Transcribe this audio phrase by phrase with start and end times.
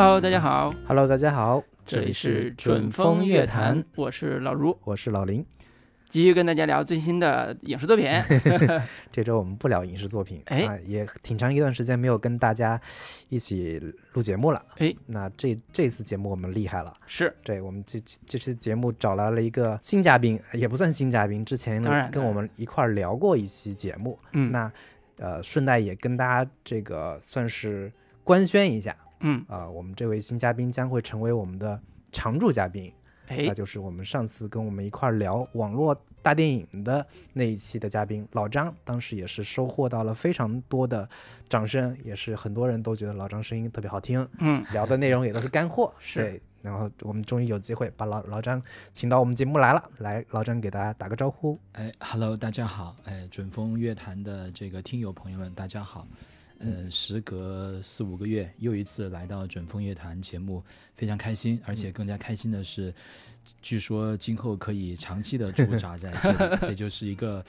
[0.00, 5.44] Hello，大家好，Hello，大家好，这里是准风乐坛，我是老如，我是老林。
[6.08, 8.06] 继续跟大家聊最新的影视作品。
[9.10, 10.60] 这周我们不聊影视作品，哎。
[10.66, 12.80] 啊，也挺长一段时间没有跟大家
[13.28, 13.76] 一起
[14.12, 14.64] 录节目了。
[14.76, 17.34] 哎，那这这次节目我们厉害了，是。
[17.42, 24.16] 对我们这这期节目找来了一个新嘉宾，也不算新嘉宾，之前跟我们一块儿聊过一期节目。
[24.30, 24.52] 嗯。
[24.52, 24.70] 那
[25.16, 27.90] 呃，顺带也跟大家这个算是
[28.22, 31.80] 官宣一下嗯，啊、我们这位新嘉宾将会成为我们的
[32.12, 32.92] 常驻嘉宾。
[33.26, 41.06] 哎那，就是我们上次跟我们一块儿聊网络大电影的那一期的嘉宾老张，当时也是收获到了非常多的
[41.46, 45.92] 掌声，也是很多人都觉得老张声音特别好听，嗯，聊的内容也都是干货。
[45.98, 48.62] 是对，然后我们终于有机会把老老张
[48.94, 51.58] 请到我们节目来了，来，老张给大家打个招呼。
[51.72, 56.08] 哎，Hello，大家好，哎，准风乐坛的这个听友朋友们，大家好。
[56.58, 60.62] 呃，时隔四五个月，又一次来到准风乐坛节目，
[60.96, 62.92] 非常开心，而且更加开心的是，
[63.62, 67.44] 据说今后可以长期的驻扎在这里， 这就是一个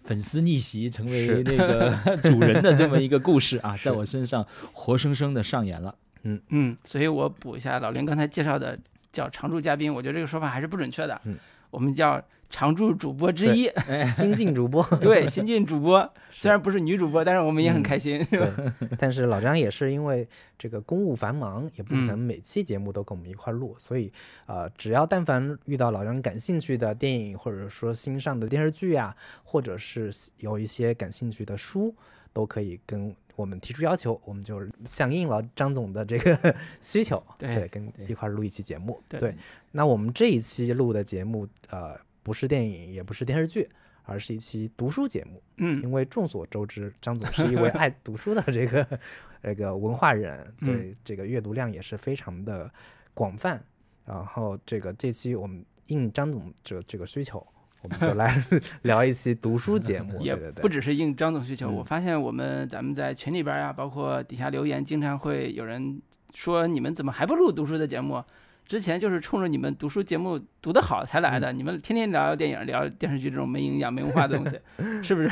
[0.00, 5.96] 粉丝逆袭成为那个主人的这么一个故事啊， 在我身上活生生的上演了。
[6.24, 8.78] 嗯嗯，所以我补一下老林刚才介绍的
[9.12, 11.20] 叫常驻嘉宾，我觉得这个说法还是不准确的。
[11.24, 11.36] 嗯，
[11.74, 13.68] 我们叫常驻主播之一，
[14.08, 18.24] 新晋主播，对，新晋主播，虽然不是女主播，但是我们也很开心。
[18.30, 18.48] 对，
[18.96, 22.06] 但是老张也是因为这个公务繁忙，也不可嗯。
[22.06, 24.12] 能每期节目都跟我们一块儿录，所以
[24.46, 31.92] 呃，只要但凡遇到老张感兴趣的电影，或者说新上的电视剧啊，或者是有一些感兴趣的书，
[32.32, 39.00] 都可以跟我们提出要求，我们就响应了张总的这个 需求，对跟一块儿录一期节目。
[39.08, 39.34] 对
[39.72, 43.68] 那我们这一期录的节目，呃，不是电影，也不是电视剧。
[44.06, 48.86] 而是一期读书节目，嗯，因为众所周知，张总是一位爱读书的这个
[49.42, 52.70] 这个文化人，嗯对这个阅读量也是非常的
[53.14, 53.64] 广泛。
[54.04, 57.46] 然后这个这期我们应张总这这个需求，
[57.84, 58.42] 我们就来
[58.82, 60.18] 聊一期读书节目。
[60.24, 66.00] 也不只是应张总需求，嗯我发现我们咱们在群里边啊，包括底下留言，经常会有人
[66.32, 68.24] 说你们怎么还不录读书的节目？
[68.66, 74.58] 之前就是冲着你们读书节目读得好才来的，嗯你们天天聊电影、聊电视剧这种没营养、没文化的东西，
[75.04, 75.30] 是不是？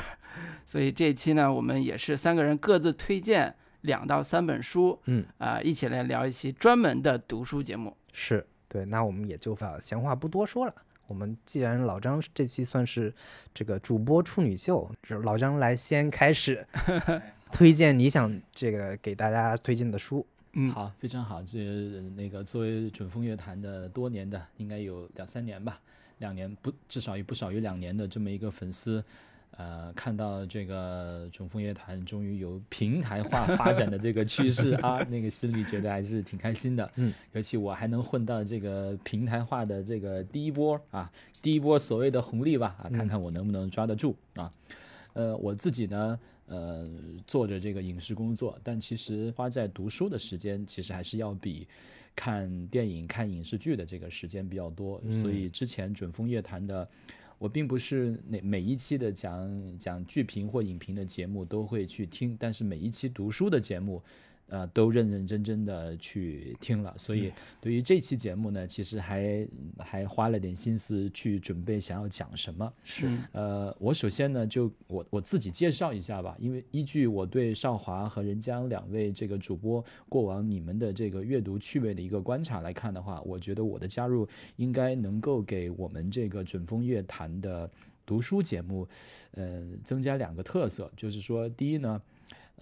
[0.67, 7.97] 所以这一期呢，我们也是三个人各自推荐两到三本书，嗯啊、一起来聊一期专门的读书节目。
[8.13, 10.75] 是对，那我们也就呃闲话不多说了。
[11.13, 13.13] 我们既然老张这期算是
[13.53, 16.67] 这个主播处女秀，就是老张来先开始
[17.53, 20.27] 推荐你想这个给大家推荐的书。
[20.55, 21.43] 嗯，好，非常好。
[21.43, 21.59] 这
[22.17, 25.79] 那个作为准风乐坛的多年的，应该有两三年吧，
[26.17, 29.05] 两年不至少也不少于两年的这么一个粉丝，
[29.59, 36.91] 呃，看到这个准风乐团终于有平台化发展的这个趋势啊， 那个心里觉得还是挺开心的。
[36.97, 41.13] 嗯，尤其我还能混到这个平台化的这个第一波啊，
[41.43, 44.53] 第一波所谓的红利吧啊，看看我能不能抓得住啊。
[45.13, 46.89] 呃，我自己呢，呃，
[47.27, 51.69] 做着这个影视工作，但其实花在读书的时间，其实还是要比
[52.17, 54.99] 看电影、看影视剧的这个时间比较多。
[55.11, 56.89] 所以之前准风乐坛的，
[57.43, 64.01] 我并不是每每一期的讲讲剧评或影评的节目都会去听，但是每一期读书的节目。
[64.53, 69.49] 呃，都认认真真的去听了，所以对于这期节目呢，其实还
[69.79, 72.71] 还花了点心思去准备想要讲什么。
[72.85, 87.71] 是，呃，我首先呢，就我我自己介绍一下吧，因为依据我对少华和任江两位这个主播过往你们的这个阅读趣味的一个观察来看的话，我觉得我的加入应该能够给我们这个准风乐坛的
[88.05, 88.87] 读书节目，
[89.31, 92.03] 呃，增加两个特色，就是说，第一呢。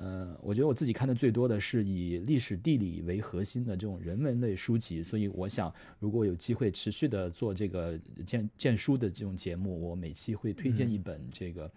[0.03, 11.71] 呃，我觉得我自己看的最多的是以历史地理为核心的这种人文类书籍，所以我想，如果有机会持续的做这个荐荐书的这种节目，我每期会推荐一本这个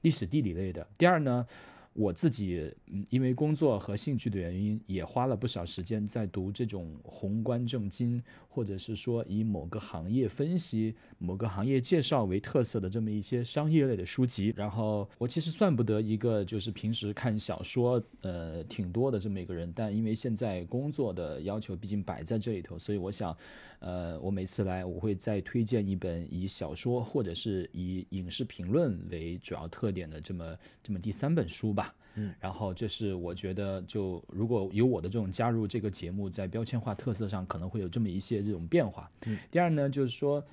[0.00, 0.84] 历史地理类的。
[0.98, 1.46] 第二呢，
[1.92, 14.52] 我自己嗯，因为工作和兴趣的原因，也花了不少时间在读这种宏观政经，或者是说以某个行业分析、某个行业介绍为特色的这么一些商业类的书籍。
[14.56, 23.36] 然后我其实算不得一个就是平时看小说呃挺多的这么一个人，但因为现在工作的要求毕竟摆在这里头，所以我想，
[23.80, 31.94] 呃，我每次来我会再推荐一本以小说或者是以影视评论为主要特点的这么这么第三本书吧。
[32.14, 39.08] 嗯，然后这是我觉得，就如果有我的这种加入这个节目，在标签化特色上可能会有这么一些这种变化。
[39.26, 40.44] 嗯，第二呢，就是说，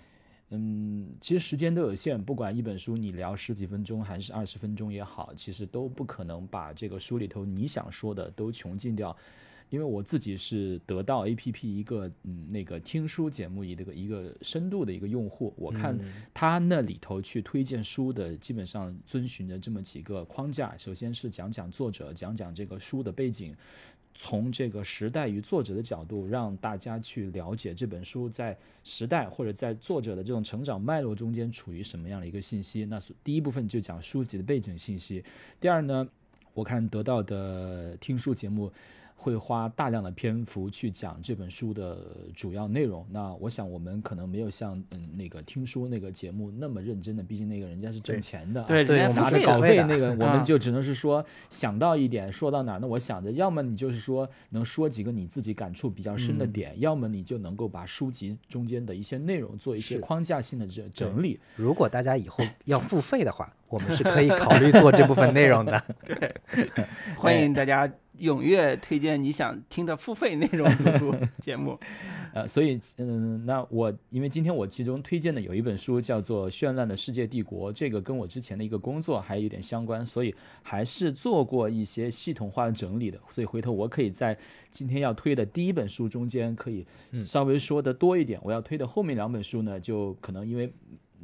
[0.50, 9.16] 嗯，其实时间都有限，不管一本书你聊十几分钟还是二十分钟也好，其实都不可能把这个书里头你想说的都穷尽掉。
[9.69, 15.97] 因为我自己是得到 APP 一个嗯那个听书节目一个一个深度的一个用户，我看
[16.33, 20.77] 他那里头去推荐书的，基本上遵循着这么几个框架。
[20.77, 23.56] 首先是讲讲作者，讲讲这个书的背景，
[24.13, 32.85] 从这个时代与作者的角度，让大家去了解这本书在时代或者在作者的这种成长脉络中间处于什么样的一个信息。
[32.85, 35.23] 那第一部分就讲书籍的背景信息。
[35.59, 36.07] 第二呢，
[36.53, 38.71] 我看得到的听书节目。
[39.17, 41.97] 会花大量的篇幅去讲这本书的
[42.35, 43.06] 主要内容。
[43.09, 52.79] 那我想我们可能没有像嗯那个听书那个节目那么认真的，毕竟那个人家是挣钱的，对，对拿着稿费那个，我们嗯就只能是说想到一点说到哪儿。
[52.79, 61.39] 那我想着，要么你就是说能说几个你自己感触比较深的点，要么你就能够把书籍中间的一些内容做一些框架性的整整理。
[61.56, 65.81] 如果大家以后 要付费的话，我们是可以考虑做这部分内容的。
[66.06, 66.85] 对
[67.17, 71.79] 欢迎大家踊跃推荐你想听的付费内容读书 节目。
[72.33, 83.19] 呃，所以嗯，那我因为今天我其中推荐的有一本书叫做《绚烂的世界帝国》，这个跟我之前的一个工作还有点相关，所以还是做过一些系统化的整理的。
[83.29, 84.38] 所以回头我可以在
[84.69, 88.39] 今天要推的第一本书中间可以稍微说的多一点。
[88.44, 90.71] 我要推的后面两本书呢，就可能因为。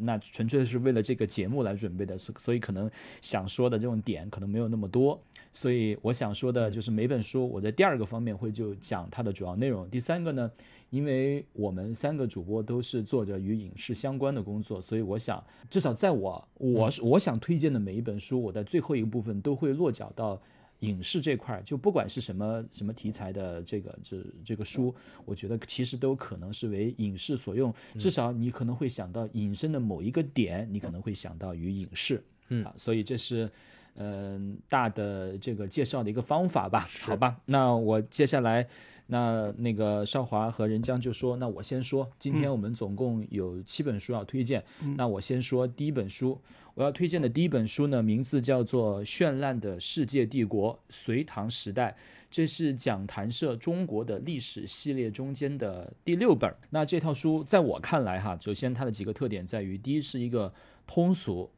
[0.03, 2.89] 那纯粹是为了这个节目来准备的，所所以可能
[3.21, 5.21] 想说的这种点可能没有那么多，
[5.51, 9.89] 所以我想说的就是每本书，我在第二个方面会就讲它的主要内容。
[9.89, 10.51] 第三个呢，
[10.89, 20.42] 因为我们三个主播都是做着与影视相关的工作，所以我想至少在我我我想推荐的每一本书，我在最后一个部分都会落脚到。
[20.81, 24.92] 影视这块儿，就不管是什么什么题材的这个这这个书，
[25.25, 27.71] 我觉得其实都可能是为影视所用。
[28.00, 32.24] 至少你可能会想到引申的某一个点，你可能会想到与影视。
[32.50, 33.48] 嗯啊，所以这是
[33.95, 37.38] 嗯、大的这个介绍的一个方法吧，好吧？
[37.45, 38.67] 那我接下来。
[39.07, 44.63] 那那个少华和任江就说：“那我先说，今天我们总共有七本书要推荐。
[44.95, 46.39] 那我先说第一本书，
[46.75, 51.91] 我要推荐的第一本书呢，名字叫做《绚烂的世界帝国：隋唐时代》，
[52.29, 56.49] 这是讲谈社中国的历史系列中间的第六本。
[56.69, 60.53] 那这套书在我看来，哈，首先它的几个特点在于，第一是一个
[60.88, 61.49] 通俗，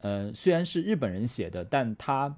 [0.00, 2.34] 呃，虽然是日本人写的，但他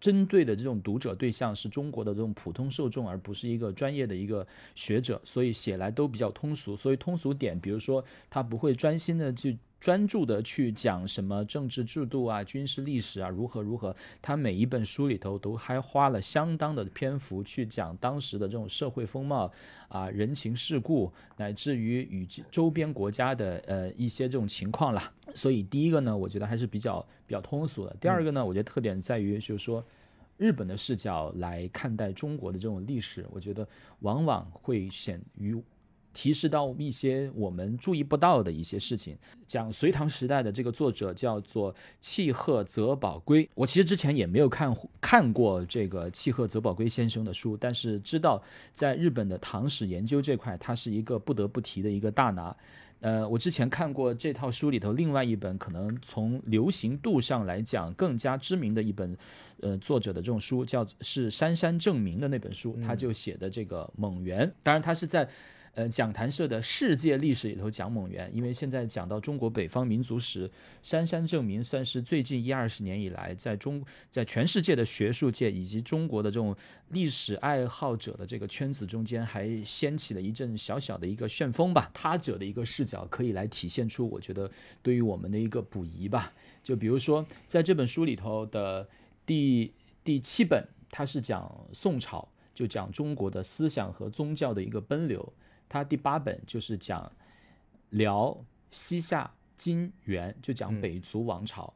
[0.00, 6.76] 针对的这种读者对象是中国的这种普通受众，而不是一个专业的一个学者，所以写来都比较通俗。
[6.76, 19.52] 所以通俗点，比如说他不会专心的去专注的去讲什么政治制度啊、军事历史啊如何如何，他每一本书里头都还花了相当的篇幅去讲当时的这种社会风貌
[19.88, 25.12] 啊、人情世故，乃至于与周边国家的呃一些这种情况啦。
[25.34, 27.96] 所以第一个呢，我觉得还是比较比较通俗的。
[28.00, 29.84] 第二个呢，我觉得特点在于就是说。
[30.36, 33.66] 日本的视角来看待中国的这种历史，我觉得
[34.02, 35.60] 往往会显于
[36.18, 39.16] 提示到一些我们注意不到的一些事情。
[39.46, 52.56] 讲隋唐时代的这个作者叫做契诃泽保圭，我其实之前也没有看看过这个契诃泽保圭先生的书，但是知道在日本的唐史研究这块，他是一个不得不提的一个大拿。
[52.98, 59.16] 呃，我之前看过这套书里头另外一本，可能从流行度上来讲更加知名的一本，
[59.60, 65.28] 呃，作者的这种书叫是杉山正明的那本书，他就写的这个蒙元，当然他是在。
[65.78, 70.50] 呃，讲坛社的世界历史里头讲蒙元，因为现在讲到中国北方民族史，
[70.82, 73.80] 杉山正明算是最近一二十年以来，在中
[74.10, 76.52] 在全世界的学术界以及中国的这种
[76.88, 81.88] 历史爱好者的这个圈子中间，还掀起了一阵小小的一个旋风吧。
[81.94, 84.50] 他者的一个视角可以来体现出，我觉得
[84.82, 86.32] 对于我们的一个补遗吧。
[86.64, 88.88] 就比如说，在这本书里头的
[89.24, 95.32] 第第七本，它是讲宋朝，就讲中国的思想和宗教的一个奔流。
[95.68, 97.10] 它第八本就是讲
[97.90, 98.36] 辽、
[98.70, 101.72] 西夏、金、元，就讲北族王朝。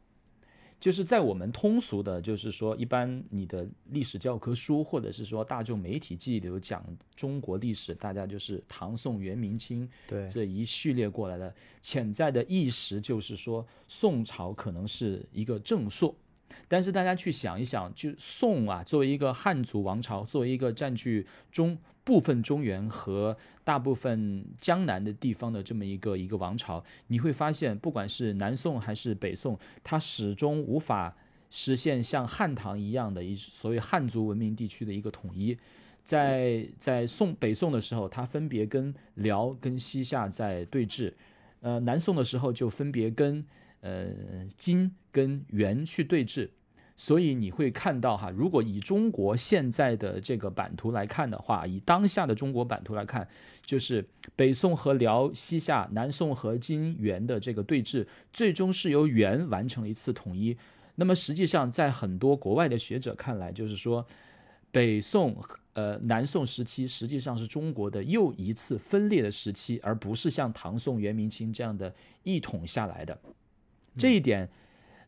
[0.81, 6.85] 就是在我们通俗的，就是说，一般你的历史教科书，或者是说大众媒体记忆流讲
[7.15, 11.55] 中国历史，大家就是唐宋元明清对，这一序列过来的。
[11.81, 16.13] 潜在的意识就是说，宋朝可能是一个正朔。
[16.67, 31.17] 但是大家去想一想，就宋啊，作为一个汉族王朝，作为一个占据中部分中原和大部分江南的地方的这么一个一个王朝，你会发现，不管是南宋还是北宋，它始终无法
[31.51, 35.57] 实现像汉唐一样的一所谓汉族文明地区的一个统一。
[36.03, 41.13] 在在宋北宋的时候，它分别跟辽跟西夏在对峙，
[41.61, 43.45] 呃，南宋的时候就分别跟
[43.83, 44.09] 呃
[44.57, 46.49] 金跟元去对峙。
[47.05, 53.27] 所以你会看到哈，如果以中国现在的这个版图来看的话，以当下的中国版图来看，
[53.61, 54.07] 就是
[54.37, 60.57] 北宋和辽、西夏、南宋和金、元的这个对峙，最终是由元完成了一次统一。
[60.95, 64.07] 那么实际上，在很多国外的学者看来，就是说，
[64.71, 65.37] 北宋、
[65.73, 71.93] 呃南宋时期实际上是中国的又一次分裂的时期，而不是像唐宋元明清这样的
[72.23, 73.19] 一统下来的。
[73.99, 74.49] 这一点，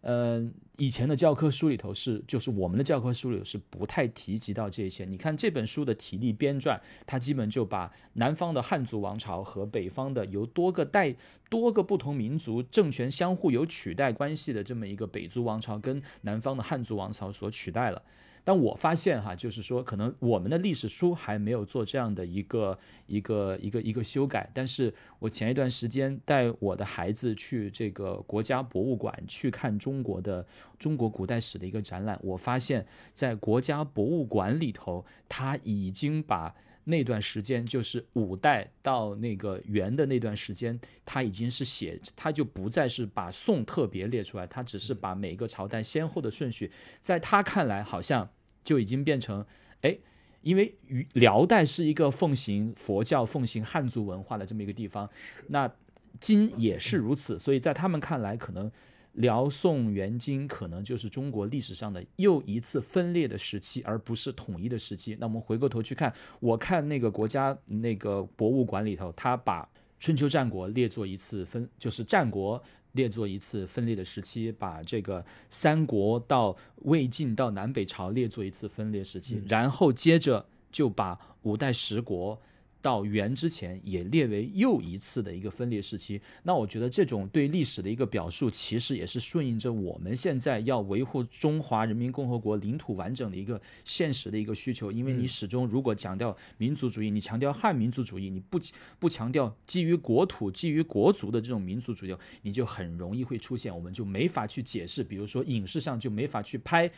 [0.00, 0.44] 呃，
[0.76, 5.04] 以前的教科书里头是，就是我们的教科书里是不太提及到这些。
[5.04, 11.14] 你看这本书的体力编撰，它基本就把南方的汉族王朝和北方的由多个代、
[11.48, 18.02] 多个不同民族政权相互有取代关系的这么一个北族王朝，跟南方的汉族王朝所取代了。
[18.44, 24.50] 但我发现哈，就是说，可能我们的历史书还没有做这样的一个一个一个一个修改。
[24.52, 30.46] 但是我前一段时间带我的孩子去这个国家博物馆去看中国的
[30.78, 36.54] 中国古代史的一个展览，我发现，在国家博物馆里头，他已经把
[36.84, 48.28] 那段时间，就是五代到那个元的那段时间，他已经是写，他就不再是把宋特别列出来，他只是把每个朝代先后的顺序，在他看来，好像
[48.62, 49.44] 就已经变成，
[49.80, 49.96] 哎，
[50.42, 55.08] 因为于辽代是一个奉行佛教、奉行汉族文化的这么一个地方，
[55.48, 55.72] 那
[56.20, 58.70] 金也是如此，所以在他们看来，可能。
[59.14, 65.16] 辽宋元金可能就是中国历史上的又一次分裂的时期，而不是统一的时期。
[65.18, 69.68] 那我们回过头去看，我看那个国家那个博物馆里头，他把
[69.98, 82.40] 春秋战国列作一次分，就是战国列作一次分裂的时期，把这个三国到魏晋到南北朝列作一次分裂时期，然后接着就把五代十国。
[82.84, 94.92] 到元之前也列为又一次的一个分裂时期，那我觉得这种对历史的一个表述，其实也是顺应着我们现在要维护中华人民共和国领土完整的一个现实的一个需求。
[94.92, 98.60] 因为你始终如果强调民族主义，你强调汉民族主义，你不
[98.98, 106.90] 不强调基于国土、基于国族的这种民族主义，你就很容易会出现，我们就没法去解释，比如说影视上就没法去拍。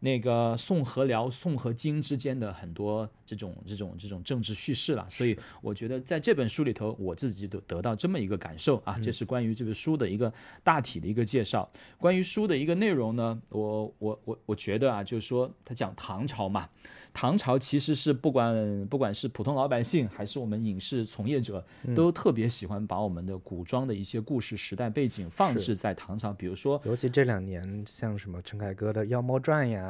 [0.00, 10.32] 那个宋和辽、宋和金之间的很多这种、这种、这种政治叙事了，所以我觉得在这本书里头，我自己都得到这么一个感受啊，这是关于这本书的一个
[10.64, 11.70] 大体的一个介绍。
[11.98, 16.68] 关于书的一个内容呢，我、我、我、我觉得啊，就是说他讲唐朝嘛。
[17.12, 29.89] 唐朝其实是不管不管是普通老百姓还是我们影视从业者，都特别喜欢把我们的古装的一些故事时代背景放置在唐朝，比如说，尤其这两年像什么陈凯歌的《妖猫传》呀、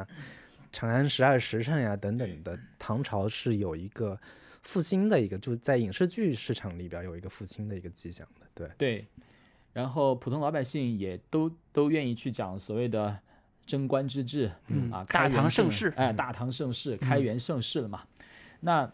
[0.71, 4.19] 长安十二时辰》呀等等的，唐朝是有一个
[4.63, 9.07] 复兴的一个，就是在影视剧市场里边有一个复兴的一个迹象的，对对。
[9.73, 13.19] 然后普通老百姓也都都愿意去讲所谓的。
[13.63, 18.01] 贞观之治，嗯啊，大唐盛世，哎，大唐盛世，开元盛世了嘛？
[18.61, 18.91] 那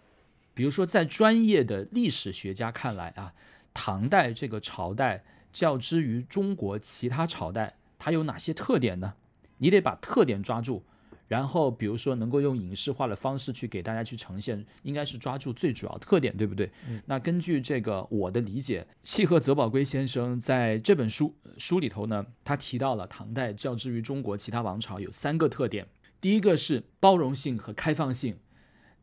[0.54, 3.34] 比如说，在专业的历史学家看来啊，
[3.74, 9.16] 唐代这个朝代较之于中国其他朝代，它有哪些特点呢？
[9.58, 10.84] 你得把特点抓住。
[11.28, 16.72] 然后，比如说，能够用影视化的方式去给大家去呈现，应该是抓住最主要特点，对不对？
[17.06, 25.88] 那根据这个我的理解，契诃泽宝圭先生在这本书书里头呢，他提到了唐代较之于中国其他王朝有三个特点：
[26.22, 28.36] 第一个是包容性和开放性；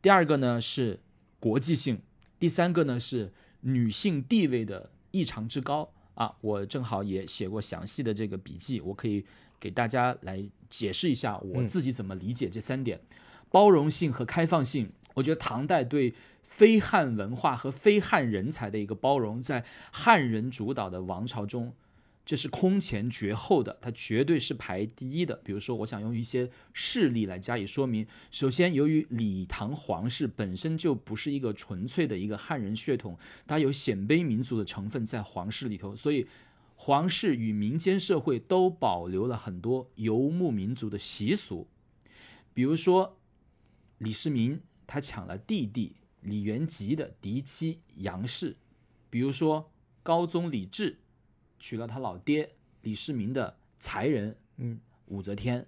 [0.01, 1.01] 第二个呢是
[1.39, 1.97] 国际性；
[2.39, 5.91] 第三个呢是女性地位的异常之高。
[6.15, 9.27] 啊，我正好也写过详细的这个笔记，我可以
[9.65, 10.47] 给大家来。
[10.71, 13.01] 解释一下我自己怎么理解这三点：
[13.49, 14.91] 包容性和开放性。
[15.15, 21.73] 我觉得唐代对非汉文化和非汉人才的一个包容，在汉人主导的王朝中，
[22.27, 25.37] 这是空前绝后的，它绝对是排第一的。
[25.45, 28.05] 比如说，我想用一些事例来加以说明。
[28.33, 33.17] 首先，由于李唐皇室本身就不是一个纯粹的一个汉人血统，
[33.47, 36.27] 它有鲜卑民族的成分在皇室里头，所以。
[36.77, 41.67] 皇室与民间社会都保留了很多游牧民族的习俗，
[42.53, 43.17] 比如说
[43.99, 48.57] 李世民他抢了弟弟李元吉的嫡妻杨氏，
[49.09, 49.71] 比如说
[50.03, 50.99] 高宗李治
[51.59, 55.67] 娶了他老爹李世民的才人嗯武则天，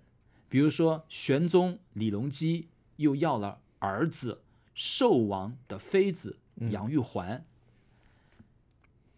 [0.48, 4.42] 比如说玄宗李隆基又要了儿子
[4.74, 6.38] 寿王的妃子
[6.70, 7.46] 杨玉环，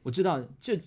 [0.05, 0.81] 我知道这。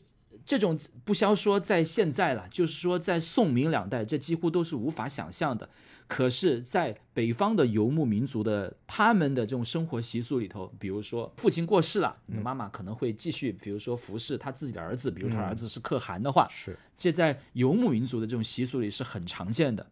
[0.45, 5.69] 这种不消说在现在了，就是说在宋明两代，这几乎都是无法想象的。
[6.07, 19.87] 可是，在北方的游牧民族的他们的这种生活习俗里头，比如说父亲过世了，你的妈妈可能会继续，比如说服侍他自己的儿子，比如他儿子是可汗的话，是这在游牧民族的这种习俗里是很常见的。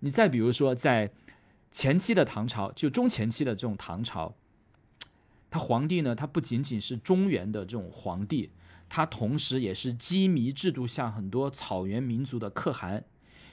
[0.00, 1.10] 你再比如说，在
[1.70, 4.34] 前期的唐朝，就中前期的这种唐朝，
[5.50, 8.50] 他皇帝呢，他不仅仅是中原的这种皇帝，
[8.94, 13.02] 他同时也是羁縻制度下很多草原民族的可汗。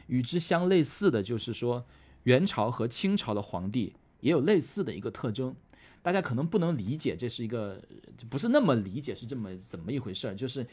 [0.08, 1.86] 与之相类似的就是说，
[2.24, 5.55] 元朝和清朝的皇帝也有类似的一个特征。
[6.01, 7.81] 大家可能不能理解，这是一个
[8.29, 10.67] 不是那么理解是这么怎么一回事儿，就是。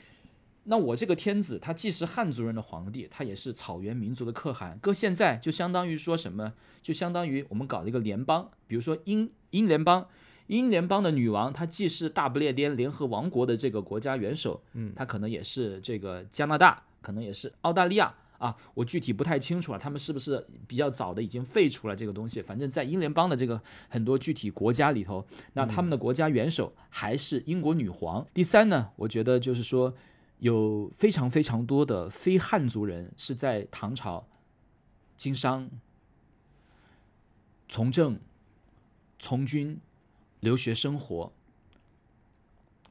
[0.69, 4.77] 那我这个天子，他既是汉族人的皇帝，他也是草原民族的可汗。
[4.83, 6.55] 搁现在就相当于说什么？
[6.83, 10.09] 就相当于我们搞了一个联邦，比如说英英联邦，
[10.49, 22.41] 英联邦的女王，她既是大不列颠联合王国的这个国家元首，嗯，她可能也是这个加拿大，可能也是澳大利亚啊，我具体不太清楚了，他们是不是比较早的已经废除了这个东西？
[22.41, 28.27] 反正，在英联邦的这个很多具体国家里头，那他们的国家元首还是英国女皇。
[28.33, 29.95] 第三呢，我觉得就是说。
[30.41, 34.29] 有非常非常多的非汉族人是在唐朝
[35.17, 35.71] 经商、
[37.71, 38.21] 从政、
[39.19, 39.81] 从军、
[40.41, 41.33] 留学生活，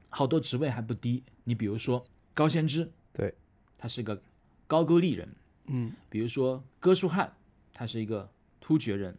[0.10, 1.24] 好多职位还不低。
[1.44, 3.34] 你比如说高仙芝，对，
[3.78, 4.22] 他是个
[4.68, 5.30] 高句丽人，
[5.68, 7.34] 嗯，比如说哥舒翰，
[7.74, 9.18] 他是一个突厥人，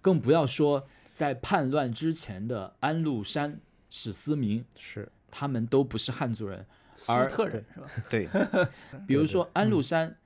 [0.00, 6.66] 更不要说在叛乱之前的安禄山、史思明，是他们都不是汉族人。
[6.96, 7.90] 粟特人是吧？
[8.08, 8.26] 对，
[9.06, 10.16] 比如说安禄山，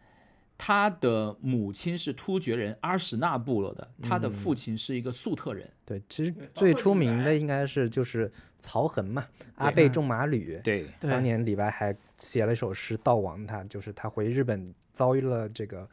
[0.63, 5.67] 他的母亲是突厥人阿史那部落的，他的父亲是一个粟特人。
[5.87, 10.61] 对，其实最出名的应该是就是曹恒嘛，阿倍仲麻吕。
[10.63, 15.89] 对，当年李白还写了一首诗悼亡他，就是他回日本遭遇了这个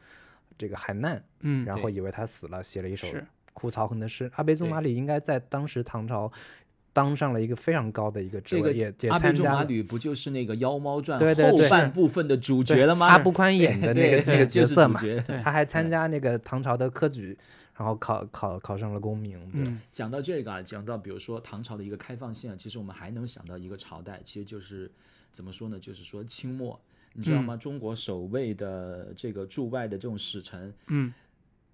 [0.58, 3.08] 这个海难，嗯，然后以为他死了，写了一首
[3.54, 4.30] 哭曹恒的诗。
[4.34, 6.30] 阿倍仲麻吕应该在当时唐朝。
[6.98, 9.54] 当上了一个非常高的一个职位，也也参加。
[9.54, 13.06] 阿吕不就是那个《妖猫传》对对后半部分的主角了吗？
[13.06, 15.00] 阿不宽演的那个那个角色嘛，
[15.44, 17.38] 他还参加那个唐朝的科举，
[17.76, 19.38] 然后考考考上了功名。
[19.52, 24.90] 嗯，讲到这个啊，讲到比如说唐朝的一个开放性，其实我们还能想到一个朝代，其实就是
[25.30, 25.78] 怎么说呢？
[25.78, 26.80] 就是说清末，
[27.12, 27.56] 你知道吗？
[27.56, 31.14] 中国首位的这个驻外的这种使臣，嗯。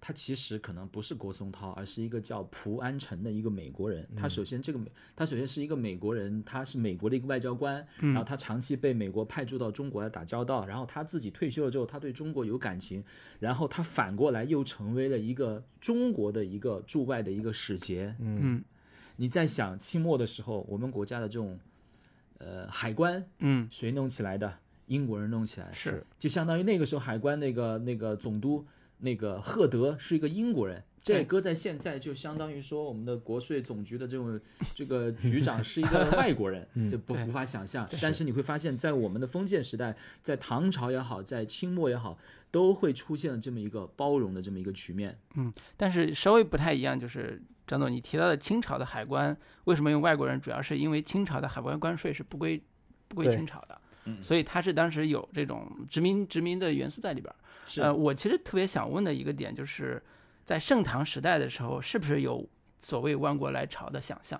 [0.07, 4.07] 他其实可能不是郭松涛，而是一个叫蒲安臣的一个美国人。
[4.15, 10.63] 他首先这个美，他首先是一个美国人，他是美国的一个外交官，然后他长期被美国派驻到中国来打交道。
[10.67, 13.03] 然后他自己退休了之后，他对中国有感情，
[13.39, 18.15] 然后他反过来又成为了一个中国的一个驻外的一个使节。
[18.19, 18.63] 嗯，
[19.15, 21.59] 你在想清末的时候，我们国家的这种
[22.37, 24.59] 呃海关，嗯，谁弄起来的？
[24.85, 28.63] 英国人弄起来是，就相当于那个时候海关那个那个总督。
[28.99, 34.39] 那个赫德是一个英国人，这搁在现在就相当于说我们的国税总局的这种
[34.73, 37.87] 这个局长是一个 外国人，这不无法想象。
[38.01, 42.17] 但是你会发现在我们的封建时代，在唐朝也好，在清末也好，
[42.49, 45.17] 都会出现了这么一个包容的这么一个局面。
[45.35, 52.61] 嗯，但是稍微不太一样，就是张总你提到的清朝的海关为什么用外国人，主要是因为清朝的海关关税是不归
[53.07, 53.79] 不归清朝的，
[54.21, 57.33] 所以他是当时有这种殖民殖民的元素在里边。
[57.77, 60.01] 呃，我其实特别想问的一个点，就是
[60.43, 62.47] 在盛唐时代的时候，是不是有
[62.79, 64.39] 所谓万国来朝的想象？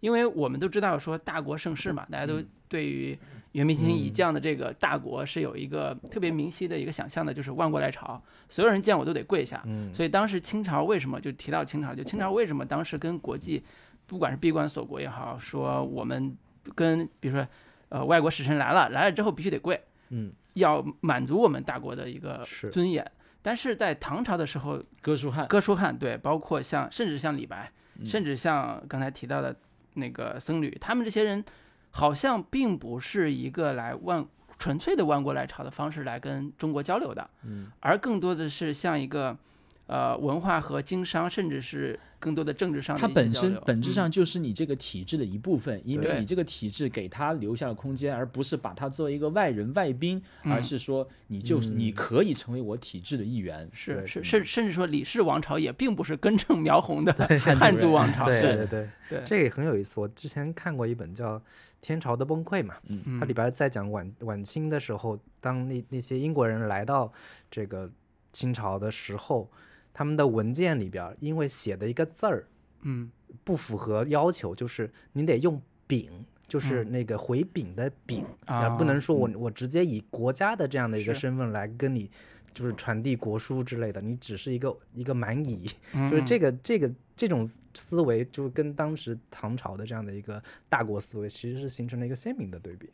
[0.00, 3.18] 因为我们都知道说大国盛世嘛，大家都对于
[3.52, 9.62] 元明清以降的这个大国是有一个特别明晰的一个想象的，就是万国来朝，所有人见我都得跪下。
[9.92, 13.62] 所以当时清朝为什么就提到清朝，就清朝为什么当时跟国际，
[14.06, 16.36] 不管是闭关锁国也好，说我们
[16.74, 17.46] 跟比如说
[17.94, 19.80] 呃外国使臣来了，来了之后必须得跪。
[20.10, 20.32] 嗯。
[20.54, 23.04] 要满足我们大国的一个尊严，
[23.42, 27.72] 但是在唐朝的时候，哥舒翰，哥舒翰对，包括像甚至像李白，
[28.04, 29.56] 甚至像刚才提到的
[29.94, 31.44] 那个僧侣，他们这些人
[31.90, 34.24] 好像并不是一个来万
[34.56, 39.36] 纯粹的万国来朝的方式来跟中国交流的，嗯，而更多的是像一个。
[39.86, 53.68] 呃，文化和经商，甚至是更多的政治上的它本身本质上就是你这个体制的一部分，因为你这个体制给他留下了空间，而不是把他作为一个外人外宾，而是说你就是你可以成为我体制的一员。
[53.74, 58.24] 是是甚甚至说李氏王朝也并不是根正苗红的汉族王朝。
[58.26, 60.00] 对对对对，这个很有意思。
[60.00, 61.38] 我之前看过一本叫
[61.82, 67.12] 《天朝的崩溃》嘛，嗯，它里边在讲晚晚清的时候，当那那些英国人来到
[67.50, 67.90] 这个
[68.32, 69.50] 清朝的时候。
[69.94, 72.48] 他们的文件里边，因为写的一个字儿，
[72.82, 73.10] 嗯，
[73.44, 76.10] 不符合要求，就是你得用丙，
[76.48, 82.10] 就是那个回丙的丙，啊，不能说我我直接以国家的这样的一个身份来跟你，
[82.52, 85.70] 就是传递国书之类的，你只是一个一个蛮夷，
[86.10, 92.90] 就是这个这个这种思维，就跟当时唐朝的这样的一个大国思维，其实是形成了一个鲜明的对比。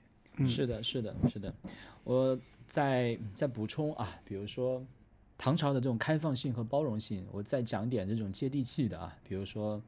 [0.46, 1.54] 是的，是的，是的。
[2.04, 4.84] 我再再补充啊，比如说。
[5.40, 9.80] 唐朝的这种开放性和包容性，我再讲点这种接地气的啊，比如说。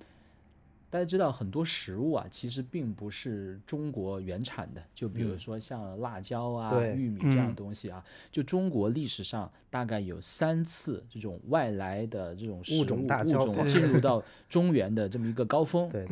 [0.88, 4.82] 大家知道很多食物啊，其实并不是中国原产的。
[4.94, 15.88] 就比如说像辣椒啊、玉米这样的东西啊，就中国历史上大概有三次这种外来的这种物种物种进入到中原的这么一个高峰。
[15.88, 16.06] 对，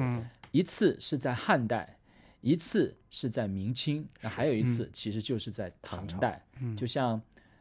[0.50, 1.98] 一次是在汉代，
[2.40, 6.42] 一次是在明清，那还有一次其实就是在唐代。
[6.74, 7.20] 就像。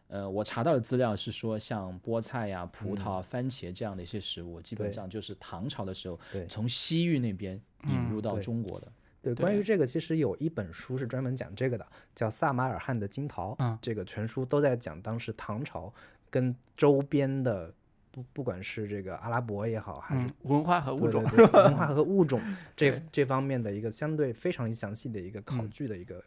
[0.09, 8.91] 呃，我查到的资料是说，像菠菜呀、葡萄、番茄这样的一些食物，基本上就是唐朝的时候从西域那边引入到中国的。
[9.21, 13.51] 对，关于这个，其实有一本书是专门讲这个的，叫《萨马尔罕的金桃》。
[13.59, 15.93] 嗯，这个全书都在讲当时唐朝
[16.31, 17.71] 跟周边的
[18.09, 22.41] 不不管是这个阿拉伯也好，还是文化和物种，文化和物种
[22.75, 26.23] 这这方面的一个相对非常详细的一个考据的一个。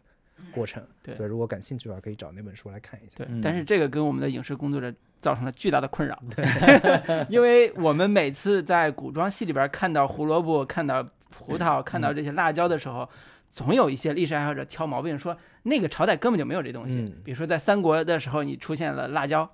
[0.51, 3.17] 过程对，如果感兴趣的话，可以找那本书来看一下。
[3.19, 6.21] 对，但是这个跟我们的影视工作者造成了巨大的困扰。
[6.35, 6.45] 对，
[7.31, 13.09] 因为我们每次在古装戏里边看到胡萝卜、看到葡萄、看到这些辣椒的时候，
[13.51, 17.05] 总有一些历史爱好者挑毛病，说那个朝代根本就没有这东西。
[17.25, 19.49] 比如说在三国的时候，你出现了辣椒，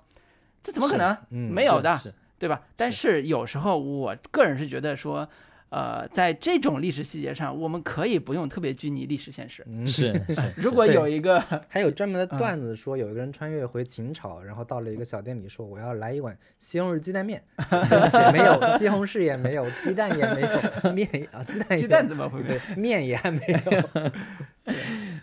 [0.63, 1.17] 这怎么可能？
[1.29, 1.97] 没有的，
[2.37, 2.61] 对吧？
[2.75, 5.29] 但是有时候我个人是觉得说。
[5.69, 9.65] 呃，在这种历史细节上，我们可以不用特别拘泥历史现实。
[9.85, 10.19] 是，
[10.57, 24.73] 如果有一个， 还有专门的段子说，有一个人穿越回秦朝，然后到了一个小店里，说我要来一碗西红柿鸡蛋面， 而且没有西红柿，也没有鸡蛋，也没有面啊，鸡蛋鸡蛋怎么会对面也还没有。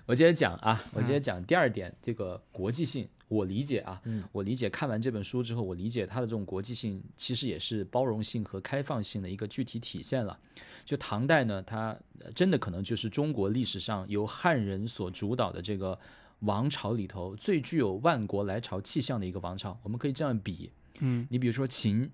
[0.07, 3.09] 我接着讲啊，我接着讲第二点，这个国际性。
[3.29, 4.71] 我理解啊，我理解。
[4.71, 10.39] 看完这本书之后，我理解它的这种国际性，其实也是包容性和开放性的一个具体体现了。
[10.85, 11.97] 就唐代呢，它
[12.35, 15.99] 真的可能就是中国历史上由汉人所主导的这个
[16.41, 19.77] 王朝里头最具有万国来朝气象的一个王朝。
[19.83, 22.09] 我们可以这样比，嗯，你比如说秦、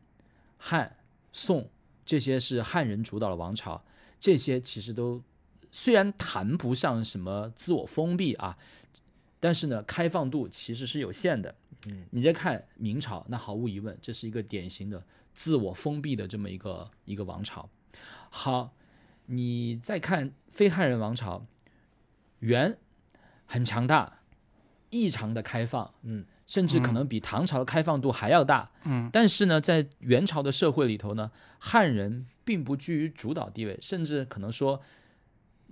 [0.57, 0.97] 汉、
[1.31, 1.69] 宋
[2.07, 3.85] 这些是汉人主导的王朝，
[4.19, 5.23] 这些其实都
[5.71, 8.57] 虽然谈不上什么自我封闭啊。
[9.43, 11.53] 但是呢，开放度其实是有限的。
[11.87, 17.69] 嗯，你再看明朝，那毫无疑问，这是一个典型的自我封闭的这么一个一个王朝。
[18.31, 18.73] 好，
[19.27, 21.45] 你再看非汉人王朝，
[22.39, 22.79] 元
[23.45, 24.21] 很强大，
[24.91, 28.71] 异常的开放，嗯，甚至可能比唐朝的开放度还要大。
[28.85, 34.81] 嗯，但是呢，在元朝的社会里头呢，汉人并不居于主导地位，甚至可能说。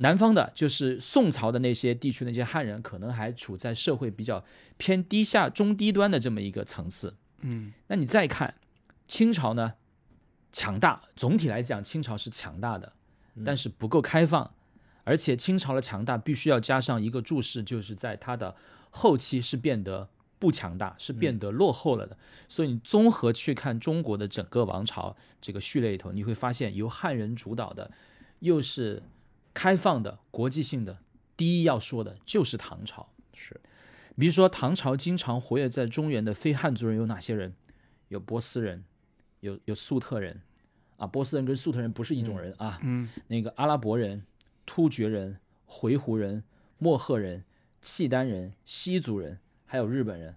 [0.03, 4.43] 南方的，就是宋朝的那些地区，那些汉人可能还处在社会比较
[4.79, 7.17] 偏低下、中低端的这么一个层次。
[7.43, 8.55] 嗯，那你再看
[9.07, 9.75] 清朝呢，
[10.53, 12.95] 强大，总体来讲，清朝是强大的，
[13.45, 14.55] 但是不够开放，
[15.05, 18.57] 而且清朝的强大必须要加上一个注释，就是在它的
[18.89, 20.09] 后期是变得
[20.39, 22.17] 不强大，是变得落后了的。
[22.49, 27.91] 所以你综合去看中国的整个王朝这个序列里头，你会发现由汉人主导的，
[28.39, 29.03] 又是。
[29.53, 30.99] 开放的、国际性的，
[31.37, 33.11] 第一要说的就是唐朝。
[33.35, 33.61] 是，
[34.17, 37.55] 比如说唐朝经常活跃在中原的非汉族人有哪些人？
[38.09, 38.85] 有波斯人，
[39.41, 40.43] 有有粟特人，
[40.97, 42.79] 啊，波斯人跟粟特人不是一种人啊。
[42.83, 43.09] 嗯。
[43.29, 44.25] 那个阿拉伯人、
[44.67, 46.45] 突厥人、回鹘人、
[46.79, 47.45] 莫赫人、
[47.81, 50.37] 契丹人、西族人，还有日本人，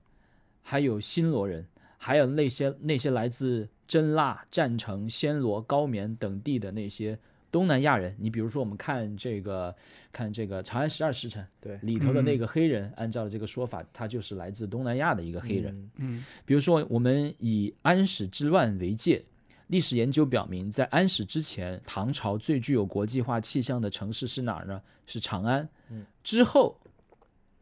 [0.62, 7.20] 还有新罗人，还有那些那些来自真腊、占城、暹罗、高棉等地的那些。
[7.54, 9.74] 东南亚人，你比如说，我们看这个，
[10.12, 15.92] 看这个《长安十二时辰》对里头的那个黑人，按照这个说法，他就是来自东南亚的一个黑人。
[15.98, 19.24] 嗯，比如说，我们以安史之乱为界，
[19.68, 24.82] 历史研究表明，在安史之前，唐朝最具有国际化气象的城市是哪儿呢？
[25.06, 25.70] 是长安。
[25.90, 26.76] 嗯，之后，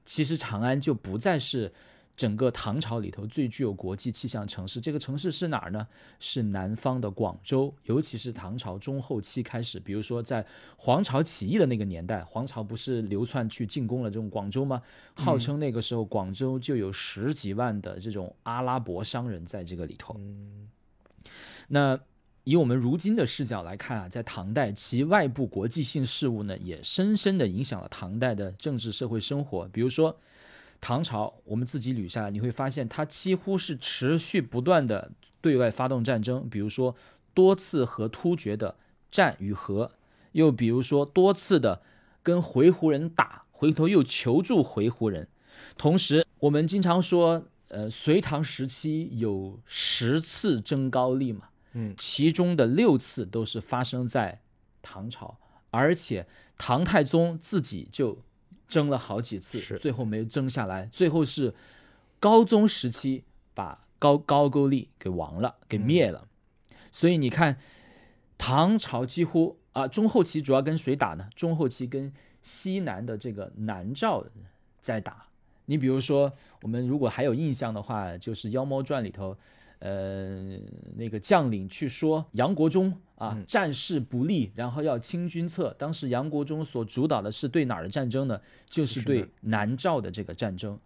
[0.05, 1.69] 其实长安就不再是。
[2.21, 5.87] 整个唐朝里头最具有国际气象城市，这个城市是哪儿呢？
[6.19, 7.73] 是南方的广州。
[7.85, 10.45] 尤其是唐朝中后期开始，比如说在
[10.77, 14.83] 黄巢起义的那个年代，黄巢不是流窜去进攻了这种广州吗？
[15.15, 20.15] 号称那个时候广州就有十几万的这种阿拉伯商人在这个里头。
[21.69, 21.99] 那
[22.43, 30.15] 以我们如今的视角来看啊，在唐代，其外部国际性事务呢，也深深的影响了唐代的政治社会生活，比如说。
[30.81, 36.95] 唐朝，我们自己捋下来，你会发现它几乎是持续不断的对外发动战争，比如说
[37.35, 38.75] 多次和突厥的
[39.11, 39.91] 战与和，
[40.31, 41.83] 又比如说多次的
[42.23, 45.29] 跟回鹘人打，回头又求助回鹘人。
[45.77, 54.41] 同时，我们经常说，呃，隋唐时期有十次征高丽嘛，嗯，其中的六次都是发生在
[54.81, 55.37] 唐朝，
[55.69, 56.25] 而且
[56.57, 58.23] 唐太宗自己就。
[58.71, 60.85] 争了好几次，最后没争下来。
[60.85, 61.53] 最后是
[62.21, 66.29] 高宗时期把高高句丽给亡了，给灭了。
[66.89, 67.57] 所以你看，
[68.37, 71.27] 唐朝几乎啊中后期主要跟谁打呢？
[71.35, 74.25] 中后期跟西南的这个南诏
[74.79, 75.27] 在打。
[75.65, 76.31] 你比如说，
[76.61, 79.37] 我们如果还有印象的话，就是《妖猫传》里头，
[79.79, 80.57] 呃，
[80.95, 85.75] 那个将领去说杨国忠啊战事不利，然后要清君侧。
[85.77, 88.41] 当时杨国忠所主导的是对哪儿的战争呢？
[88.67, 90.79] 就是对南诏的这个战争。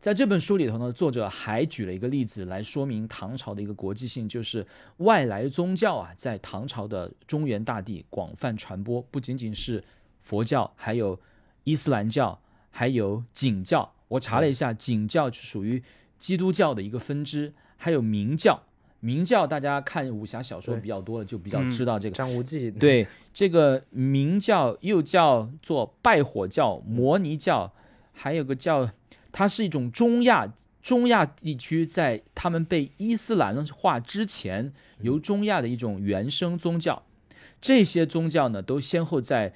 [0.00, 4.66] 在这本书里头呢，作者还举了一个例子来说明唐朝的一个国际性，就是
[4.98, 9.82] 外来宗教啊，在唐朝的中原大地广泛传播，不仅仅是
[10.20, 11.18] 佛教，还有
[11.62, 12.38] 伊斯兰教，
[12.70, 13.94] 还有景教。
[14.08, 15.82] 我查了一下，景教属于
[16.18, 18.64] 基督教的一个分支，还有明教。
[19.04, 22.70] 明教大家看武侠小说比较多了，就比较知道这个张无忌。
[22.70, 27.70] 对，这个明教又叫做拜火教、摩尼教，
[28.12, 28.90] 还有个叫，
[29.30, 37.02] 它是一种中亚中亚地区在他们被伊斯兰化之前，由中亚的一种原生宗教。
[37.60, 39.52] 这些宗教呢，都先后在。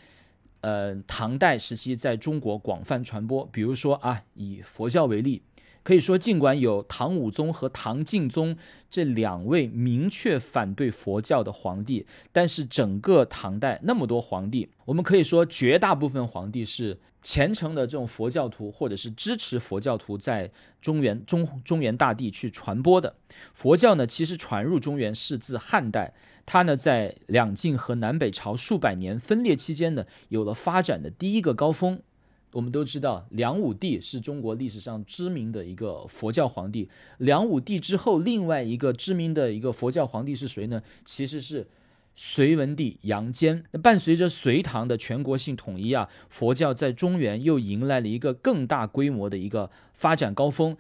[0.61, 3.49] 呃，唐代时期在中国广泛传播。
[3.53, 5.41] 比如说啊，以佛教为例，
[5.89, 8.55] 可以说尽管有唐武宗和唐敬宗
[8.91, 20.51] 这两位明确反对佛教的皇帝，但是整个唐代那么多皇帝，我们可以说绝大部分皇帝是虔诚的这种佛教徒，或者是支持佛教徒在
[20.83, 23.17] 中原中中原大地去传播的。
[23.55, 26.13] 佛教呢，其实传入中原是自汉代。
[26.45, 32.03] 它呢，在两晋和南北朝数百年分裂期间呢，有了发展的第一个高峰。
[32.53, 36.89] 我们都知道，梁武帝是中国历史上知名的一个佛教皇帝。
[37.19, 40.83] 梁武帝之后，另外一个知名的一个佛教皇帝是谁呢？
[41.05, 41.69] 其实是
[42.17, 43.65] 隋文帝杨坚。
[43.73, 50.77] 那伴随着隋唐的全国性统一啊，佛教在中原又迎来了一个更大规模的一个发展高峰。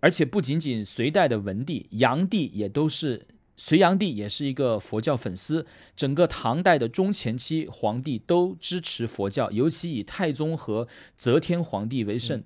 [0.00, 3.26] 而且不仅仅隋代的文帝、杨帝也都是。
[3.56, 5.66] 隋炀帝也是一个佛教粉丝，
[5.96, 12.44] 整个唐代的中前期皇帝都支持佛教，尤其以太宗和则天皇帝为甚。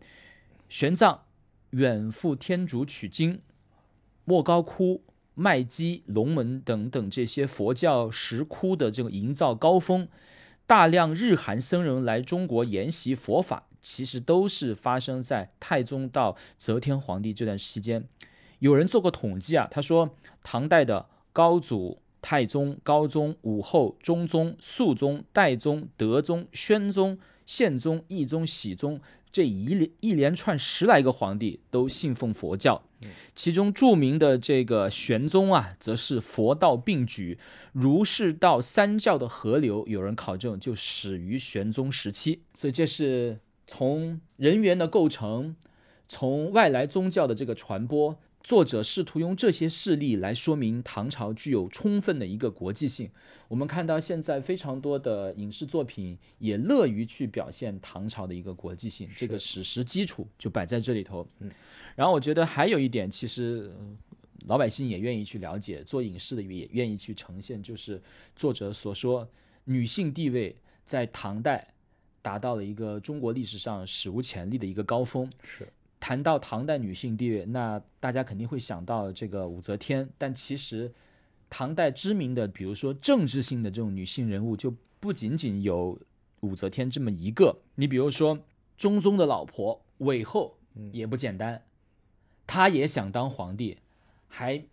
[0.69, 1.19] 玄奘
[1.71, 3.41] 远赴天竺取经，
[4.25, 5.03] 莫高窟、
[5.35, 10.07] 麦积、龙门等等这些佛教石窟的这个营造高峰，
[10.67, 18.05] 大量日韩僧人来中国研习佛法，其实都是发生在太宗到则天皇帝这段期间。
[18.61, 29.01] 有人做过统计啊，他说唐代的高祖、太宗、高宗、武后、中宗、肃宗、代宗、德宗、宣宗、宪宗、懿宗、喜宗
[29.33, 32.83] 这一连一连串十来个皇帝都信奉佛教，
[33.35, 37.39] 其中著名的这个玄宗啊，则是佛道并举，
[37.73, 39.87] 儒释道三教的合流。
[39.87, 45.55] 有人考证就始于玄宗时期，所以这是从人员的构成，
[46.09, 48.19] 从外来宗教的这个传播。
[48.43, 53.11] 作者试图用这些事例来说明唐朝具有充分的一个国际性。
[53.49, 61.27] 我们看到现在非常多的影视作品也乐于去表现唐朝的一个国际性，这个史实基础就摆在这里头。
[61.41, 61.51] 嗯，
[61.95, 63.71] 然后我觉得还有一点，其实
[64.47, 68.01] 老百姓也愿意去了解，做影视的也愿意去呈现，就是
[68.35, 69.29] 作者所说，
[69.65, 71.75] 女性地位在唐代
[72.23, 75.31] 达到了一个中国历史上史无前例的一个高峰。
[75.43, 75.69] 是。
[76.01, 80.09] 谈到唐代女性地位，那大家肯定会想到这个武则天。
[80.17, 80.91] 但其实，
[81.51, 86.01] 唐代知名的，比如说政治性的这种女性人物，就不仅仅有
[86.41, 87.61] 武则天这么一个。
[87.75, 88.41] 你比如说，
[88.79, 90.57] 中宗的老婆韦后
[90.91, 91.63] 也不简单，
[92.47, 93.77] 她也想当皇帝，
[94.27, 94.65] 还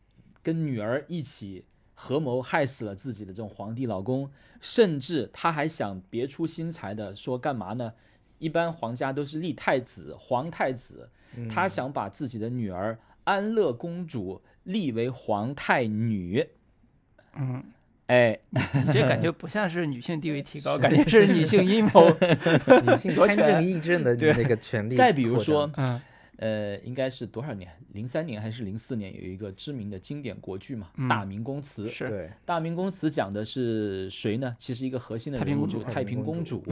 [0.42, 7.94] 跟女儿一起合谋害死了自己的这种皇帝老公，甚至她还想别出心裁的说干嘛呢？
[8.40, 11.10] 一般皇家都是立太子、皇太子，
[11.50, 16.48] 他想把自己的女儿安乐公主立为皇太女。
[17.36, 17.64] 嗯，
[18.08, 22.10] 哎，你这感觉不像是女性地位提高， 感觉是女性阴谋、
[22.86, 24.96] 女性参政议政的那个权利。
[24.96, 26.02] 再比如说，嗯。
[26.38, 27.72] 呃，应该是多少年？
[27.94, 29.14] 零三年还是零四年？
[29.16, 31.88] 有一个知名的经典国剧嘛，《大明宫词》。
[31.90, 34.56] 是对，《大明宫词》讲的是谁呢？
[34.60, 36.64] 其实一个核心的人物就是太平公主。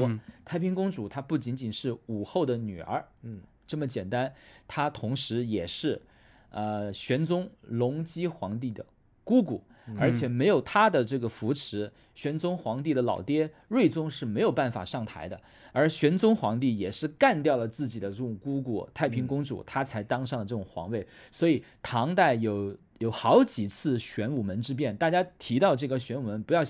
[0.44, 4.32] 太平公主她不仅仅是武后的女儿，嗯，这么简单，
[4.68, 6.00] 她同时也是，
[6.50, 8.86] 呃，玄宗隆基皇帝的
[9.24, 9.64] 姑姑，
[9.98, 15.40] 而且没有他的这个扶持，玄宗皇帝的老爹睿宗是没有办法上台的。
[15.72, 21.06] 而玄宗皇帝也是干掉了自己的这种姑姑太平公主，他才当上了这种皇位。
[21.32, 26.64] 所以唐代有有好几次玄武门之变，大家提到这个玄武门，不要。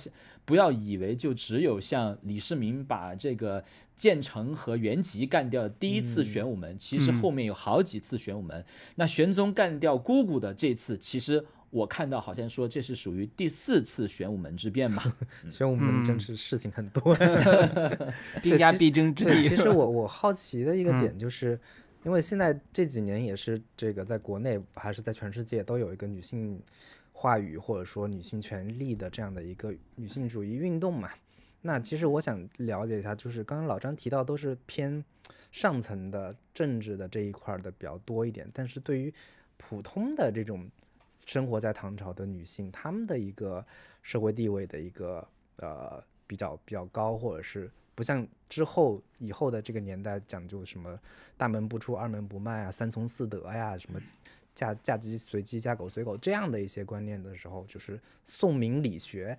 [0.46, 3.64] 不要以为就只有像李世民把这个
[3.96, 8.64] 建成和元吉干掉的第一次玄武门，其实后面有好几次玄武门。
[8.94, 15.02] 那玄宗干掉姑姑的这次，其实我看到好像说这是属于第四次玄武门之变嘛。
[15.52, 17.16] 玄武门真是事情很多
[18.42, 19.50] 兵家必争之地。
[19.50, 21.60] 其实我我好奇的一个点就是，
[22.04, 26.62] 因为现在这几年也是这个在国内还是在全世界都有一个女性。
[27.18, 31.10] 话语或者说女性权利的这样的一个女性主义运动嘛，
[31.62, 35.02] 那其实我想了解一下，就是刚刚老张提到都是偏
[35.50, 39.12] 上层的政治的这一块的比较多一点，但是对于
[39.56, 40.70] 普通的这种
[41.26, 43.66] 生活在唐朝的女性，她们的一个
[44.02, 51.00] 社会地位的一个呃比较比较高，或者是不像之后以后的这个年代讲究什么
[51.38, 54.00] 大门不出二门不迈啊，三从四德呀什么。
[54.56, 59.38] 嫁嫁鸡随鸡，嫁狗随狗这样的一些观念的时候，就是宋明理学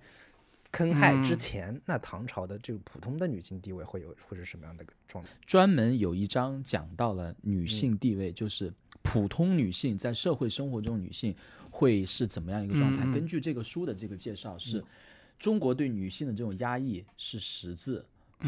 [0.69, 5.31] 坑害之前，那唐朝的这个普通的女性地位会有会是什么样的个状态？
[5.43, 8.71] 专门有一章讲到了女性地位，就是
[9.07, 11.33] 普通女性在社会生活中女性
[11.71, 13.03] 会是怎么样一个状态？
[13.13, 14.83] 根据这个书的这个介绍，是
[15.39, 18.05] 中国对女性的这种压抑是识字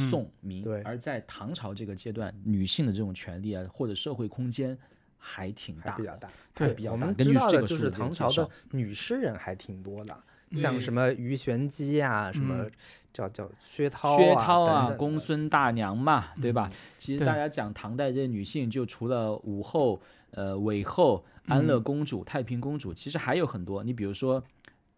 [0.09, 4.77] 宋明，而在唐朝这个阶段，女性的这种权利啊或者社会空间。
[5.21, 6.31] 还挺大，比较大。
[6.53, 7.11] 对，比较大。
[7.11, 10.17] 知道的就是唐朝的女诗人还挺多的，
[10.51, 12.65] 像什么鱼玄机啊，什么
[13.13, 16.69] 叫叫薛涛、薛涛啊，公孙大娘嘛，对吧？
[16.97, 23.83] 其实大家讲唐代这些女性，就除了武后、呃韦后、安乐公主、太平公主，其实还有很多。
[23.83, 24.43] 你比如说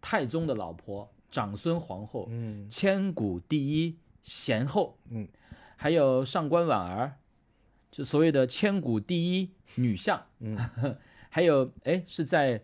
[0.02, 5.28] 太宗的老婆长孙皇后，嗯，千古第一贤后，嗯，
[5.76, 7.14] 还有上官婉儿。
[7.90, 10.58] 就所谓的千古第一女相，嗯，
[11.30, 12.64] 还有哎，是在，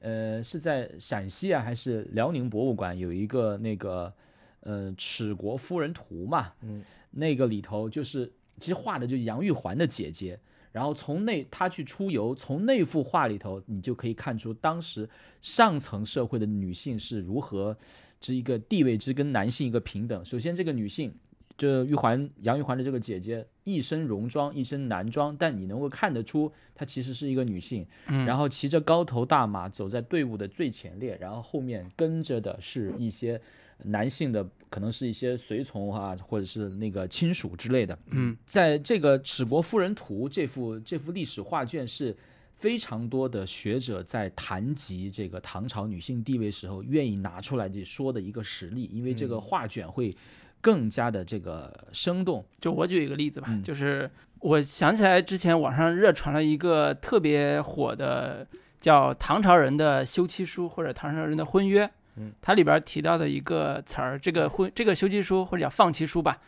[0.00, 4.12] 呃，是在陕西啊，还是辽宁博物馆有一个那个，
[4.60, 10.38] 呃，《齿国夫人图》嘛，嗯，那个里头就是其实画的就是杨玉环的姐姐，
[10.72, 15.08] 然后从那她去出游，从那幅画里头，你就可以看出当时
[15.40, 17.76] 上层社会的女性是如何
[18.20, 20.24] 这一个地位之跟男性一个平等。
[20.24, 21.14] 首先，这个女性。
[21.58, 27.84] 这玉环杨玉环的这个姐姐一身戎装，一身男装，但你能够看得出她其实是一个女性。
[28.06, 33.40] 嗯，然后骑着高头大马走在队伍的最前列，然后后面跟着的是一些
[33.82, 37.98] 男性的，可能是一些随从啊，或者是那个亲属之类的。
[38.10, 42.16] 嗯，在这个《史国夫人图》这幅这幅历史画卷是
[42.54, 50.14] 非常多的学者在谈及这个唐朝女性地位时候愿意拿出来说的一个实例，因为这个画卷会。
[50.60, 52.44] 更加的这个生动。
[52.60, 58.46] 就我举一个例子吧，就是我想起来之前网上热传了一个特别火的
[58.80, 66.38] 叫唐朝人的休妻书或者唐朝人的婚约，嗯，它里边提到的一个词儿，这个婚这个休妻书或者叫放妻书吧，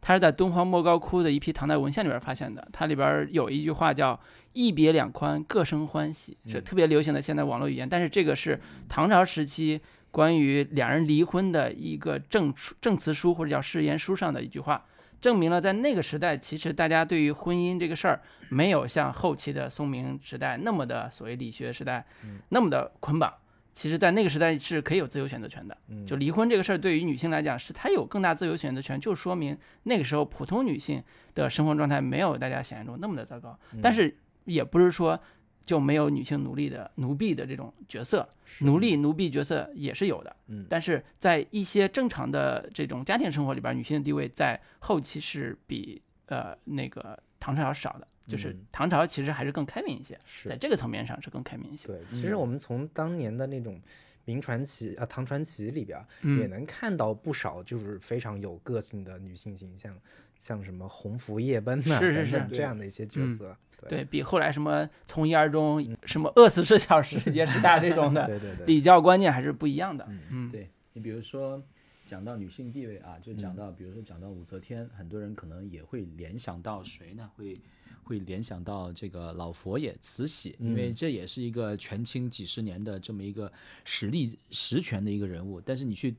[0.00, 2.66] 它是在敦煌莫高窟的一批唐代文献里边发现的。
[2.72, 4.18] 它里边有一句话叫
[4.52, 7.88] “一别两宽，各生欢喜”，是特别流行的现在网络语言。
[7.88, 9.80] 但是这个是唐朝时期。
[10.14, 14.86] 关于两人离婚的一个证证词书或者叫誓言书上的一句话，
[15.20, 22.06] 证明了在那个时代，其实大家对于婚姻这个事儿没有像后期的宋明时代那么的所谓理学时代
[22.50, 23.34] 那么的捆绑。
[23.74, 25.76] 其实，在那个时代是可以有自由选择权的。
[26.06, 31.02] 就离婚这个事儿，对于女性来讲，是她有更大自由选择权，就说明那个时候普通女性
[31.34, 33.58] 的生活状态没有大家想象中那么的糟糕。
[33.82, 35.20] 但是也不是说。
[35.64, 38.28] 就没有女性奴隶的奴婢的这种角色，
[38.60, 51.86] 奴隶奴婢角色也是有的，嗯，但是在一些正常的这种家庭生活里边，女性的地位在后期是比呃那个唐朝要少的，就是唐朝其实还是更开明一些，在这个层面上是更开明一些。
[51.88, 53.80] 对，其实我们从当年的那种
[54.26, 55.98] 明传奇啊唐传奇里边
[56.38, 59.94] 也能看到不少就是非常有个性的女性形象，
[60.38, 63.56] 像什么鸿福夜奔呐是是是这样的一些角色。
[63.88, 70.08] 对比后来什么从一而终，什么饿死十小时也是大这种的， 对对对，礼教观念还是不一样的。
[70.30, 71.62] 嗯，对你比如说
[72.06, 77.30] 讲到女性地位啊，就讲到比如说讲到武则天，很多人可能也会联想到谁呢？
[77.36, 77.54] 会
[78.02, 83.52] 会联想到这个老佛爷慈禧，因为这也是一个权倾几十年的这么一个
[83.84, 85.60] 实力实权的一个人物。
[85.60, 86.14] 但是你去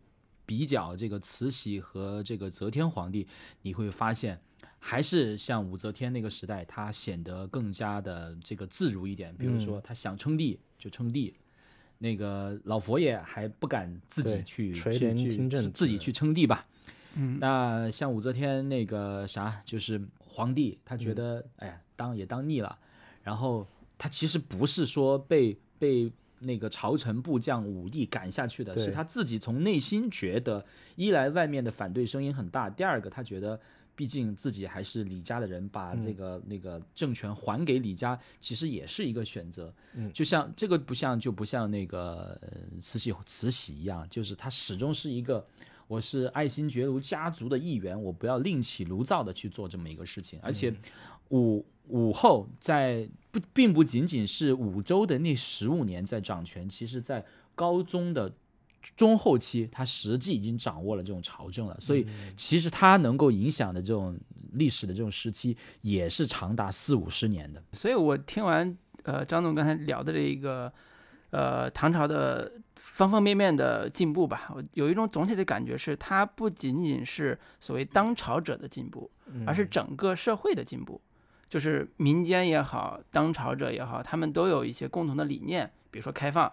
[0.46, 3.28] 比较这个慈禧和这个则天皇帝，
[3.64, 4.40] 你会发现。
[4.88, 9.36] 还是像武则天那个时代，她显得更加的这个自如一点。
[9.36, 11.34] 比如说，她想称帝就称帝，
[11.98, 16.68] 那个老佛爷还不敢自己去垂去去帘听政自己去称帝吧。
[17.16, 22.78] 嗯，那像武则天那个啥，就是皇帝，他嗯觉得、哎呀，当也当腻了，
[23.24, 23.68] 然后
[23.98, 26.12] 他其实不是说被被
[26.42, 30.64] 那个朝臣部将武帝赶下去的，是他自己从内心觉得，
[30.96, 33.60] 一来外面的反对声音很大，第二个他觉得。
[33.96, 39.74] 毕竟自己还是李家的人，把嗯这个、那个政权还给李家，其实也是一个选择。
[39.94, 45.46] 嗯就像这个不像就不像那个呃慈禧慈禧一样，就是他始终是一个
[45.88, 50.40] 我是爱新觉罗家族的一员，我不要另起炉灶的去做这么一个事情。
[50.42, 50.74] 而且
[51.30, 57.26] 武武后在不并不仅仅是武周的那十五年在掌权，其实在
[57.56, 58.32] 高宗的。
[58.96, 62.06] 中后期，他实际已经掌握了这种朝政了，所以
[62.36, 64.18] 其实他能够影响的这种
[64.54, 67.64] 历史的这种时期，也是长达四五十年的。
[67.74, 70.72] 所以我听完呃张总刚才聊的这一个
[71.32, 79.10] 呃唐朝的方方面面的进步吧，我有一种总体的感觉是，它不仅仅是所谓当朝者的进步，
[79.46, 81.02] 而是整个社会的进步。
[81.48, 86.52] 就是民间也好，当朝者也好，他们都有一些共同的理念，比如说开放，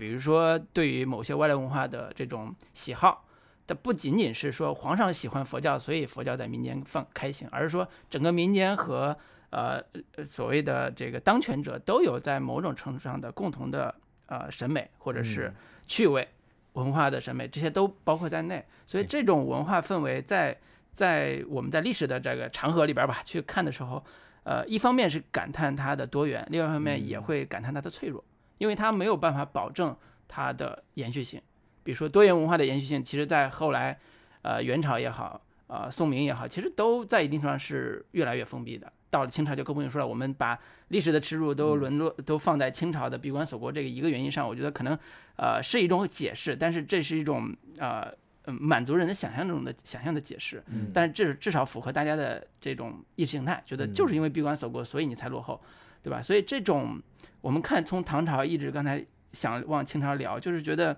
[0.00, 3.26] 比如说对于某些外来文化的这种喜好。
[3.66, 9.16] 它不仅仅是说皇上喜欢佛教，所以佛教在民间放开行，而是说整个民间和
[9.50, 9.80] 呃
[10.16, 13.94] 呃所谓的这个当权者都有在某种程度上的共同的
[14.26, 15.54] 呃审美或者是
[15.86, 16.26] 趣味、
[16.72, 18.64] 文化的审美，这些都包括在内。
[18.86, 20.56] 所以这种文化氛围在
[20.92, 24.04] 在我们在历史的这个长河里边吧去看的时候，
[24.42, 28.24] 呃，一方面是感叹它的多元，另外一方面也会感叹它的脆弱，
[28.60, 29.96] 因为它没有办法保证
[30.28, 31.40] 它的延续性。
[31.82, 33.98] 比如说多元文化的延续性，其实在后来，
[34.42, 38.92] 呃，元朝也好，呃，宋明也好，其实都在一定程度上是越来越封闭的。
[39.08, 40.56] 到了清朝就更不用说了，我们把
[40.88, 44.96] 历史的耻辱都沦落都放在清朝的闭关锁国这个一个原因上，我觉得可能
[45.36, 48.12] 呃是一种解释，但是这是一种呃
[48.44, 55.60] 嗯满足人的想象中的想象的解释，嗯但是至至少符合大家的这种意识形态，觉得就是因为闭关锁国，所以你才落后，
[56.02, 56.20] 对吧？
[56.22, 57.00] 所以这种
[57.40, 60.96] 我们看从唐朝一直刚才想往清朝聊，就是觉得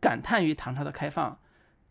[0.00, 1.38] 感叹于唐朝的开放，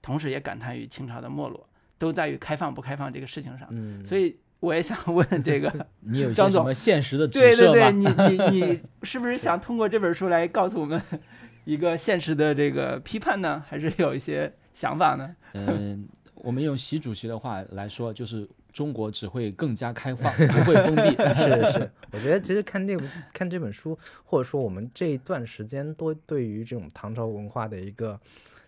[0.02, 1.68] 同时也感叹于清朝的没落，
[1.98, 3.68] 都在于开放不开放这个事情上。
[3.72, 11.02] 嗯，所以我也想问 这个，你有一些张总什么现实的指对对对，你你你 是不是想通过这本书来告诉我们
[11.66, 13.64] 一个现实的这个批判呢？
[13.68, 15.36] 还是有一些想法呢？
[15.54, 21.16] 嗯，我们用习主席的话来说，就是中国只会更加开放， 不会封闭。
[21.16, 28.20] 是是，我觉得其实看这部看这本书，或者说我们这一段时间多对于这种唐朝文化的一个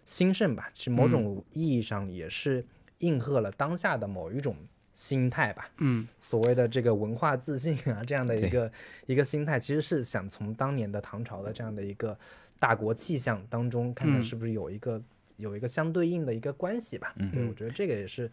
[0.05, 2.65] 兴盛吧，其实某种意义上也是
[2.99, 4.55] 应和了当下的某一种
[4.93, 5.69] 心态吧。
[5.77, 8.71] 嗯所谓的这个文化自信啊，这样的一个
[9.05, 12.17] 一个心态，其实是想从当年的唐朝的这样的一个
[12.59, 15.01] 大国气象当中，看看嗯是不是有一个、
[15.37, 17.13] 有一个相对应的一个关系吧。
[17.17, 18.29] 嗯对，嗯我觉得这个也是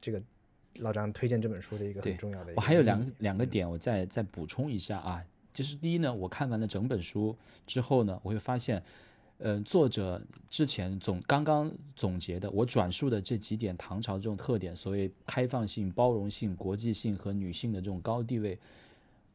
[0.00, 0.20] 这个
[0.78, 2.52] 老张推荐这本书的一个很重要的。
[2.56, 5.22] 我还有两两个点，我再再补充一下啊，
[5.52, 8.82] 就是第一呢，我看完了整本书之后呢，我会发现，
[9.38, 18.58] 呃，作者之前总刚刚总结的，我转述的这几点唐朝这种特点，所谓开放性、包容性、国际性和女性的这种高地位，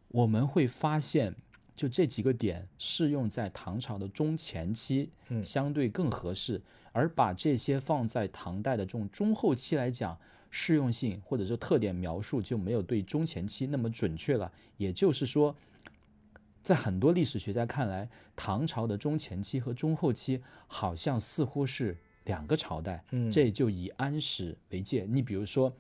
[0.09, 1.35] 我们会发现，
[1.75, 10.17] 就这几个点适用在唐朝的中前期，嗯相对更合适，而把这些放在唐代的这种中后期来讲。
[10.55, 14.51] 适用性或者说特点描述就没有对中前期那么准确了。
[14.77, 15.55] 也就是说，
[16.61, 23.03] 在很多历史学家看来，唐朝的中前期和中后期好像似乎是两个朝代。
[23.09, 25.07] 嗯这就以安史为界。
[25.09, 25.73] 你比如说，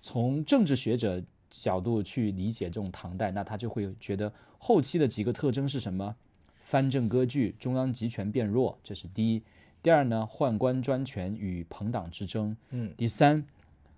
[0.00, 6.16] 从政治学者角度去理解这种唐代，那他就会觉得后期的几个特征是什么？
[6.62, 9.42] 藩镇割据，中央集权变弱，这是第一。
[9.82, 12.56] 第二呢，宦官专权与朋党之争。
[12.70, 13.44] 嗯第三，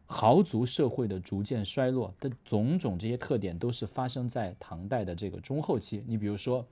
[0.07, 6.05] 豪族社会的逐渐衰落的种种这些特点，都是发生在唐代的这个中后期。
[6.07, 6.65] 你比如说，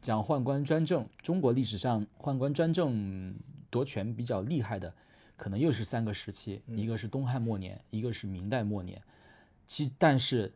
[0.00, 3.34] 讲宦官专政，中国历史上宦官专政
[3.68, 4.94] 夺权比较厉害的，
[5.36, 9.02] 可能又是三个时期，一个是东汉末年，一个是明代末年。
[9.66, 10.52] 其但是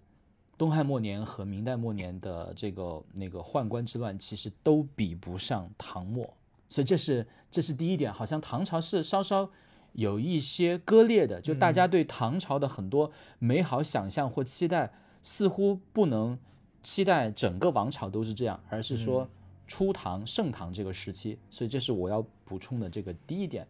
[0.56, 6.32] 东汉末年和明代末年的这个那个宦官之乱，其实都比不上唐末，
[6.68, 9.50] 所以这是这是第一点，好像唐朝是稍稍
[9.92, 16.38] 有一些割裂的，就大家对唐朝的很多美好想象或期待，似乎不能
[16.82, 19.28] 期待整个王朝都是这样，而是说
[19.66, 23.66] 初唐、盛唐这个时期，所以这是我要补充的这个第一点。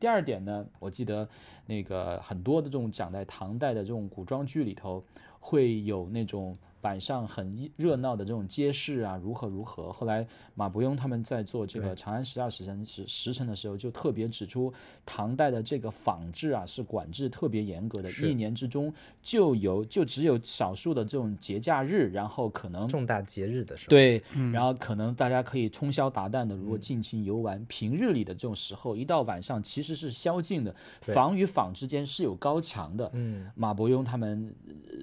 [0.00, 1.26] 第二点呢，我记得
[1.66, 5.02] 那个很多的这种讲在唐代的这种古装剧里头，
[5.40, 9.90] 会有那种板上很热闹的这种街市啊，如何如何。
[9.90, 14.70] 后来马伯庸他们在做这个《长安十二时辰》时时辰的时候，就特别指出，
[15.06, 24.22] 唐代的这个仿制啊是管制特别严格的，一年之中就有就只有少数的这种节假日，然后可能重大节日的时候，对，
[24.52, 27.54] 然后可能大家可以通宵达旦的，如果尽情游玩。
[27.66, 33.08] 平日里的这种时候，一到晚上其实是宵禁的，仿与仿之间是有高墙的。
[33.14, 34.54] 嗯，马伯庸他们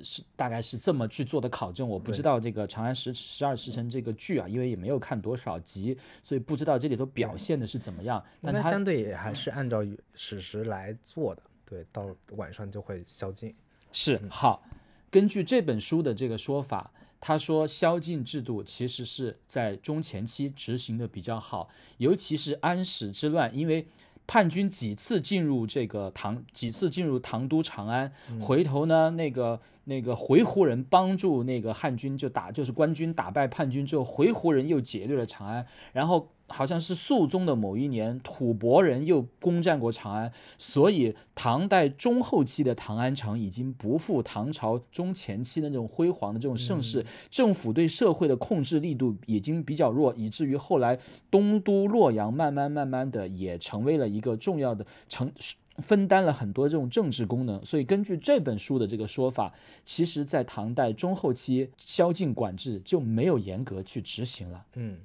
[0.04, 8.24] 是大概是这么去做的考证，我不知道这个《长安十十二时辰》这个剧啊，因为也没有看多少集，所以不知道这里头表现的是怎么样。
[8.42, 13.56] 但它相对也还是按照史实来做的，对，到晚上就会宵禁。
[13.92, 14.64] 是好，
[15.10, 23.88] 根据这本书的这个说法，他说宵禁制度其实是在中前期执行的比较好，尤其是安史之乱，因为。
[24.32, 28.10] 叛军几次进入这个唐，几次进入唐都长安，
[28.40, 36.30] 回头呢，那个那个回鹘人帮助那个汉军就打，就是官军打败叛军之后，回鹘人又劫掠了长安，然后。
[36.52, 51.00] 好像是肃宗的某一年，吐蕃人又攻占过长安，所以唐代中后期的长安城已经不复唐朝中前期的那种辉煌的这种盛世，政府对社会的控制力度已经比较弱，以至于后来
[51.30, 55.32] 东都洛阳慢慢慢慢的也成为了一个重要的城，
[55.78, 57.64] 分担了很多这种政治功能。
[57.64, 59.54] 所以根据这本书的这个说法，
[59.86, 64.66] 其实在唐代中后期宵禁管制就没有严格去执行了。
[64.76, 64.98] 嗯。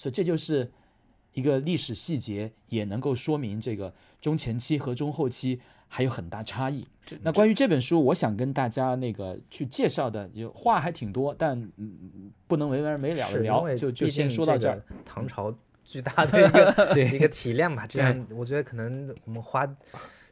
[0.00, 0.70] 所以这就是
[1.34, 6.88] 一个历史细节，也能够说明这个中前期和中后期还有很大差异。
[7.20, 14.82] 那关于这本书，我想跟大家那个去介绍的，就话还挺多，但嗯，不能没完没了的聊，就就先说到这儿。
[15.04, 19.68] 唐朝巨大的一个 一个体量吧，这样我觉得可能我们花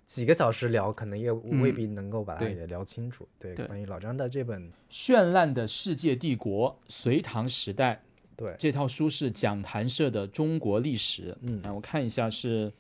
[0.07, 3.29] 几个小时聊，可能也未必能够把它也聊清楚。
[3.39, 8.01] 对，关于老张的这本绚烂的世界帝国——隋唐时代。
[8.39, 11.37] 对，这套书是讲谈社的中国历史。
[11.41, 12.73] 嗯，那我看一下是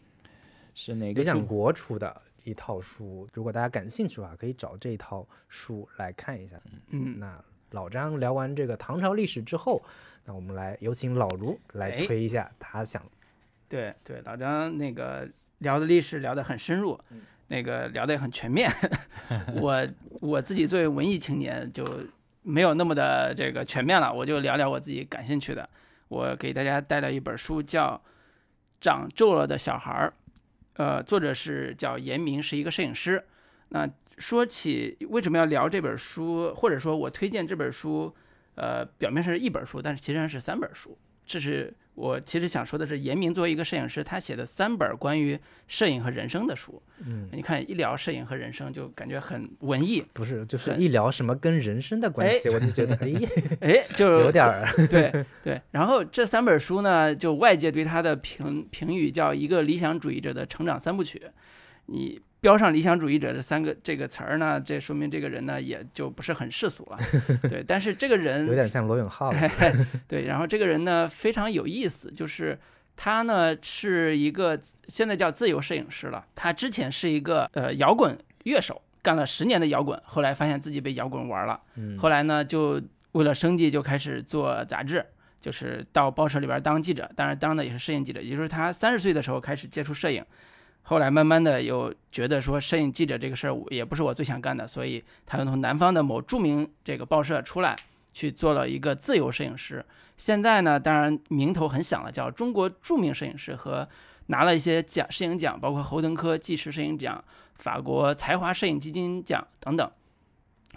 [0.72, 1.20] 是哪个？
[1.20, 6.56] 理想国出的一套书，如果大家感兴趣的话，可以找这套书来看一下。
[6.90, 9.82] 嗯，那老张聊完这个唐朝历史之后，
[10.24, 13.04] 那我们来有请老卢来推一下他想。
[13.68, 15.28] 对对，老张那个
[15.58, 16.96] 聊的历史聊得很深入，
[17.48, 18.70] 那个聊得也很全面。
[19.60, 19.88] 我
[20.20, 21.84] 我自己作为文艺青年就。
[22.48, 25.68] 没有那么的这个全面了，我就聊聊我自己感兴趣的。
[26.08, 27.94] 我给大家带来一本书，叫
[28.80, 30.14] 《长皱了的小孩儿》，
[30.82, 33.22] 呃，作者是叫严明，是一个摄影师。
[33.68, 33.86] 那
[34.16, 38.14] 说起为什么要聊这本书，或者说我推荐这本书，
[38.54, 40.96] 呃，表面上是一本书，但是其实上是三本书，
[41.28, 41.72] 这是。
[41.94, 46.80] 我其实想说的是，严明作为一个摄影师，他写的三本关于摄影和人生的书。
[47.04, 50.04] 嗯，你看一聊摄影和人生，就感觉很文艺。
[50.12, 53.12] 不是，就是一聊什么跟人生的关系，我就觉得， 哎，
[53.62, 54.64] 哎，就有点儿。
[54.88, 55.12] 对
[55.42, 55.60] 对。
[55.72, 61.20] 然后这三本书呢，就外界对他的评评语叫一个理想主义者的成长三部曲。
[61.86, 62.22] 你。
[62.40, 66.98] 标上理想主义者这三个这个词儿呢，这说明这个人呢也就不是很世俗了，
[67.50, 67.64] 对。
[67.66, 69.32] 但是这个人有点像罗永浩
[70.06, 70.26] 对。
[70.26, 72.56] 然后这个人呢非常有意思，就是
[72.96, 76.24] 他呢是一个现在叫自由摄影师了。
[76.36, 81.60] 他之前是一个呃摇滚乐手，干了十年的摇滚，后来发现自己被摇滚玩了，
[81.98, 82.80] 后来呢就
[83.12, 85.04] 为了生计就开始做杂志，
[85.40, 88.22] 就是到报社里边当记者，当然当的也是摄影记者。
[88.22, 90.24] 也就是他三十岁的时候开始接触摄影。
[90.88, 97.76] 后来慢慢的又觉得说摄影记者这个事儿也不是我最想干的，所以他又从南方的某著名这个报社出来，
[98.14, 99.84] 去做了一个自由摄影师。
[100.16, 103.86] 现在呢，当然名头很响了，叫中国著名摄影师，和
[104.28, 107.22] 拿了一些奖摄影奖，包括侯登科纪实摄影奖、
[107.56, 109.90] 法国才华摄影基金奖等等。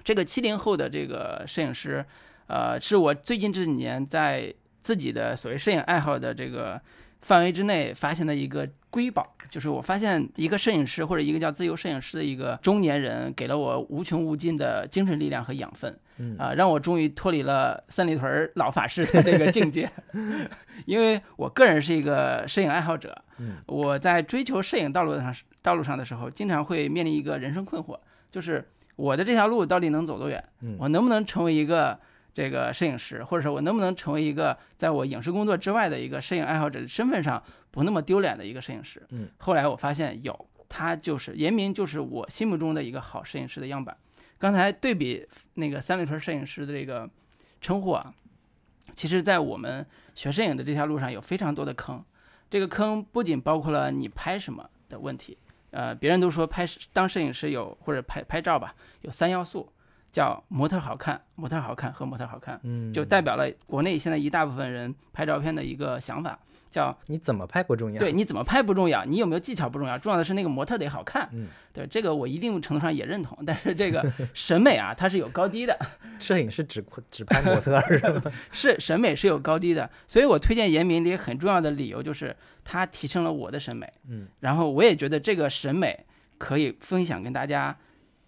[0.03, 2.05] 这个七零后的这个摄影师，
[2.47, 6.81] 呃，是我最近这几年在自己的所谓摄影爱好的这个。
[7.21, 15.97] 范围之内发现的一个瑰宝，就是我发现一个摄影师或者一个叫自由摄影师的一个中年人，给了我无穷无尽的精神力量和养分，
[16.37, 19.89] 啊，让我终于脱离了三里屯老法师的这个境界。
[20.85, 23.15] 因为我个人是一个摄影爱好者，
[23.67, 27.97] 我在追求摄影道路上道路上的时候，经常会面临一个人生困惑，
[28.31, 30.43] 就是我的这条路到底能走多远？
[30.79, 31.99] 我能不能成为一个？
[32.33, 39.05] 这个摄影师，或者说我能不能成为一个在我影视工作之外的一个摄影爱好者身份上不那么丢脸的一个摄影师？
[39.09, 43.95] 嗯，后来我发现有，他就是严明，就是我心目中的一个好摄影师的样板。
[44.37, 47.09] 刚才对比那个三里屯摄影师的这个
[47.59, 48.13] 称呼啊，
[48.95, 52.03] 其实，在我们学摄影的这条路上有非常多的坑。
[52.49, 55.37] 这个坑不仅包括了你拍什么的问题，
[55.69, 59.71] 呃，别人都说拍当摄影师有或者拍拍照吧，有三要素。
[60.11, 66.37] 叫模特好看，模特好看和模特好看，嗯，就代表了国内现在一大部分人拍照片的一个想法，
[66.67, 71.29] 叫你怎么拍不重要，对，你怎么拍不重要，你有没有技巧不重要，重要的是那个模特得好看。
[71.31, 75.77] 嗯，对，这个我一定程度上也认同，但是这个 审美啊，它是有高低的，
[76.19, 78.21] 摄影师只只拍模特儿是吗？
[78.51, 82.35] 是审美是有高低的，所以我推荐严明的一个很重要的理由就是
[82.65, 86.05] 他提升了我的审美，嗯，然后我也觉得这个审美
[86.37, 87.77] 可以分享跟大家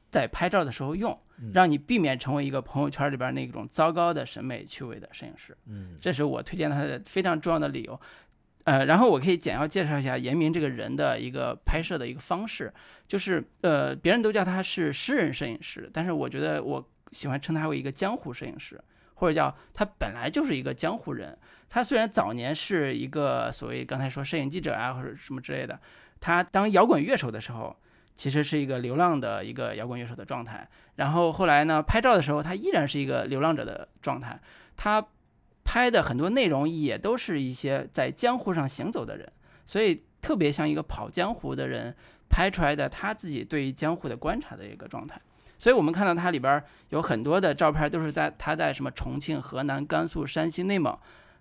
[0.09, 1.17] 在拍照的时候用，
[1.51, 5.57] 让你避免成为一个朋友圈里边那种糟糕的审美趣味的摄影师。
[5.65, 7.99] 嗯这是我推荐他的非常重要的理由。
[8.65, 12.73] 呃，然后我可以简要介绍一下严明这个人的一个拍摄的一个方式，
[13.05, 18.81] 就是呃，别人都叫他是诗人摄影师，但是我觉得我喜欢称他为一个江湖摄影师，
[19.15, 21.37] 或者叫他本来就是一个江湖人。
[21.67, 25.77] 他虽然早年是一个所谓刚才说摄影记者啊或者什么之类的，
[26.21, 27.75] 他当摇滚乐手的时候，
[28.15, 30.67] 其实是一个流浪的一个摇滚乐手的状态。
[30.95, 34.39] 然后后来呢，拍照的时候，他依然是一个流浪者的状态。
[34.75, 35.05] 他
[35.63, 39.31] 拍的很多内容也都是一些在江湖上行走的人，
[39.65, 41.95] 所以特别像一个跑江湖的人
[42.29, 45.19] 拍出来的他自己对于江湖的观察的一个状态。
[45.57, 50.97] 所以我们看到他里边有很多的照片都是在他在什么重庆、河南、甘肃、山西、内蒙，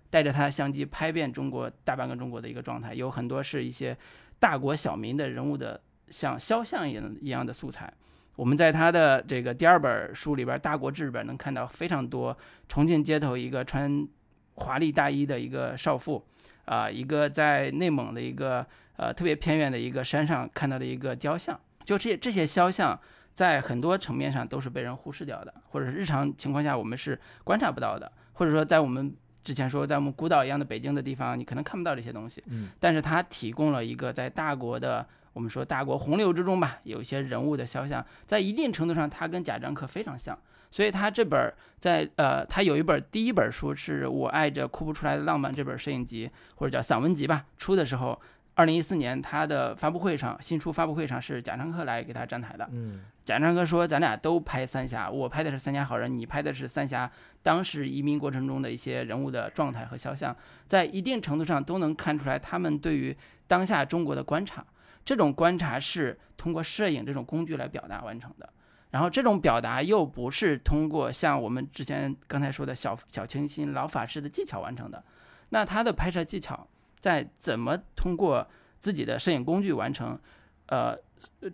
[0.09, 3.97] 带着他的相机拍遍中国大半个中国的一个状态，有很多是一些
[4.39, 5.81] 大国小民的人物的
[6.13, 7.91] 像肖像一样一样的素材。
[8.35, 12.35] 我们在他的这个第二本书里边《大国志》里边能看到非常多
[12.67, 14.07] 重庆街头一个穿
[14.55, 16.25] 华丽大衣的一个少妇，
[16.65, 22.99] 啊、一个在内蒙的一个呃特别偏远的一个山上看到的一个雕像，就这些这些肖像
[23.35, 35.05] 在很多层面上都是被人忽视掉的，或者是日常情况下我们是观察不到的，或者说在我们之前说在我们孤岛一样的北京的地方，你可能看不到这些东西，嗯，但是它提供了一个在大国的。
[35.33, 40.37] 我们说大国洪流之中吧，有一些人物的肖像，在一定程度上，他跟贾樟柯非常像，
[40.71, 48.21] 所以他这本儿在呃，他有一本第一本书是我爱着哭不出来的浪漫这本摄影集或者叫散文集吧，出的时候，
[48.53, 52.69] 二零一四年他的发布会上，新书发布会上是贾樟柯来给他站台的。
[52.71, 57.09] 嗯贾樟柯说：“咱俩都拍三峡，我拍的是三峡好人，你拍的是三峡
[57.41, 60.35] 当时移民过程中的一些人物的状态和肖像，
[60.67, 63.15] 在一定程度上都能看出来他们对于
[63.47, 64.61] 当下中国的观察。
[65.05, 68.49] 这种观察是通过摄影这种工具来表达完成的。
[68.91, 75.03] 然后这种表达又不是通过像我们之前刚才说的小小清新老法师的技巧完成的。
[75.49, 76.67] 那他的拍摄技巧
[76.99, 78.47] 在怎么通过
[78.79, 80.19] 自己的摄影工具完成？
[80.67, 80.97] 呃，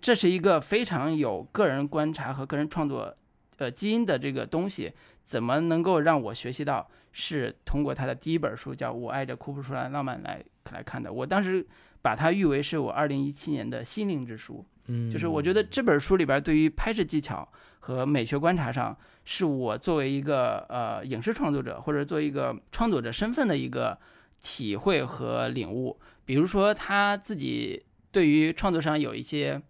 [0.02, 3.16] 这是一个非常有个人观察和个人创作
[3.58, 4.94] 呃基因的这个东西，
[5.26, 6.90] 怎么能够让我学习到？
[7.12, 10.42] 是通过他的第一本书叫《我爱着哭不出来浪漫》来
[10.72, 11.12] 来看的。
[11.12, 11.66] 我当时
[12.02, 14.66] 把它誉为是我二零一七年的心灵之书。
[14.88, 17.48] 嗯，就是我觉得这本书里边对于拍摄技巧
[17.80, 23.98] 和美学观察上，是我作为一个呃影视创作者或者作为一个创作者身份的一个
[24.42, 26.00] 体会和领悟。
[26.26, 29.62] 比如说他自己对于创作上有一些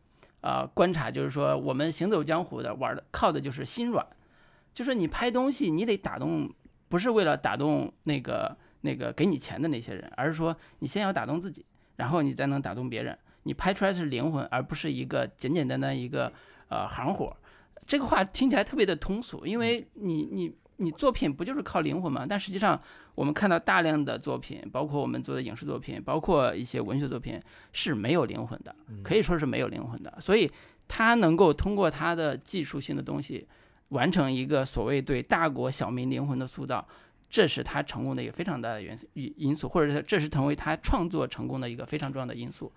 [0.41, 4.05] 呃观察，就是说我们行走江湖的玩的靠的就是心软，
[4.73, 6.49] 就是你拍东西你得打动，
[6.87, 11.65] 不是为了打动那个那个给你钱的那些人，而是说你先要打动自己，
[11.99, 13.15] 然后你才能打动别人。
[13.43, 16.31] 你拍出来是灵魂，而不是一个简简单单一个
[16.69, 17.35] 呃行活。
[17.85, 22.25] 这个话听起来特别的通俗，因为你你你作品不就是靠灵魂吗？
[22.27, 22.79] 但实际上，
[23.15, 27.41] 我们看到大量的作品，包括我们做的影视作品，包括一些文学作品，
[27.73, 30.15] 是没有灵魂的，可以说是没有灵魂的。
[30.19, 30.49] 所以，
[30.87, 33.47] 他能够通过他的技术性的东西，
[33.89, 36.87] 完成一个所谓对大国小民灵魂的塑造。
[37.29, 42.71] 这是他成功的一个非常大的元素因素，或者是这是成为他创作成功的一个非常重要的因素。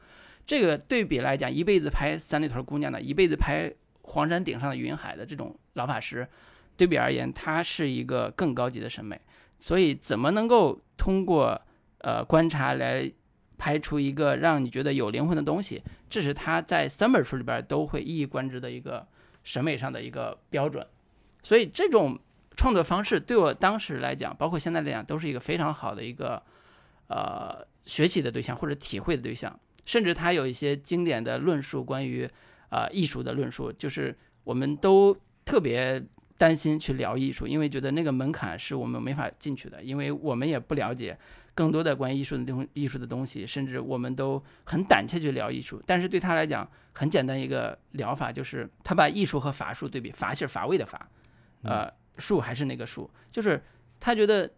[0.45, 3.73] 这个对比来讲，一辈子拍三里屯姑娘的，一辈子拍
[4.03, 6.29] 黄山顶上的云海的这种老法师，
[6.77, 9.19] 对比而言，他是一个更高级的审美。
[9.59, 11.61] 所以，怎么能够通过
[11.99, 13.11] 呃观察来
[13.57, 15.81] 拍出一个让你觉得有灵魂的东西，
[16.11, 19.07] 这是他在三本书里边都会一以贯之的一个
[19.45, 20.85] 审美上的一个标准。
[21.45, 22.19] 所以，这种
[22.63, 26.41] 创作方式对我当时来讲，包括现在来讲，都是一个非常好的一个
[27.09, 29.59] 呃学习的对象或者体会的对象。
[29.85, 32.31] 甚至他有一些经典的论述，关于、
[32.69, 35.13] 呃、艺术的论述，就是我们都
[35.45, 36.01] 特别
[36.39, 41.19] 担心去聊艺术，因为觉得那个门槛是我们没法进去的，因为我们也不了解
[41.57, 45.83] 更多的关于艺术的东艺术的东西，甚至我们都很胆怯去聊艺术。
[45.85, 51.09] 但是对他来讲，很简单一个疗法，就是他把艺术和法术对比，法是乏味的法，
[51.65, 51.93] 呃，
[52.23, 53.63] 术还是那个术，就是
[54.01, 54.49] 他觉得。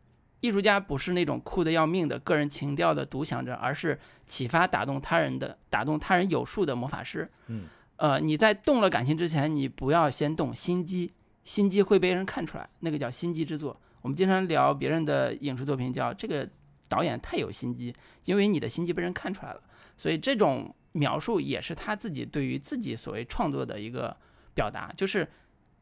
[0.40, 7.26] 艺术家不是那种酷得要命的个人情调的独享者，而是启发打动他人的、打动他人有术的魔法师。
[7.46, 7.64] 嗯，
[7.96, 11.10] 呃，你在动了感情之前，你不要先动心机，
[11.44, 13.80] 心机会被人看出来，那个叫心机之作。
[14.02, 16.46] 我们经常聊别人的影视作品，叫这个
[16.88, 17.94] 导演太有心机，
[18.26, 19.62] 因为你的心机被人看出来了。
[19.96, 24.14] 所以这种描述也是他自己对于自己所谓创作的一个
[24.52, 25.26] 表达，就是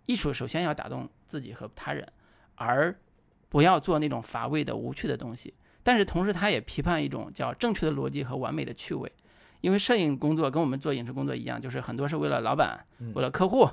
[0.07, 2.07] 艺术首先要打动自己和他人，
[2.55, 2.94] 而
[3.48, 5.53] 不要做那种乏味的无趣的东西。
[5.82, 9.11] 但是同时，他也批判一种叫正确的逻辑和完美的趣味，
[9.61, 12.84] 因为摄影工作跟我们做影视工作一样，就是很多是为了老板、
[13.14, 13.68] 为了客户，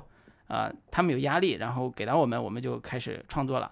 [0.48, 3.70] 啊，他们有压力，然后给到我们，我们就开始创作了，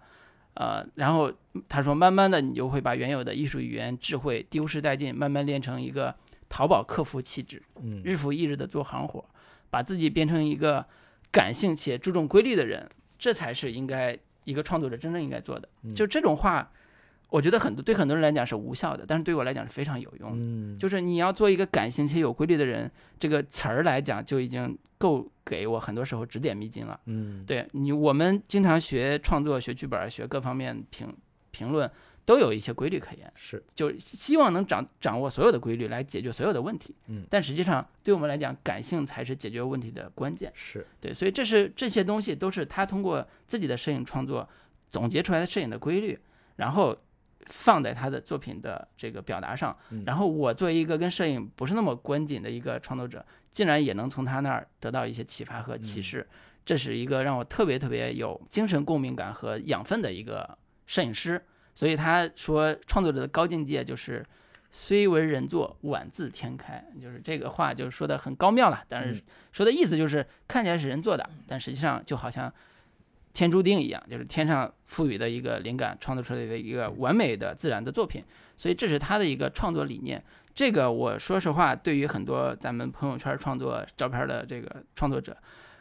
[0.54, 1.32] 呃，然后
[1.68, 6.14] 他说，慢慢的你就会把原有的艺术语言、智慧丢失殆尽，慢慢练成一个
[6.48, 7.60] 淘宝客服气质，
[8.04, 9.24] 日复一日的做行活，
[9.68, 10.86] 把自己变成一个
[11.30, 15.68] 感性且注重规律的人，这才是应该一个创作者真正应该做的。
[15.94, 16.70] 就这种话。
[17.30, 20.46] 我觉得很多对很多人来讲是无效的，但是对我来讲是非常有用的。
[20.46, 26.98] 嗯，就是你要做一个感性且有规律的人，这个词儿来讲就已经够给我很多时候指点迷津了。
[27.04, 31.14] 嗯，对你，我们经常学创作、学剧本、学各方面评
[31.50, 31.90] 评论，
[32.28, 36.94] 都有一些规律可言，是，就希望能掌掌握所有的规律来解决所有的问题。
[37.06, 40.52] 嗯，但实际上对我们来讲，感性才是解决问题的关键。
[40.54, 44.46] 是对，所以这是这些东西都是他通过自己的摄影创作
[44.90, 46.18] 总结出来的摄影的规律，
[46.56, 46.94] 然后。
[47.50, 49.74] 放在他的作品的这个表达上，
[50.04, 56.28] 然后我作为一个跟摄影不是那么关紧的一个创作者，竟然也能从他那儿得到一些启发和启示，
[56.62, 61.42] 这是一个让我特别特别有精神共鸣感和养分的一个摄影师。
[61.78, 64.26] 所以他说，创作者的高境界就是
[64.72, 68.82] 虽为人作，宛自天开，就是这个话就是说的很高妙了。
[68.88, 69.22] 但是
[69.52, 72.52] 说的意思就是看起来是人做的，但实际上就好像。
[73.34, 78.24] 天注定一样，就是天上赋予的一个灵感，创作出来的一个完美的自然的作品，
[78.56, 80.20] 所以这是他的一个创作理念。
[80.54, 85.36] 这个我说实话，对于很多咱们朋友圈创作照片的这个创作者，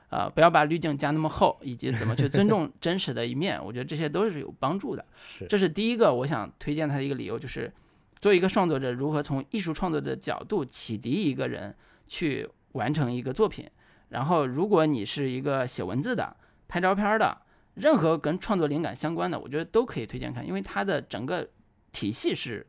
[0.09, 5.05] 呃，不要把滤镜加那么厚，以及怎么去尊重 真实的一面，我觉得这些都是有帮助的。
[5.37, 7.71] 是，这是第一个我想推荐他的一个理由，就是
[8.19, 11.75] 作为一个创作者，如何从艺术创作的角度启迪一个人
[12.07, 13.69] 去完成一个作品。
[14.09, 16.35] 然后，如果你是一个写文字的、
[16.67, 17.41] 拍照片的。
[17.79, 21.47] 任何跟创作灵感相关的，我觉得都可以推荐看，因为它的整个
[21.91, 22.65] 体系是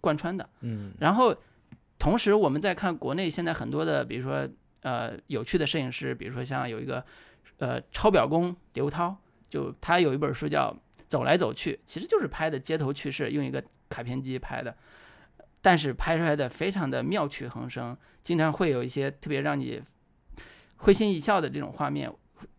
[0.00, 0.48] 贯穿的。
[0.60, 1.34] 嗯，然后
[1.98, 4.48] 同时我们在看国内现在很多的，比如说
[4.82, 7.04] 呃有趣的摄影师，比如说像有一个
[7.58, 9.16] 呃抄表工刘涛，
[9.48, 10.70] 就他有一本书叫
[11.08, 14.76] 《走来走去》，其实就是拍的街头趣事，用一个卡片机拍的，
[15.60, 19.82] 但是拍出来的非常的妙趣横生，经常会有一些特别让你
[20.76, 22.12] 会心一笑的这种画面。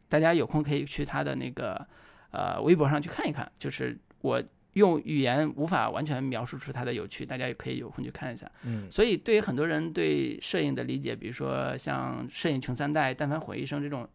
[0.07, 1.87] 大家有空可以去他的那个
[2.31, 4.41] 呃微博上去看一看，就是我
[4.73, 8.49] 用语言无法完全描述出它的有趣，大家也可以有空去看一下。
[8.63, 14.07] 嗯，所以对于很多人对摄影的理解，比如说像“摄影穷三代，但凡毁一生”这种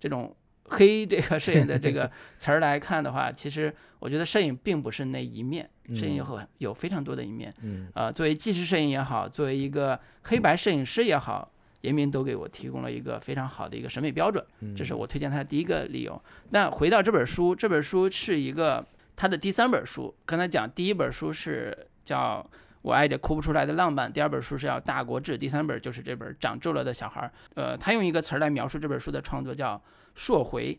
[0.00, 7.54] 这种黑这个摄影的这个 词儿来看的话，其实我觉得摄影并不是那一面，摄影有有非常多的一面。
[7.62, 11.52] 嗯，呃，作为纪实摄影也好，作为一个黑白摄影师也好。
[11.82, 14.44] 严明都给我提供了一个非常好的一个审美标准，
[14.74, 16.20] 这是我推荐他的第一个理由。
[16.50, 18.84] 那回到这本书，这本书是一个
[19.16, 20.14] 他的第三本书。
[20.24, 22.46] 刚才讲第一本书是叫
[22.82, 27.26] 《我爱着哭不出来的浪漫》，第二本书是要《大国志》，第三本就是这本《长皱了的小孩》。
[27.54, 29.82] 呃，他用一个词儿来描述这本书的创作，叫
[30.14, 30.78] “溯回”。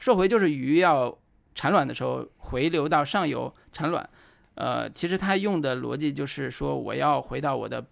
[0.00, 1.16] 溯回就是鱼要
[1.54, 4.08] 产卵的时候回流到上游产卵。
[4.54, 7.84] 呃，其实他用的逻辑就是说，我要回到我的。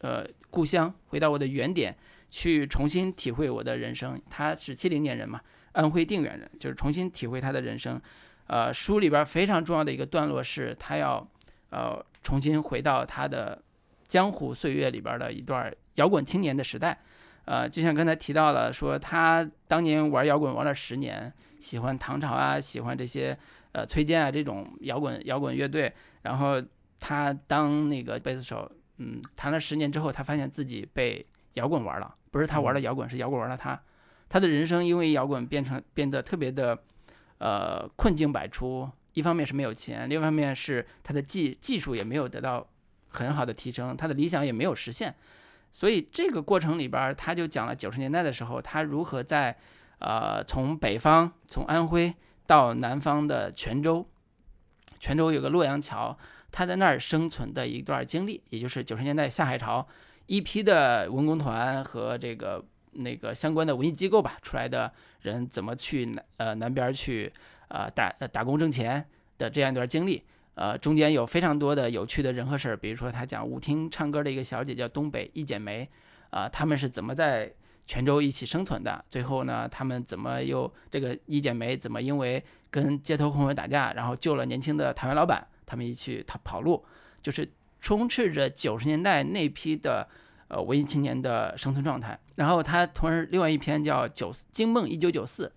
[0.00, 1.96] 呃，故乡回到我的原点，
[2.28, 4.20] 去重新体会我的人生。
[4.28, 5.40] 他是七零年人嘛，
[5.72, 7.98] 安徽定远人，就是重新体会他的人生。
[8.46, 11.26] 呃，书里边非常重要的一个段落是，他要
[11.70, 13.60] 呃重新回到他的
[14.06, 16.98] 江湖岁月里边的一段摇滚青年的时代。
[17.46, 23.36] 呃，就像刚才提到了，说他当年玩摇滚玩了十年，喜欢唐朝啊，喜欢这些
[23.72, 25.92] 呃崔健啊这种摇滚摇滚乐队，
[26.22, 26.62] 然后
[26.98, 28.70] 他当那个贝斯手。
[28.98, 33.76] 嗯，弹了十年之后，他发现自己被摇滚玩了，不是他玩了摇滚，是摇滚玩了他。
[34.28, 36.78] 他的人生因为摇滚变成变得特别的，
[37.38, 38.88] 呃，困境百出。
[39.12, 42.66] 一方面是没有钱，另一方面是他的技技术也没有得到
[43.08, 45.14] 很好的提升，他的理想也没有实现。
[45.70, 49.56] 所以这个过程里边，他就讲了九十年代的时候，他如何在
[50.00, 52.12] 呃从北方从安徽
[52.46, 54.04] 到南方的泉州，
[54.98, 56.16] 泉州有个洛阳桥。
[56.50, 59.84] 他在那儿生存的一段经历，也就是九十年代下海潮，
[60.26, 64.92] 一批的文工团和这个那个相关的文艺机构吧出来的
[65.24, 67.32] 人，怎么去南呃南边去
[67.68, 69.04] 呃打打工挣钱
[69.36, 70.22] 的这样一段经历。
[70.54, 75.88] 呃，中间有非常多的有趣的人和事儿，比如说他讲舞厅唱歌的一个小姐叫东北一剪梅，
[76.30, 77.52] 啊，他们是怎么在
[77.88, 79.04] 泉州一起生存的。
[79.10, 86.84] 最后呢，他们怎么又这个一剪梅怎么因为跟街头混混打架，然后救了年轻的台湾老板，他们一起他跑路，
[87.20, 87.50] 就是
[87.80, 90.08] 充斥着九十年代那批的
[90.54, 92.18] 呃文艺青年的生存状态。
[92.36, 95.52] 然后他同时另外一篇叫《九惊梦一九九四》，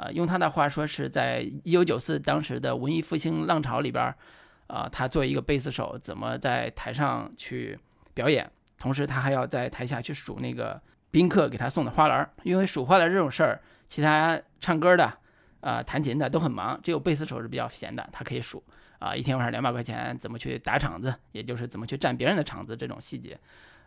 [0.00, 4.14] 啊，用他的话说是在一九九四当时的文艺复兴浪潮里边。
[4.66, 7.76] 啊，他作为一个贝斯手，怎么在台上去
[8.14, 8.48] 表演？
[8.78, 10.80] 同时，他还要在台下去数那个
[11.10, 12.30] 宾客给他送的花篮儿。
[12.44, 15.12] 因为数花篮这种事儿，其他唱歌的、
[15.60, 18.62] 啊弹琴的都很忙，只有贝斯手是比较闲的，他可以数
[19.00, 23.36] 啊，一天晚上两百块钱，怎么去打场子，也就是怎么去占别人的场子，这种细节，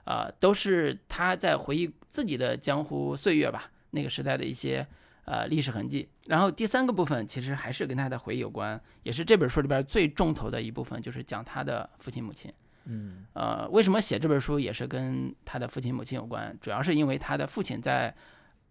[0.06, 4.86] 啊，都是他在回忆自己的江湖岁月吧，那个时代的一些。
[5.26, 6.06] 呃，历史痕迹。
[6.28, 12.52] 然后第三个部分其实还是跟他的回忆有关，也是这本书里边最重头的一部分，就是讲他的父亲母亲。
[12.84, 16.54] 嗯，呃，为什么写这本书也是跟他的父亲母亲有关？
[16.60, 18.14] 主要是因为他的父亲在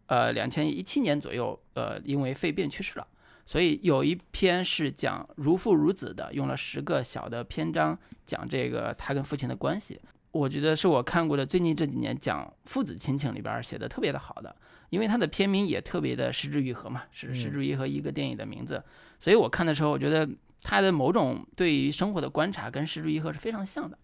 [0.09, 3.09] 呃两千一七年左右，呃，因为肺病去世了。
[3.47, 9.99] 所以有一篇是讲如父如子的，用了十个小的篇章讲这个他跟父亲的关系。
[10.33, 14.55] 我觉得是我看过的最近这几年讲父子亲情里边写的特别的好的。
[14.91, 18.85] 因为它的片名也特别的失之愈合嘛，是失之愈合一个电影的名字，
[19.18, 20.28] 所以我看的时候，我觉得
[20.61, 23.97] 他的某种对于生活的观察跟失之愈合是非常像的，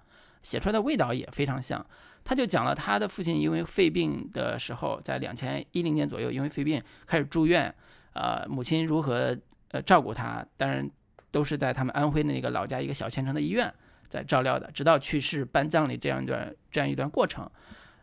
[0.42, 1.84] 写出来的味道也非常像。
[2.24, 7.74] 他就讲了他的父亲因为肺病的时候，在两千一零年左右因为肺病开始住院，
[8.14, 9.36] 呃，母亲如何
[9.72, 10.90] 呃照顾他，当然
[11.30, 13.70] 都是在他们安徽的那个老家一个小县城的医院
[14.08, 17.48] 在照料的，直到去世办葬礼这样一段这样一段过程。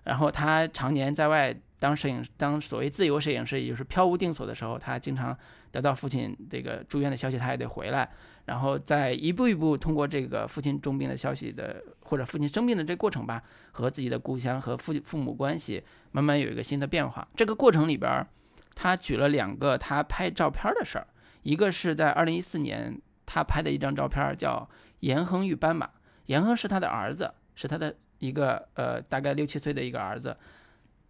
[0.04, 1.56] 然后他常年在外。
[1.78, 5.38] 当摄影，当所谓自由摄影师，也就是飘无定所的时候，他经常
[5.72, 8.10] 得到父亲这个住院的消息，他也得回来，
[8.46, 13.44] 然后在一步一步通过这个父亲重病的消息的，或者父亲生病的这过程吧，
[13.74, 17.28] 和自己的故乡和父父母关系慢慢有一个新的变化。
[17.36, 18.26] 这个过程里边，
[18.74, 21.06] 他举了两个他拍照片的事儿，
[21.44, 24.68] 一个是在二零一四年他拍的一张照片，叫
[25.02, 25.90] 严恒与斑马。
[26.28, 30.36] 严亨是他的儿子，是他的一个呃大概六七岁的一个儿子。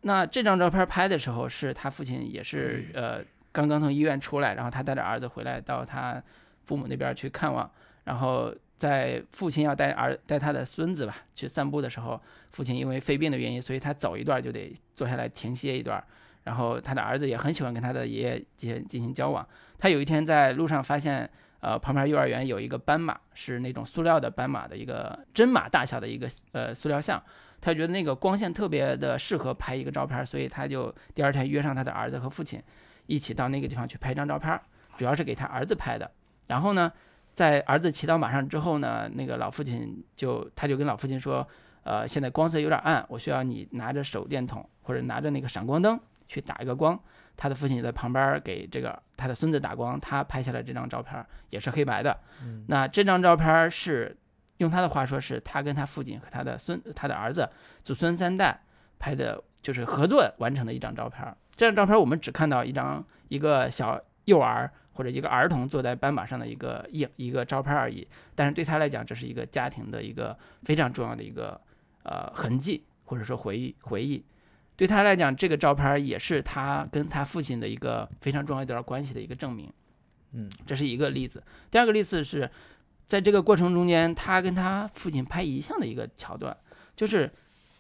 [0.02, 6.22] 那这张照片拍的时候，是他父亲也是呃刚刚从医院出来，然后他带着儿子回来到他
[6.66, 7.70] 父母那边去看望，
[8.04, 16.04] 然后在父亲要带儿带他的孙子吧去散步的时候，父亲因为肺病的原因，所以他走一段就得坐下来停歇一段，
[16.44, 19.48] 然后他的儿子也很喜欢跟他的爷爷进行进行交往，
[19.80, 21.28] 他有一天在路上发现，
[21.66, 27.22] 呃旁边幼儿园有一个斑马，是那种塑料的斑马的一个真马大小的一个呃塑料像。
[27.60, 32.62] 他觉得那个光线特别的适合拍一个照片，所以他就第二天约上他的儿子和父亲，
[33.08, 34.60] 一起到那个地方去拍一张照片，
[34.96, 36.12] 主要是给他儿子拍的。
[36.46, 36.92] 然后呢，
[37.34, 41.48] 在儿子骑到马上之后呢，那个老父亲就他就跟老父亲说，
[41.84, 47.00] 呃，现在光色有点暗，我需要你拿着手电筒或者拿着那个闪光灯去打一个光。
[47.38, 52.18] 他的父亲在旁边给这个他的孙子打光，他拍下来这张照片也是黑白的。
[52.68, 54.18] 那这张照片是。
[54.60, 57.46] 用他的话说，是他跟他父亲和他的孙、他的儿子
[57.84, 58.58] 祖孙三代
[58.98, 61.22] 拍的，就是合作完成的一张照片。
[61.58, 68.08] 这张照片我们只看到一张一个小幼儿或者一个儿童坐在斑马上的一个一一个照片而已。
[68.34, 70.34] 但是对他来讲，这是一个家庭的一个
[70.64, 71.60] 非常重要的一个
[72.04, 74.24] 呃痕迹，或者说回忆回忆。
[74.76, 79.72] 对他来讲，这个照片也是他跟他父亲的一个非常重要一段关系的一个证明。
[80.34, 81.44] 嗯，这是一个例子。
[81.70, 82.50] 第二个例子是。
[83.08, 86.58] 在这个过程中间，他跟他父亲拍遗像的一个桥段，
[86.96, 87.32] 就是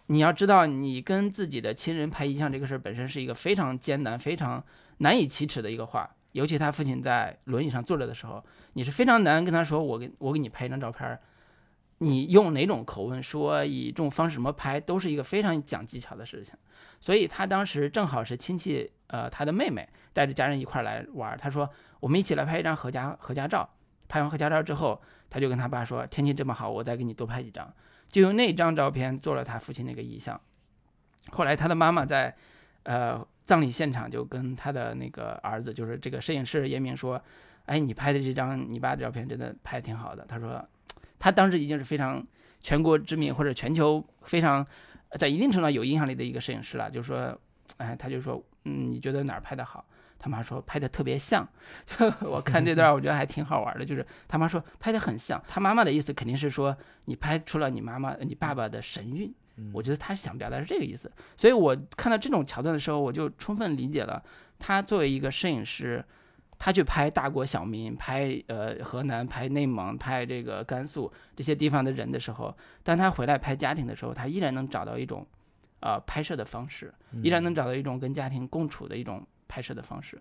[0.05, 4.63] 你要知道，你跟自己的亲人拍遗像这个事儿本身是一个非常艰难、非常
[4.99, 6.07] 难以启齿的一个话。
[6.33, 11.19] 尤其他父亲在轮椅上坐着的时候，你是非常难跟他说：“我给我给你拍一张照片。”
[11.99, 16.55] 你用哪种口吻说，以这种方式什么拍，都是一个非常讲技巧的事情。
[16.99, 21.69] 所以他当时正好是亲戚，呃，他的妹妹带着家人一块儿来玩儿，他说
[21.99, 23.69] ：“我们一起来拍一张合家合家照。”
[24.07, 27.71] 拍完合家照之后，他就跟他爸说：“天气这么好，我再给你多拍几张。”
[28.07, 30.39] 就用那张照片做了他父亲那个遗像。
[31.31, 32.35] 后来他的妈妈在，
[32.83, 37.21] 呃，葬礼现场就跟他的那个儿子，就是这个摄影师严明说
[37.65, 40.63] ：“哎，你拍的这张你爸的照片真的拍的挺好的。”他说，
[41.25, 42.23] 他当时已经是非常
[42.61, 44.63] 全国知名或者全球非常
[45.17, 46.87] 在一定程度上有影响力的一个摄影师了。
[46.87, 47.35] 就是说，
[47.77, 49.83] 哎，他就说：“嗯，你觉得哪儿拍的好？”
[50.21, 51.47] 他妈说拍的特别像，
[52.21, 59.33] 我看这段我觉得还挺好玩的，就是他妈说拍的很像，他妈妈的意思肯定是说你拍出了你妈妈、你爸爸的神韵，
[59.73, 64.23] 我觉得他是想表达是这个意思，所以我看到这种桥段的时候，我就充分理解了
[64.59, 66.05] 他作为一个摄影师，
[66.57, 75.25] 他去拍大国小民，拍呃河南、拍内蒙、拍这个甘肃这些地方的人的时候，当他回来拍家庭的时候，他依然能找到一种。
[75.81, 76.91] 呃拍摄的方式，
[77.21, 80.19] 依然能找到一种跟家庭共处的一种拍摄的方式。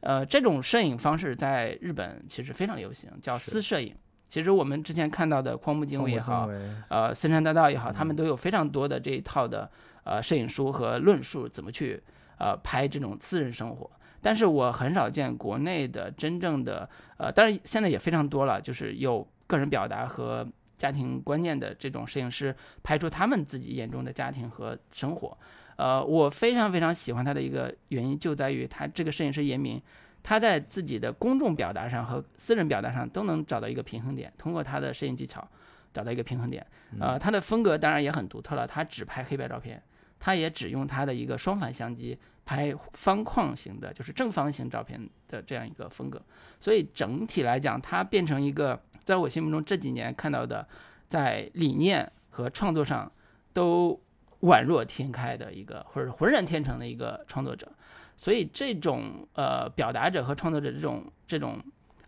[0.00, 3.94] 呃，这种摄影方式在日本其实非常流行，叫私摄影。
[4.28, 6.50] 其实我们之前看到的荒木经惟也好，
[6.90, 9.70] 呃，森山大道也好，他们都有非常多的这一套的
[10.04, 12.02] 呃摄影书和论述，怎么去
[12.38, 13.90] 呃拍这种私人生活。
[14.26, 20.44] 但是我很少见国内的真正的呃，当然现在也非常多了，就是有个人表达和
[20.76, 22.52] 家庭观念的这种摄影师，
[22.82, 25.38] 拍出他们自己眼中的家庭和生活。
[25.76, 29.80] 呃，我非常非常喜欢他的一个原因就在于他这个摄影师严明。
[30.24, 35.46] 他在自己的公众表达上和私人表达上都能找到一个平衡点，通过他的摄影技巧
[35.94, 36.66] 找到一个平衡点。
[36.98, 39.80] 呃，他的风格当然也很独特了，他只拍黑白照片，
[40.18, 46.22] 他也只用他的一个双反相机拍方框型的，就是正方形照片的这样一个风格。
[46.60, 50.66] 所以整体来讲，它变成一个在我心目中这几年看到的，
[51.08, 53.10] 在理念和创作上
[53.52, 54.00] 都
[54.42, 57.70] 宛若天开的一个，或者浑然天成的一个创作者。
[58.16, 61.60] 所以这种呃表达者和创作者这种这种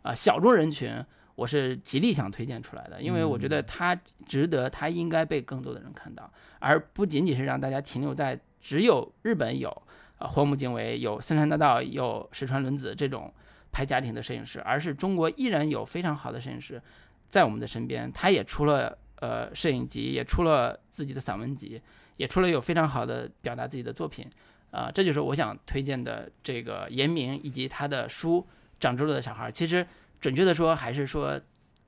[0.02, 9.82] 啊小众人群，我是极力想推荐出来的，因为我觉得他值得，他应该被更多的人看到，而不仅仅是让大家停留在只有日本有
[10.18, 13.32] 啊荒木经惟、有森山大道、有石川伦子这种
[13.72, 16.80] 拍家庭的摄影师，而是中国依然有非常好的摄影师
[17.28, 21.80] 在我们的身边，他也出了呃摄影集，也出了自己的散文集，
[22.16, 24.26] 也出了有非常好的表达自己的作品。
[24.70, 28.40] 啊，这就是我想推荐的这个严明以及他的书
[28.78, 29.48] 《长皱了的小孩》。
[29.50, 29.86] 其实
[30.20, 31.40] 准确的说，还是说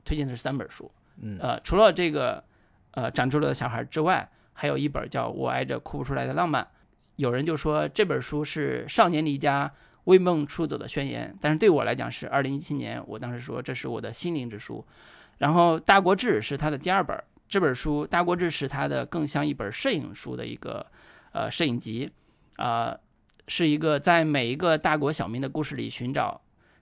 [0.02, 0.90] 推荐的是三本书。
[1.20, 2.42] 嗯，呃，除了这个
[2.92, 6.62] 呃长皱了的小孩之外，还有一本叫《我爱着哭不出来的浪漫》。
[7.20, 9.70] 有人就说这本书是少年离家
[10.04, 14.84] 为梦出走的宣言，但是对我来讲是二零一七年，我当时说这是我的心灵之书。
[15.38, 20.84] 然后《大国志》是他的第二本，这本书《大国志》是他的更像一本摄影书的一个
[21.32, 22.10] 呃摄影集。
[22.56, 22.94] 啊，
[23.48, 26.38] 是一个在每一个大国小民的故事里寻找，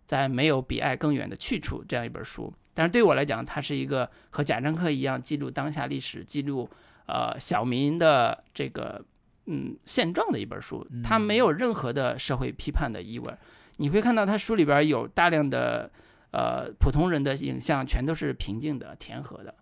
[0.06, 2.52] 在没有比爱更远的去处这样一本书。
[2.74, 6.68] 但是对我来讲，它是一个和贾樟柯一样记录当下历史、记录
[7.06, 9.04] 呃小民的这个
[9.48, 10.86] 嗯现状的一本书。
[11.02, 13.34] 它没有任何的社会批判的意味。
[13.78, 15.90] 你会看到他书里边有大量的
[16.30, 19.54] 呃普通人的影像，全都是平静的、甜和的，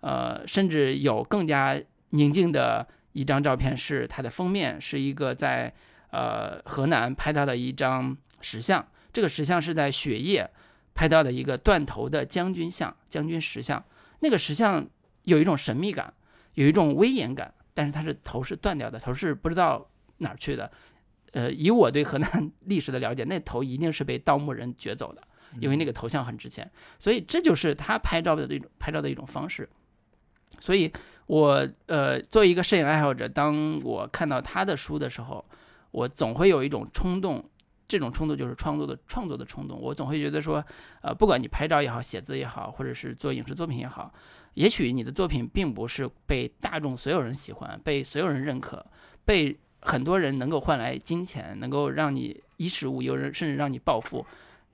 [0.00, 1.78] 呃，甚至有更加
[2.10, 2.88] 宁静的。
[3.14, 5.70] 一张照片是它的封面，是一个在
[6.12, 8.82] 呃河南拍到的一张石像。
[9.12, 10.48] 这个石像是在雪夜
[10.94, 13.84] 拍到的一个断头的将军像，将军石像。
[14.20, 14.88] 那个石像
[15.24, 16.14] 有一种神秘感，
[16.54, 20.70] 有一种威严感，但是他是头是断掉的，头是不知道哪儿去的。
[21.32, 25.22] 呃，以我对河南 历史的了解，那头一定是被盗墓人掘走的，
[25.60, 26.70] 因为那个头像很值钱。
[26.98, 29.68] 所以这就是他拍照的这种拍照的一种方式。
[30.58, 30.92] 所以。
[31.26, 35.42] 我呃，作为一个摄影爱好者，当我看到他的书的时候，
[35.92, 37.42] 我总会有一种冲动，
[37.86, 39.80] 这种冲动就是创作的创作的冲动。
[39.80, 40.62] 我总会觉得说，
[41.00, 44.12] 呃，不管你拍照也好，写字也好，或者是做影视作品也好，
[44.54, 48.84] 也许你的作品并不是被大众所有人喜欢，被所有人认可，
[49.24, 54.26] 被很多人能够换来金钱，能够让你衣食无忧，甚至让你暴富，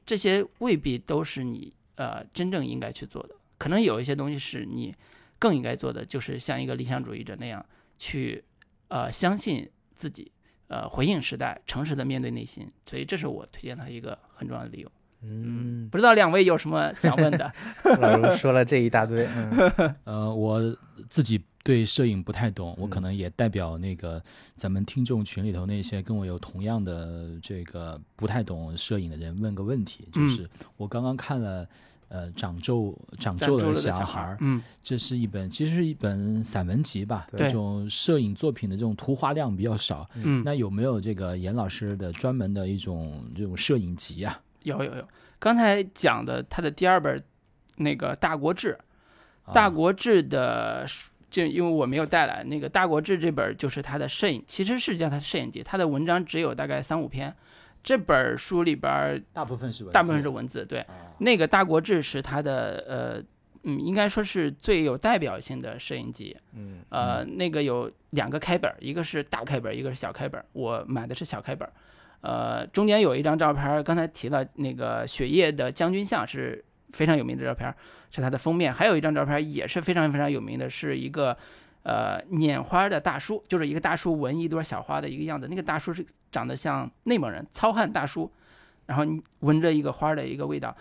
[0.05, 3.35] 这些未必都是你呃真正应该去做的。
[3.57, 4.95] 可能有一些东西是你。
[5.41, 7.65] 更应该做的就是像一个理想主义者那样
[7.97, 8.43] 去，
[8.89, 10.33] 呃，相信自己，
[10.67, 12.69] 呃，回应时代，诚实的面对内心。
[12.87, 14.91] 所以这是我推荐他一个很重要的理由。
[15.23, 17.53] 嗯，不知道两位有什么想问的？
[18.01, 19.27] 老卢说了这一大堆。
[19.27, 20.61] 嗯， 呃，我
[21.09, 24.23] 自己对摄影不太懂，我可能也代表那个
[24.55, 31.67] 咱们听众群里头那些跟我有同样的这个不太懂摄影的人问个问题，就是我刚刚看了。
[32.11, 44.41] 呃，长皱长皱的小孩儿，嗯，这是一本，其实是一本散文集吧，这种摄影作品的这种图画量比较少，嗯，那有没有这个严老师的专门的一种这种摄影集啊？
[44.63, 47.23] 有有有，刚才讲的他的第二本
[47.77, 48.79] 那个《大国志》，
[49.55, 50.87] 《大国志》的
[51.31, 57.35] 就因为我没有带来那个《大国志》这本，就是他的摄影，其实是叫他摄影集，他的文章只有大概三五篇。
[57.81, 60.85] 这本书里边大部分是大部分是文字，对，
[61.19, 63.23] 那个《大国志》是他的呃
[63.63, 71.69] 嗯，应该说是最有代表性的摄影集，嗯呃，那个有两个开本，一个是大开本，一个是小开本，我买的是小开本，
[72.21, 77.75] 呃，中间有一张照片，刚才提了那个雪夜的将军像是非常有名的照片，
[78.11, 81.37] 是它的封面，还有一张照片也是非常非常有名的，是一个。
[81.85, 85.47] 呃，拈花的大叔就是一个大叔闻一朵小花的一个样子。
[85.49, 88.31] 那个大叔是长得像内蒙人糙汉大叔，
[88.85, 89.05] 然后
[89.41, 90.77] 闻着一个花的一个味道。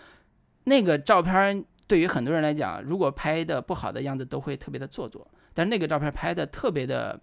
[0.64, 7.18] 那个照片对于很多人来讲，如果拍的不好的样子都会特别的做作，但是那个照片拍的特别的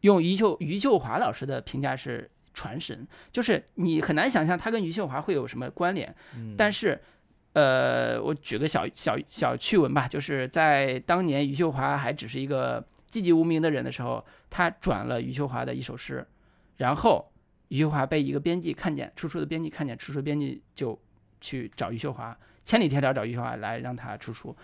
[0.00, 6.14] 用余秀余秀华老师的评价是传神，就是你很难想象他跟余秀华会有什么关联。
[6.56, 7.00] 但是，
[7.52, 12.80] 呃，我举个小小小趣闻吧，就是在当年余秀华还只是一个
[13.10, 16.26] 寂寂无名的人的时候，他转了余秀华的一首诗，
[16.76, 17.30] 然后
[17.68, 20.98] 余秀华被一个编辑看见，出书的编辑看见，出书编辑就
[21.40, 24.56] 去找余秀华，千里迢迢找余秀华来让他出书。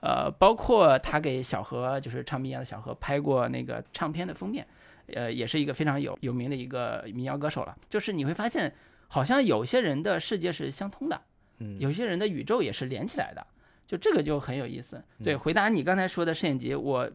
[0.00, 4.66] 呃，包括他给小何，就是唱民谣的小何拍过那个唱片的封面，
[5.14, 7.76] 呃，也是一个非常有有名的一个民谣歌手了。
[7.88, 8.72] 就是你会发现，
[9.08, 11.20] 好像有些人的世界是相通的，
[11.58, 13.46] 嗯有些人的宇宙也是连起来的，
[13.86, 15.02] 就这个就很有意思。
[15.22, 17.10] 对，回答你刚才说的摄影集，我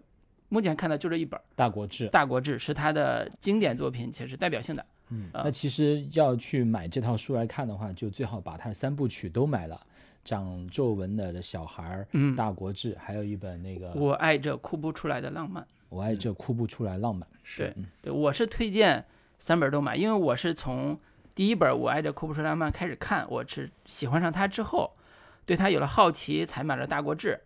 [0.50, 2.08] 目前看到就这一本《大国志。
[2.08, 4.86] 大国志》，是他的经典作品，且是代表性的。
[5.10, 9.80] 嗯呃那其实要去买这套书来看的话，就最好把它的三部曲都买了，
[10.26, 15.66] 长皱纹的小孩儿、嗯大国志，还有一本那个我爱这哭不出来的浪漫。
[15.90, 17.28] 我爱这哭不出来浪漫。
[17.44, 19.06] 是对，我是推荐
[19.40, 21.00] 三本都买，因为我是从
[21.34, 24.92] 第一本《我爱这哭不出来浪漫》开始看，我是喜欢上它之后，
[25.46, 27.30] 对它有了好奇，才买了《大国志》。《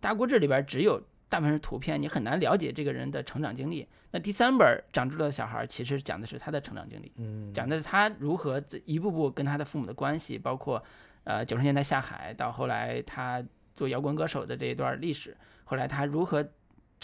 [0.00, 3.86] 大国志》里边只有大部分是图片，你很难了解这个人的成长经历。
[4.10, 10.82] 那第三本《长出了小孩》其实讲的是他的成长经历，嗯讲的是他如何一步步跟他的父母的关系，包括
[11.24, 13.42] 呃九十年代下海到后来他
[13.74, 16.46] 做摇滚歌手的这一段历史，后来他如何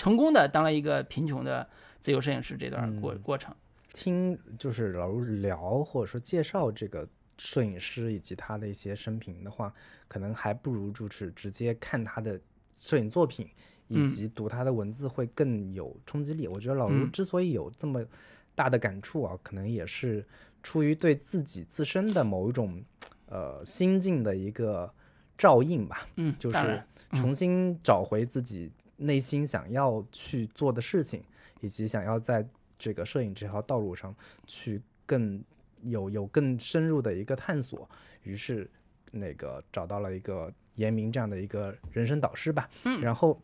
[0.01, 1.69] 成功的当了一个贫穷的
[2.01, 3.55] 自由摄影师这段过、嗯过程。
[3.93, 9.71] 听就是老卢聊或者说介绍这个摄影师以及他的一些生平的话，
[10.09, 12.41] 可能还不如就是直接看他的
[12.81, 13.47] 摄影作品
[13.89, 16.49] 以嗯及读他的文字会更有冲击力。
[16.49, 18.03] 我觉得老卢嗯之所以有这么
[18.55, 20.25] 大的感触啊，可能也是
[20.63, 22.83] 出于对自己自身的某一种
[23.27, 24.91] 呃心境的一个
[25.37, 26.09] 照应吧。
[26.17, 26.83] 嗯，就是
[27.13, 28.71] 重新找回自己
[29.01, 31.23] 内心想要去做的事情，
[31.61, 32.47] 以及想要在
[32.79, 34.15] 这个摄影这条道路上
[34.47, 35.43] 去更
[35.83, 37.89] 有有更深入的一个探索。
[38.23, 38.71] 于是，
[39.11, 42.69] 那个找到了一个严明这样的一个人生导师吧。
[42.85, 43.41] 嗯然后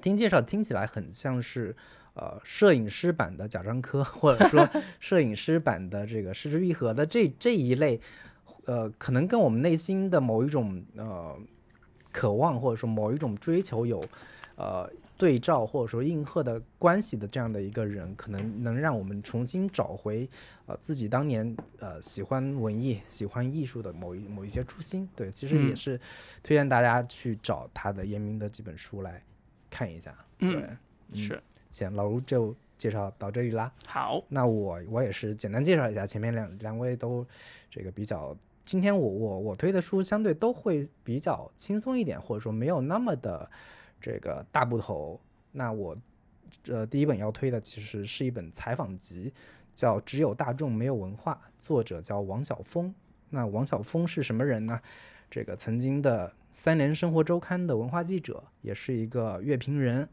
[0.00, 1.76] 听介绍听起来很像是。
[2.16, 8.00] 呃，摄影师版的贾樟柯，或者说 摄影师版的这个失之愈合的这这一类，
[8.66, 11.36] 呃，可能跟我们内心的某一种呃
[12.12, 14.00] 渴望或者说某一种追求有
[14.56, 20.28] 呃对照或者说应和的关系的这样的一个人，可能能让我们重新找回
[20.66, 25.08] 呃自己当年呃喜欢文艺、喜欢艺术的某一某一些初心。
[25.14, 26.00] 对，其实也嗯是
[26.42, 29.22] 推荐大家去找他的严明的几本书来
[29.70, 30.12] 看一下。
[30.38, 30.48] 对，
[31.12, 33.72] 嗯是行，老卢就介绍到这里啦。
[33.86, 37.24] 好，那我我也是简单介绍一下，前面两两位都
[37.70, 43.48] 这个比较，今天我我我推的书相对都会比较轻松一点，或者说没有那么的
[44.04, 45.18] 这个大部头。
[45.50, 45.96] 那我
[46.68, 49.32] 呃第一本要推的其实是一本采访集，
[49.72, 52.94] 叫《只有大众没有文化》，作者叫王晓峰。
[53.30, 54.78] 那王晓峰是什么人呢？
[55.30, 60.06] 这个曾经的三联生活周刊的文化记者，也是一个乐评人。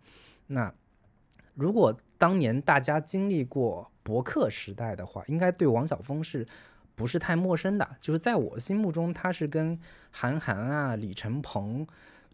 [0.47, 0.73] 那
[1.53, 6.47] 如果当年大家经历过博客时代的话，应该对王晓峰是
[6.95, 7.97] 不是太陌生的？
[7.99, 9.77] 就是在我心目中，他是跟
[10.11, 11.85] 韩寒啊、李承鹏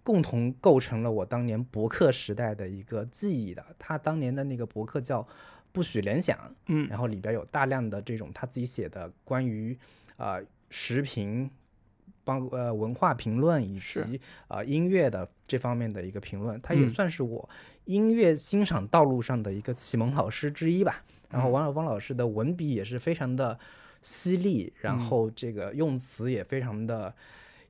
[0.08, 3.62] 共同构成了我当年博客时代的一个记忆的。
[3.78, 5.28] 他当年的那个博客叫
[5.74, 6.38] “不许联想”，
[6.68, 9.78] 嗯然后里边有大量的这种他自己写的关于
[10.16, 11.52] 呃时评。
[12.28, 17.50] 帮呃文化评论以及呃音乐的这方面的一个评论，他也嗯算是我
[17.86, 21.06] 音乐欣赏道路上的一个启蒙老师之一吧。
[21.30, 23.58] 然后王小峰老师的文笔也是非常的
[24.02, 27.16] 犀利，然后这个用词也非常的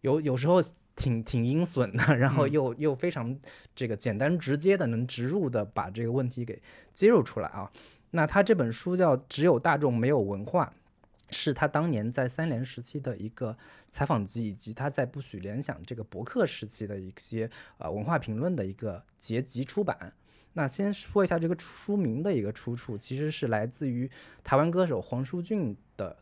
[0.01, 0.59] 有有时候
[0.97, 3.39] 挺挺阴损的，然后又又非常
[3.73, 6.61] 这个简单直接的能植入的把这个问题给
[6.93, 7.71] 揭露出来啊。
[8.11, 10.65] 那他这本书叫《只有大众没有文化》。
[11.29, 13.57] 是他当年在三联时期的一个
[13.91, 17.49] 采访集，以及他在不许联想这个博客时期的一些
[17.79, 20.13] 呃文化评论的一个结集出版。
[20.53, 24.09] 那先说一下这个书名的一个出处，其实是来自于
[24.41, 26.17] 台湾歌手黄舒骏的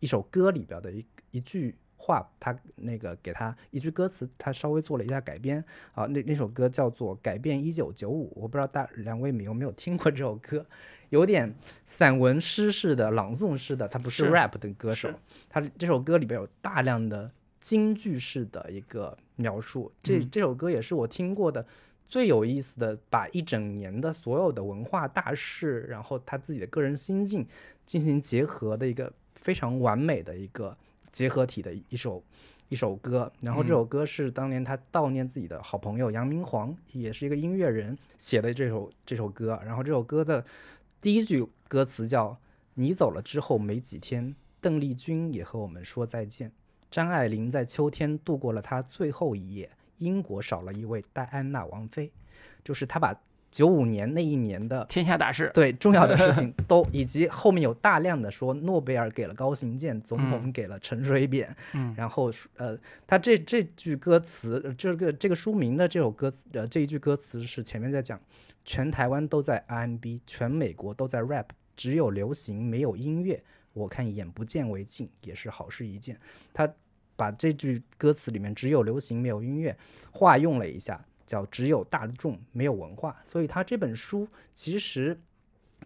[0.00, 5.62] 一首歌里边的一一句话，他那个给他一句歌词，他稍微做了一下改编。
[5.92, 6.06] 啊。
[6.06, 10.64] 那那首歌叫做《改变一九九五》，我不知道大两位有没有听过这首歌，
[11.10, 11.54] 有点
[11.84, 14.30] 散文诗式的朗诵式的，他不是是。
[14.30, 15.08] rap 的歌手。
[15.08, 15.14] 是，
[15.50, 17.30] 他这首歌里边有大量的
[17.60, 19.92] 京剧式的一个描述。
[20.00, 20.30] 这嗯。
[20.30, 21.66] 这首歌也是我听过的
[22.06, 27.46] 最有意思的，把一整年的所有的文化大事，然后他自己的个人心境
[27.84, 30.76] 进行结合的一个非常完美的一个
[31.12, 32.22] 结合体的一首
[32.68, 33.30] 一首歌。
[33.40, 39.60] 然后这首歌是当年他悼念自己的好朋友杨明煌，也是一个音乐人写的这首这首歌。
[39.64, 40.44] 然后这首歌的
[41.00, 42.38] 第一句歌词叫
[42.74, 46.52] “你走了之后没几天，邓丽君也和我们说再见。
[46.90, 49.70] 张爱玲在秋天度过了她最后一夜。
[49.98, 52.12] 英国少了一位戴安娜王妃，
[52.62, 53.20] 就是她把
[53.50, 60.30] 九五年那一年的天下大事，对重要的事情 都，以及后面有大量的说诺贝尔给了高行健，总嗯。
[60.30, 61.94] 统给了陈水扁，嗯。
[61.96, 68.20] 然后呃，他这这句歌词，呃这个这个书名的这首歌词，呃，这一句歌词是前面在讲，
[68.64, 73.42] 全台湾都在 R&B，全美国都在 rap，只有流行没有音乐，
[73.72, 76.18] 我看眼不见为净，也是好事一件。
[76.52, 76.70] 他
[77.16, 79.76] 把这句歌词里面只有流行没有音乐
[80.12, 83.14] 化用了一下，叫只有大众没有文化。
[83.22, 85.16] 所以他这本书其实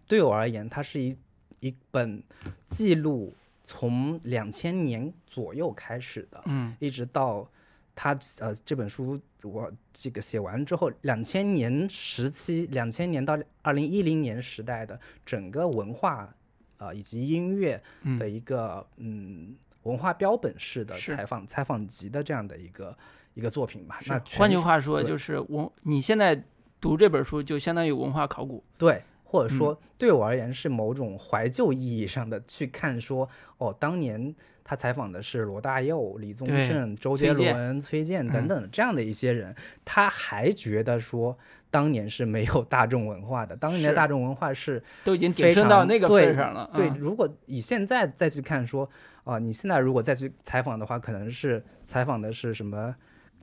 [0.07, 1.15] 对我而言，它是一
[1.59, 2.23] 一本
[2.65, 7.47] 记录从两千年左右开始的，嗯，一直到
[7.95, 16.33] 他呃这本书我这个写完之后，两千年时期，两千年到二零一零年时代的整个文化
[16.77, 17.81] 呃以及音乐
[18.19, 22.97] 的一个嗯文化标本式的采访采访集的这样的一个
[23.33, 23.99] 一个作品吧。
[24.05, 26.43] 那换句话说，就是文你现在
[26.79, 28.63] 读这本书，就相当于文化考古。
[28.77, 33.27] 对，或者嗯说对我而言是某种怀旧意义上的去看说，
[33.57, 34.33] 哦，当年
[34.63, 41.37] 他采访的是罗大佑、李宗盛、周杰伦、崔健等嗯等这样的一些人，他还觉得说
[41.71, 46.69] 当年是没有大众文化的，当年的大众文化是都已经非顶升到那个份上了。
[46.73, 48.89] 对，嗯如果以现在再去看说，
[49.23, 52.93] 啊、你现在如果再去采访的话，可能是采访的是什么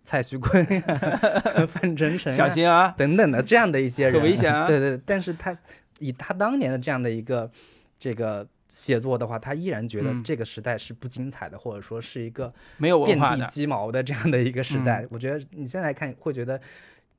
[0.02, 5.56] 蔡徐坤呀、范丞丞啊小心啊，等等的这样的一些人，可危险啊对对，但是他
[5.98, 7.50] 以他当年的这样的一个
[7.98, 13.44] 这个写作的话，他依然觉得嗯这个时代是不精彩的，或者说是一个没有文遍地化的。
[13.44, 15.06] 嗯鸡毛的这样的一个 时代。
[15.10, 16.60] 我觉得你现在看会觉得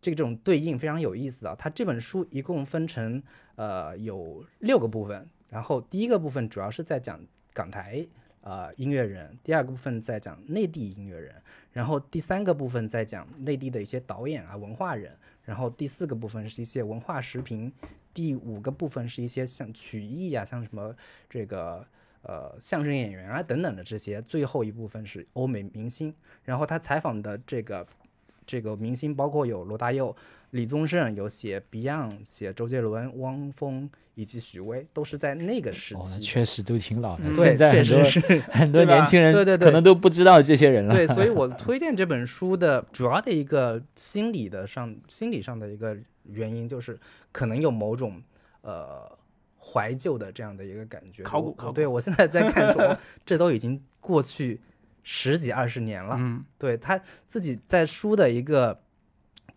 [0.02, 1.56] 这种对应非常有意思啊。
[1.58, 3.22] 他这本书一共分成
[3.56, 7.20] 呃有六个部分，然后第一个部分主要是在讲
[7.54, 8.06] 港台
[8.42, 11.36] 呃音乐人，第二个部分在讲内地音乐人，
[11.72, 17.72] 然后第三个部分在讲内地的一些导演啊文化人，然后第四个部分是一些文化视频，
[18.14, 20.94] 第五个部分是一些像曲艺啊，像什么
[21.30, 21.86] 这个
[22.24, 26.14] 呃相声演员啊等等的这些，最后一部分是欧美明星。
[26.44, 27.88] 然后他采访的这个
[28.46, 30.14] 这个明星包括有罗大佑、
[30.52, 36.20] 李宗盛，有写 Beyond、写周杰伦、汪峰以及许巍，都是在那个时期。
[36.22, 37.24] 确实都挺老的。
[37.26, 38.40] 嗯对，现在确很多实是。
[38.52, 40.94] 很多年轻人对对对可能都不知道这些人了。
[40.94, 47.00] 对， 所以我推荐这本书的主要的一个心理的上心理上的一个原因，就是
[47.32, 48.22] 可能有某种
[48.62, 49.10] 呃
[49.58, 51.24] 怀旧的这样的一个感觉。
[51.24, 54.60] 考古考古对我现在在看说， 这都已经过去
[55.02, 56.16] 十几二十年了。
[56.20, 58.78] 嗯，对他自己在书的一个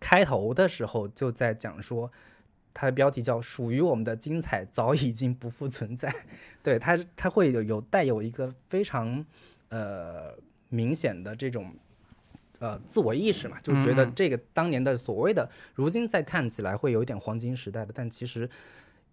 [0.07, 2.11] 开头的时候就在讲说，
[2.75, 6.13] 它的标题叫“属于我们的精彩早已经不复存在”。
[6.61, 9.25] 对它，它会有有带有一个非常
[9.69, 10.31] 呃
[10.69, 11.73] 明显的这种
[12.59, 18.47] 呃自我意识嘛，就觉得这个当年的所谓的，如今再看起来会有一点黄金时代的，但其实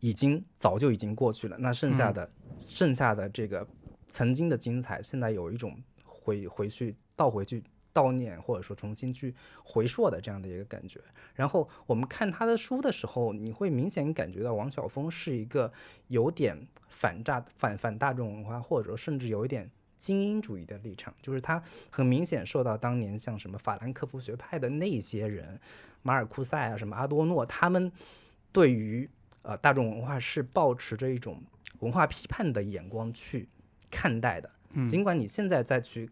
[0.00, 1.56] 已经早就已经过去了。
[1.58, 3.66] 那剩下的、剩下的这个
[4.10, 5.74] 曾经的精彩，现在有一种
[6.04, 7.64] 回回去倒回去
[7.94, 11.00] 悼念，或者说重新去回溯的这样的一个感觉。
[11.34, 15.72] 然后我们看他的书的时候，你会明显感觉到王晓峰是一个
[16.08, 16.56] 有点
[16.88, 25.60] 反诈反反大众文化，或者说甚至有一点精英主义的立场，就是他很明显受到当年像什么法兰克福学派的那些人，
[26.02, 27.90] 马尔库塞啊，什么阿多诺，他们
[28.50, 29.08] 对于
[29.42, 31.42] 呃大众文化是保持着一种
[31.80, 33.48] 文化批判的眼光去
[33.90, 34.50] 看待的。
[34.88, 36.08] 尽管你现在再去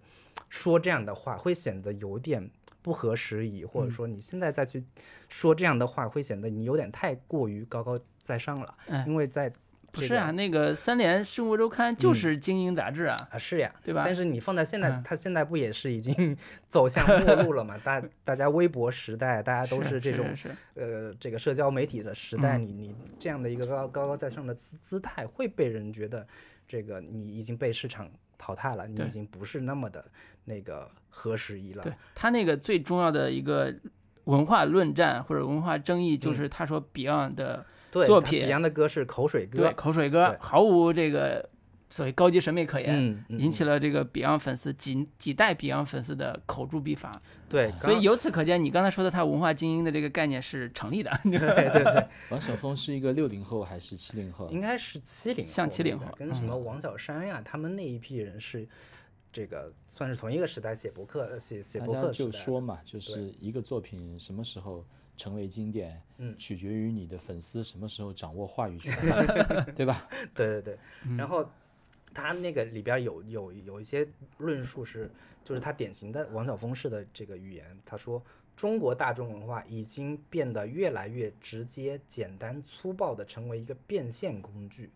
[0.50, 2.50] 说这样的话，会显得有点
[2.82, 4.84] 不合时宜，或者说你现在再去
[5.30, 8.74] 说这样的话，会显得你有点太过于高高在上了。
[8.88, 9.50] 哎因为在
[9.92, 16.36] 不是啊，那个三联生活周刊就是精英杂志啊，啊，是呀，对吧但是你放在现在，嗯它现在不也是已经
[16.68, 17.76] 走向末路了嘛？
[17.78, 20.24] 大 大家微博时代，大家都是这种
[20.74, 26.24] 呃这个社交媒体的时代，嗯你你这样的一个高高高在上的姿姿态，会被人觉得
[26.68, 28.08] 这个你已经被市场
[28.40, 30.02] 淘汰了，你已经不是那么的
[30.46, 31.82] 那个合时宜了。
[31.82, 33.72] 对他那个最重要的一个
[34.24, 41.48] 文化论战或者文化争议，嗯就是他说 Beyond 的作品 Beyond 的歌是口水歌对，口水歌毫无这个
[41.90, 47.10] 所谓高级审美可言，嗯，嗯引起了这个 Beyond 粉丝几几代 Beyond 粉丝的口诛笔伐。
[47.48, 51.10] 对，所以由此可见，你刚才说的他文化精英的这个概念是成立的。
[51.24, 54.48] 对对对， 王晓峰是一个六零后还是七零后？
[54.50, 58.68] 应该是七零像七零后跟什么王小山呀，他们那一批人是
[59.32, 64.86] 这个算是同一个时代写博客、写写大家就博客时代的说嘛，就是一个作品什么时候
[65.16, 68.96] 成为经典，嗯取决于你的粉丝什么时候掌握话语权，
[69.74, 70.08] 对吧？
[70.32, 70.78] 对对对，
[71.18, 71.44] 然后
[72.12, 74.06] 他那个里边有有有一些
[74.38, 75.10] 论述是，
[75.44, 78.22] 就是他典型的王晓峰式的这个语言，他说
[78.56, 84.90] 中国大众文化已经变得越来越直接、简单、粗暴的成为一个变现工具。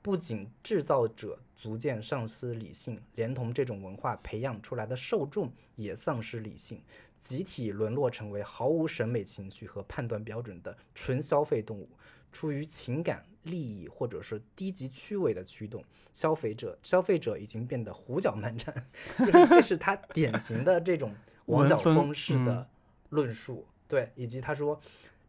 [0.00, 6.80] 不仅制造者逐渐丧失理性，连同这种文化培养出来的受众也丧失理性，
[7.18, 11.88] 集体沦落成为毫无审美情绪和判断标准的纯消费动物。
[12.30, 18.74] 出于情感、利益或者是低级趣味的驱动，消费者消费者已经变得胡搅蛮缠，
[19.18, 21.14] 就是这是他典型的这种
[21.46, 22.68] 王小峰式的
[23.10, 24.80] 论述，对，以及他说。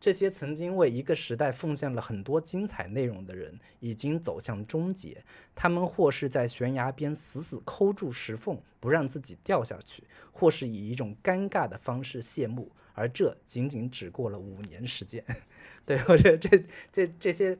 [0.01, 5.21] 这些曾经为一个时代奉献了很多精彩内容的人，已经走向终结。
[5.53, 15.21] 他们或是在悬崖边死死抠住石缝，不让自己掉下去，或是以一种尴尬的方式谢幕，而这仅仅只过了五年时间。
[15.85, 16.63] 对，我觉得这
[16.93, 17.57] 这这些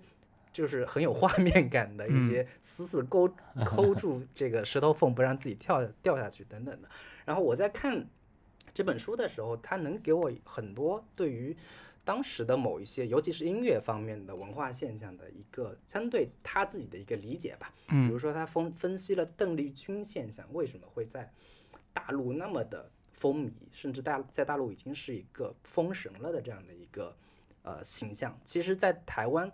[0.60, 3.34] 就是很有画面感的一些死死勾
[3.64, 6.90] 抠住这个石头缝，不让自己跳掉下去等等的。
[7.24, 8.06] 然后我在看
[8.74, 11.56] 这本书的时候，它能给我很多对于
[12.04, 17.74] 当时的某一些，尤其是音乐方面的文化现象的一个相对他自己的一个理解吧。
[17.88, 21.32] 比如说，他分分析了邓丽君现象为什么会在
[21.94, 27.16] 大陆那么的风靡，甚至大在大陆已经是一个封神了的这样的一个
[27.62, 28.38] 呃形象。
[28.44, 29.50] 其实，在台湾，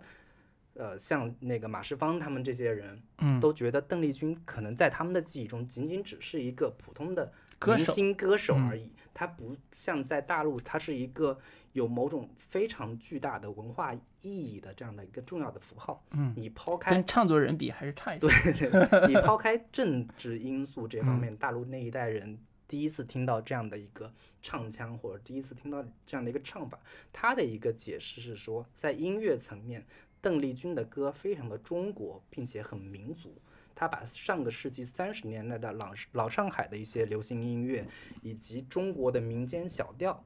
[0.76, 11.38] 呃，像那个马世芳他们这些人，嗯都觉得邓丽君可能在他们的记忆中仅仅只是一个普通的明歌手星歌手嗯而已，她不像在大陆，她是一个
[11.72, 16.04] 有某种非常巨大的文化意义的这样的一个重要的符号。
[16.10, 18.28] 嗯，你抛开跟唱作人比还是差一些。
[18.28, 22.38] 对对，你抛开政治因素这嗯方面，大陆那一代人
[22.68, 24.12] 第一次听到这样的一个
[24.42, 26.78] 唱腔，或者第一次听到这样的一个唱法，
[27.12, 29.86] 他的一个解释是说，在音乐层面，
[30.26, 33.32] 邓丽君的歌非常的中国，并且很民族。
[33.76, 37.86] 她把上个世纪三十年代的老老上海的一些流行音乐，
[38.22, 40.20] 以及中国的民间小调，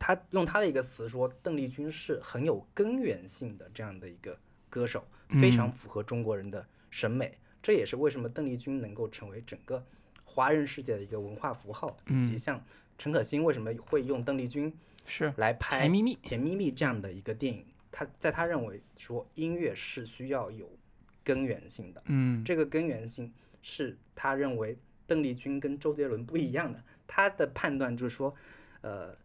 [0.00, 4.36] 他用他的一个词说，邓丽君是很有根源性的这样的一个
[4.68, 5.06] 歌手，
[5.40, 7.38] 非常符合中国人的审美。
[7.62, 9.80] 这也是为什么邓丽君能够成为整个
[10.24, 12.60] 华人世界的一个文化符号，以及像
[12.98, 17.64] 陈可辛为什么会用邓丽君是来拍甜蜜蜜，甜蜜蜜这样的一个电影，
[17.98, 20.70] 他在他认为说音乐是需要有
[21.24, 23.32] 根源性的，嗯这个根源性
[23.62, 26.78] 是他认为邓丽君跟周杰伦不一样的。
[27.06, 28.34] 他的判断就是说，
[28.82, 29.16] 呃，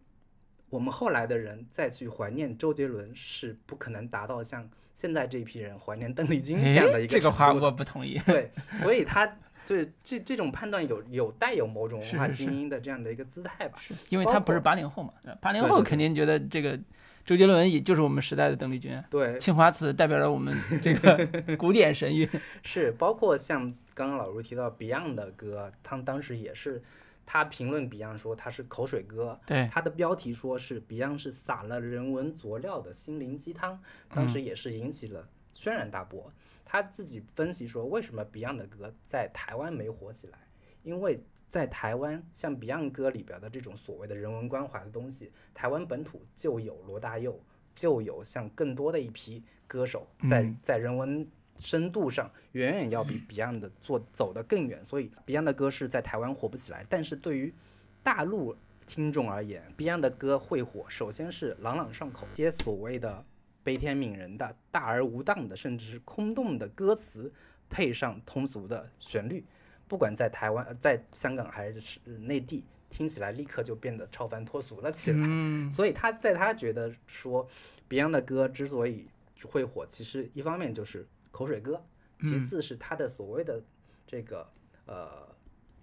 [0.70, 8.18] 我们后来的人再去怀念周杰伦是不可能达到像现在这一批人怀念邓丽君这样的一个哎这个话我不同意。
[8.26, 8.50] 对，
[8.82, 9.38] 所以他
[9.68, 13.78] 对这这种判断有有带有某种文化精英的这样的一个姿态吧。
[13.82, 15.12] 是因为他不是八零后嘛，
[15.42, 16.80] 八零后肯定觉得这个
[17.26, 21.28] 周杰伦也就是我们时代的邓丽君，啊对，青花瓷代表了我们这个
[21.58, 22.28] 古典神韵。
[22.64, 26.84] 是，包括像刚刚老卢提到 Beyond 的歌，他们当时也是，
[27.26, 33.80] 他评论 Beyond 说他是口水歌，对，他的标题说是 Beyond 是撒了人文佐料的心灵鸡汤，
[34.14, 36.32] 当时也是引起了轩然大波。
[36.66, 40.38] 他自己分析说，为什么 Beyond 的歌在台湾没火起来？
[40.84, 47.38] 因为在台湾，像 Beyond 歌里边的这种所谓的人文关怀的东西，台湾本土就有罗大佑，
[47.76, 56.86] 就有像更多的一批歌手在嗯在人文深度上远远要比 Beyond 的做走得更远，所以 Beyond 的歌是在台湾火不起来。
[56.90, 57.54] 但是对于
[58.02, 58.56] 大陆
[58.88, 63.24] 听众而言，Beyond 的歌会火，首先是朗朗上口，些所谓的
[63.62, 67.32] 悲天悯人的、大而无当的，甚至是空洞的歌词，
[67.70, 69.46] 配上通俗的旋律，
[69.92, 75.18] 不管在台湾、呃在香港还是内地，听起来立刻就变得超凡脱俗了起来。
[75.28, 77.46] 嗯，所以他在他觉得说
[77.90, 79.10] ，Beyond 的歌之所以
[79.44, 81.84] 会火，其实一方面就是口水歌，
[82.22, 83.62] 其次是他的所谓的
[84.08, 84.48] 这个
[84.86, 85.28] 呃，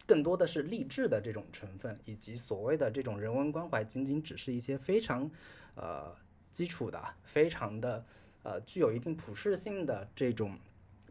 [0.06, 5.30] 更多的是励志的这种成分，以及所谓的这种人文关怀，仅仅只是一些非常
[5.74, 6.16] 呃
[6.50, 8.02] 基础的、非常的
[8.42, 10.58] 呃具有一定普适性的这种，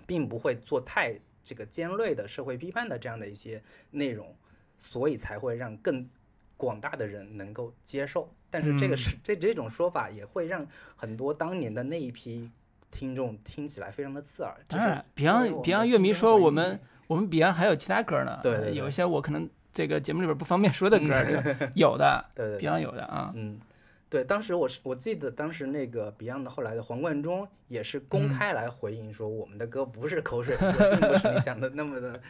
[0.07, 1.15] 并不会做太
[1.47, 4.35] 这个尖锐的社会批判的这样的一些内容，
[4.77, 6.05] 所以才会让更
[6.57, 8.29] 广大的人能够接受。
[8.49, 10.67] 但是这个是、这这种说法也会让
[10.97, 12.51] 很多当年的那一批
[12.91, 14.53] 听众听起来非常的刺耳。
[14.67, 23.57] 当然，Beyond Beyond 乐迷说我们我们 Beyond 还有其他歌呢，对有一些我可能这个节目里边不方便说的歌儿，有的 对对对，Beyond 有的啊，嗯，
[24.09, 32.21] 对，当时我是我记得当时那个 Beyond 后来的黄贯中也是公开来回应说，我们的歌不是口水歌，并不是你想的那么的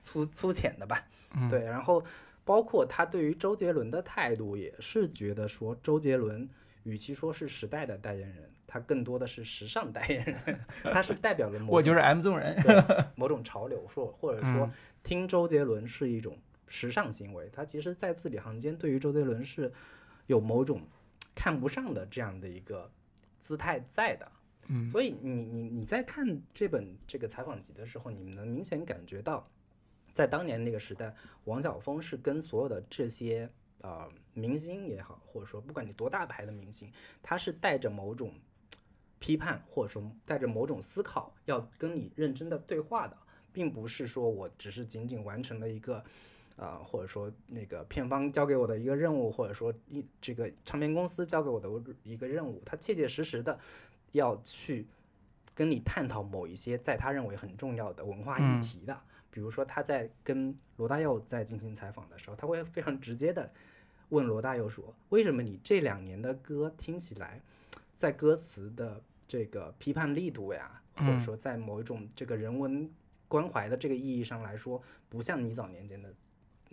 [0.00, 1.04] 粗粗浅的吧？
[1.34, 2.04] 嗯对，然后
[2.44, 6.48] 包括他对于周杰伦的态度也是觉得说周杰伦
[6.84, 12.80] 与其说是时代的代言人，他更多的是时尚代言人，他是代表了某我就是 M 宗人，对
[13.16, 16.38] 某种潮流，说或者说嗯听周杰伦是一种
[16.68, 19.72] 时尚行为，他其实在字里行间对于周杰伦是
[20.26, 20.80] 有某种
[21.34, 22.90] 看不上的这样的一个
[23.40, 24.30] 姿态在的。
[24.66, 29.46] 嗯所以你你你在看这本这个采访集的时候，你们能明显感觉到，
[30.14, 33.50] 在当年那个时代，王晓峰是跟所有的这些
[33.82, 36.90] 呃明星也好，或者说不管你多大牌的明星，
[37.22, 38.32] 他是带着某种
[39.18, 43.14] 批判或者说带着某种思考，要跟你认真的对话的，
[43.52, 46.02] 并不是说我只是仅仅完成了一个。
[46.56, 51.68] 啊、或者说那个片方交给我的一个任务，或者说一这个唱片公司交给我的
[52.02, 53.58] 一个任务，他切切实实的
[54.12, 54.86] 要去
[55.54, 58.98] 跟你探讨某一些在他认为很重要的文化嗯议题的。
[59.30, 63.50] 比如说他在跟罗大佑在进行采访的时候，他会非常直接的
[64.10, 67.40] 问罗大佑说：“为什么你这两年的歌听起来，
[67.96, 72.88] 在歌词的这个批判力度呀，或者嗯说在某一种这个人文
[73.26, 76.14] 关怀的这个意义上来说，不像你早年间的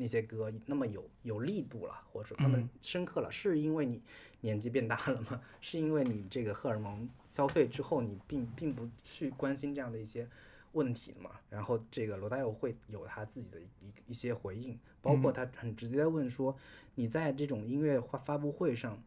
[0.01, 4.01] 那些歌那么有有力度了，或者说那么嗯深刻了，是因为你
[4.39, 5.39] 年纪变大了吗？
[5.61, 10.27] 是因为你这个荷尔蒙消退之后，你并并不去关心这样的一些
[10.71, 11.29] 问题嘛？
[11.51, 16.57] 然后这个罗大佑会有他自己的一一些回应，包括他很直接的问说，
[16.95, 18.99] 你在这种音乐发发布会上。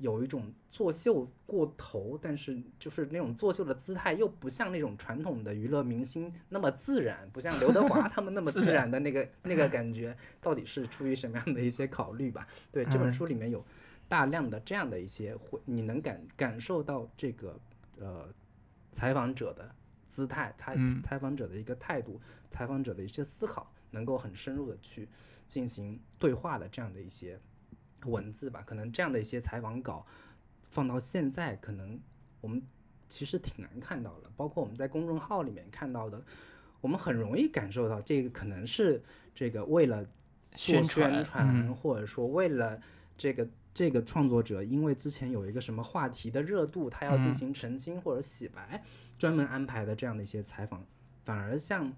[0.00, 12.48] 有一种作秀过头，但是就是那种作秀的姿态，又不像那种传统的娱乐明星那么自然，不像刘德华 他们那么自然的那个那个感觉，到底是出于什么样的一些考虑吧？
[12.72, 13.64] 对，这本嗯书里面有
[14.08, 17.60] 大量的这样的一些会，你能感感受到这个
[17.98, 18.28] 呃
[18.90, 19.70] 采访者的
[20.08, 22.20] 姿态，他嗯采访者的一个态度，
[22.50, 25.08] 采访者的一些思考，能够很深入的去
[25.46, 27.38] 进行对话的这样的一些
[28.06, 28.62] 文字吧。
[28.66, 30.06] 可能这样的一些采访稿
[30.62, 31.98] 放到现在，可能
[32.40, 32.62] 我们
[33.08, 36.22] 其实挺难看到了，包括我们在公众号里面看到的。
[36.80, 39.02] 我们很容易感受到，这个可能是
[39.34, 40.02] 这个为了
[40.56, 42.80] 宣传或者说为了
[43.18, 48.82] 这个这个创作者，因为之前有一个什么话题的热度，他要进嗯行澄清或者洗白，
[49.18, 50.82] 专门安排的这样的一些采访，
[51.22, 51.92] 反而像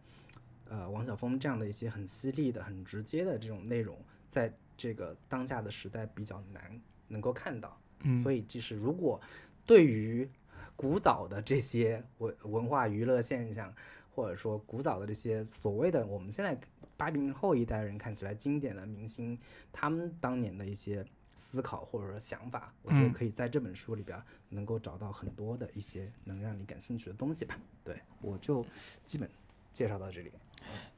[0.68, 3.96] 呃王晓峰这样的一些很犀利的、很直接的这种内容，
[4.32, 7.78] 在这个当下的时代比较难能够看到。
[8.00, 9.20] 嗯所以，就是如果
[9.64, 10.28] 对于
[10.74, 13.72] 古早的这些文文化娱乐现象，
[14.12, 16.58] 或者说古早的这些所谓的我们现在
[16.96, 19.38] 八零后一代人看起来经典的明星，
[19.70, 21.06] 他们当年的一些
[21.36, 27.56] 思考或者说想法，我觉得嗯可以在这本书里边能够找到很多的一些能让你感兴趣的东西吧。
[27.84, 28.66] 对我就
[29.04, 29.30] 基本
[29.72, 30.30] 介绍到这里。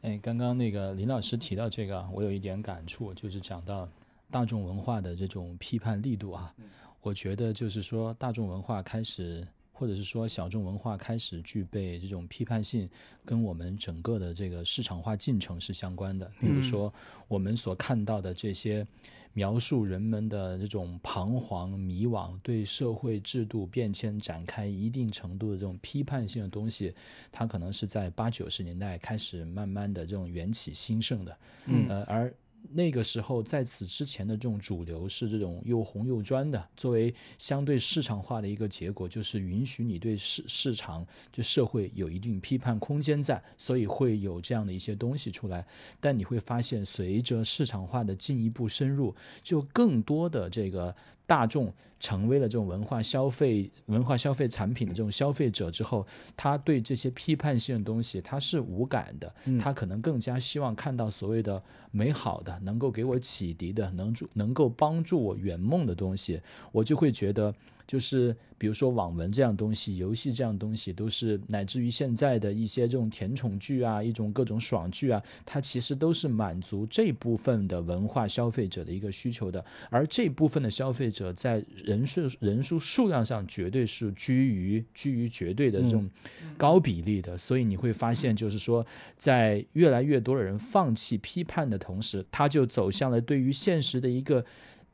[0.02, 3.88] 哎，刚刚那个林老师提到这个啊，我有一点感触，就是讲到
[4.30, 6.54] 大众文化的这种批判力度啊。
[7.00, 12.88] 我觉得就是说，大众文化开始，或者是说小众文化开始具备这种批判性，
[13.24, 16.30] 跟我们整个的这个市场化进程是相关的。
[16.40, 16.90] 比如说，
[17.26, 18.86] 我们所看到的这些
[19.32, 26.94] 描述人们的这种彷徨、迷惘，对社会制度变迁展开一定程度的这种批判性的东西，
[27.32, 31.36] 它可能是在八九十年代开始慢慢的这种缘起兴盛的。
[31.66, 32.32] 嗯呃，而
[32.72, 45.66] 那个时候，在此之前的这种主流是这种又红又专的，作为相对市场化的一个结果，就是允许你对市市场、就社会有一定批判空间在，所以会有这样的一些东西出来。
[46.00, 50.94] 但你会发现，随着市场化的进一步深入，就更多的这个
[51.26, 56.06] 大众成为了这种文化消费、文化消费产品的这种消费者之后，
[56.36, 66.40] 他对这些批判性的东西他是无感的，他可能更加希望看到所谓的美好的、能够给我启迪的、能助能够帮助我圆梦的东西，
[66.72, 67.54] 我就会觉得。
[67.86, 79.62] 就是比如说网文这样东西、游戏这样东西，都是乃至于现在的一些这种甜宠剧啊、一种各种爽剧啊，它其实都是满足这部分的文化消费者的一个需求的。
[79.90, 86.08] 而这部分的消费者在人数人数数量上绝对是居于居于绝对的这种
[86.56, 88.86] 高比例的，所以你会发现，就是说，
[89.16, 94.44] 在越来越多的人放弃批判的同时，他就走向了对于现实的一个。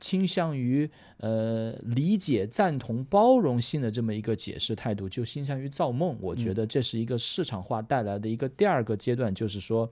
[0.01, 6.17] 倾向于呃理解、赞同、包容性的这么一个解释态度，就倾向于造梦。
[6.19, 9.89] 我觉得这是一个市场化带来的一个第二个阶段，就是说，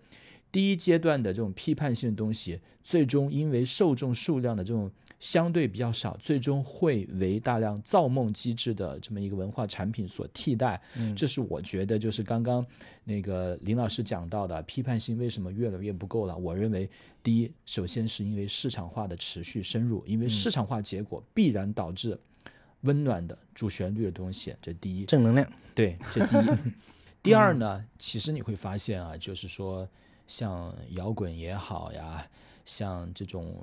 [0.52, 4.90] 第一阶段的这种批判性的东西，最终因为受众数量的这种
[5.20, 10.82] 相对比较少，最终会为大量造梦机制的这么一个文化产品所替代。
[11.16, 12.66] 这是我觉得就是刚刚
[13.04, 16.36] 那个林老师讲到的批判性为什么越来越不够了。
[16.36, 16.90] 我认为，
[17.22, 22.20] 第一，首先是因为市场化的持续深入，因为市场化结果必然导致
[22.82, 25.06] 温暖的主旋律的东西，这第一。
[25.06, 25.48] 正能量。
[25.76, 26.50] 对，这第一。
[27.22, 29.88] 第二呢，其实你会发现啊，就是说
[30.30, 32.26] 像摇滚也好呀。
[32.66, 33.58] 像这种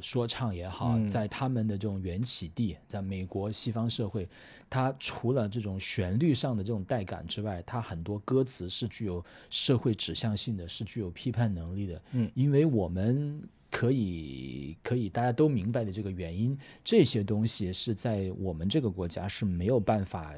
[0.00, 4.28] 说唱也好，在他们的这种缘起地，在美国西方社会，
[4.68, 12.02] 它除了这种旋律上的这种带感之外，它很多歌词是具有社会指向性的，是具有批判能力的。
[12.10, 20.34] 嗯，因为我们可以可以大家都明白的这个原因，这些东西是在我们这个国家是没有办法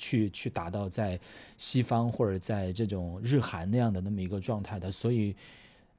[0.00, 1.20] 去去达到在
[1.56, 5.36] 西方或者在这种日韩那样的那么一个状态的，所以。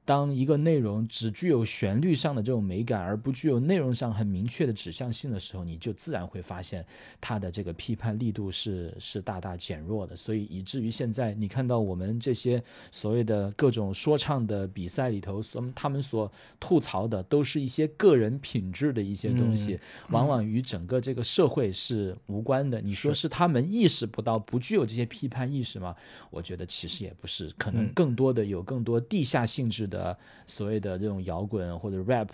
[0.04, 6.84] 当一个内容只具有旋律上的这种美感，而不具有内容上很明确的指向性的时候，你就自然会发现
[7.20, 10.16] 它的这个批判力度是是大大减弱的。
[10.16, 12.60] 所以以至于现在你看到我们这些
[12.90, 19.78] 所谓的各种说唱的比赛里头，所他们所吐槽的都是一些个人品质的一些东西，
[20.10, 22.80] 往往与整个这个社会是无关的。
[22.80, 25.94] 你说是他们意识不到不具有这些批判意识吗？
[26.28, 29.88] 我觉得其实也不是，可能更多的有更多地下性质。
[29.92, 30.16] 的
[30.46, 32.28] 所谓的这种摇滚或者 rap，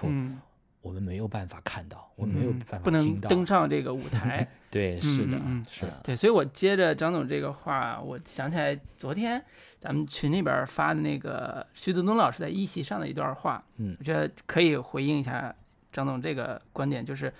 [0.80, 4.46] 我们没有办法看到，我们没有办法听到，登上这个舞台。
[4.70, 6.14] 对，是的，是的，对。
[6.14, 9.42] 所以我接着张总这个话，我想起来昨天
[9.80, 15.54] 咱们群里边发的那个徐子东老师在一席上的一段话，嗯，我觉得可以回应一下
[15.90, 17.32] 张总这个观点，就是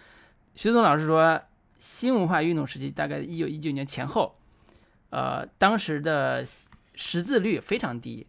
[0.55, 1.41] 徐泽东老师说，
[1.79, 4.35] 新文化运动时期大概一九一九年前后，
[5.11, 6.45] 呃，当时的
[6.95, 8.27] 识字率非常低。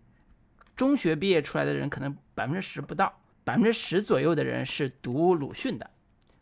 [0.79, 5.91] 中学毕业出来的人可能百分之十不到，百分之十左右的人是读鲁迅的，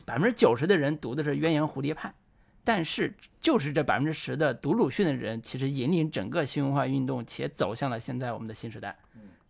[0.04, 2.14] 百分之九十的人读的是鸳鸯蝴蝶派。
[2.62, 8.96] 但是就是这百分之十的读鲁迅的人，其实引领整个新文化运动，且走向了现在我们的新时代。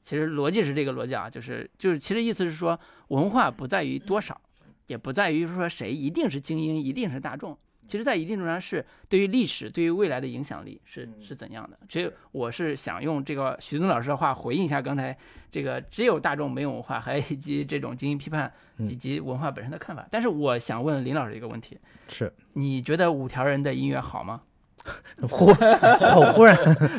[0.02, 4.40] 其实逻辑是这个逻辑啊，就是就是其实意思是说，文化不在于多少，
[4.86, 7.58] 也不在于说谁一定是精英，一定是大众。
[7.88, 11.78] 其实，在一定程度上是对于历史、对于未来的影响力是是怎样的？
[11.88, 15.16] 所以，我是想用这个徐东老师的话回应一下刚才
[15.50, 20.06] 这个“只有大众没有文化”，还以及这种精英批判以及文化本身的看法。
[20.10, 21.78] 但是，我想问林老师一个问题：
[22.08, 24.42] 是你觉得五条人的音乐好吗？
[25.28, 26.54] 忽好忽然，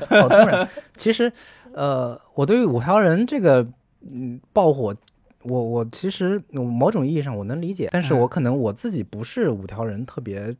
[0.10, 0.68] 好突然。
[0.98, 1.32] 其实，
[1.74, 3.66] 呃，我对于五条人这个
[4.12, 4.96] 嗯爆火。
[5.44, 10.54] 我我其实某种意义上我能理解，但是我可能我自己不是五条人特别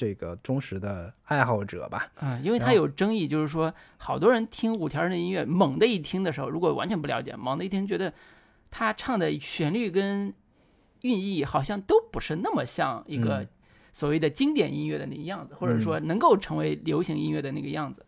[0.00, 2.10] 这个忠实的爱好者吧。
[2.22, 8.10] 嗯，因为他有争议，就是说好多人听五条人的音乐，猛的一听的时候，如果完全不了解，猛的一听觉得
[8.70, 10.32] 他唱的旋律跟
[11.02, 13.46] 韵意好像都不是那么像一个
[13.92, 18.06] 所谓的经典音乐的那个样子，或者说能够成为流行音乐的那个样子。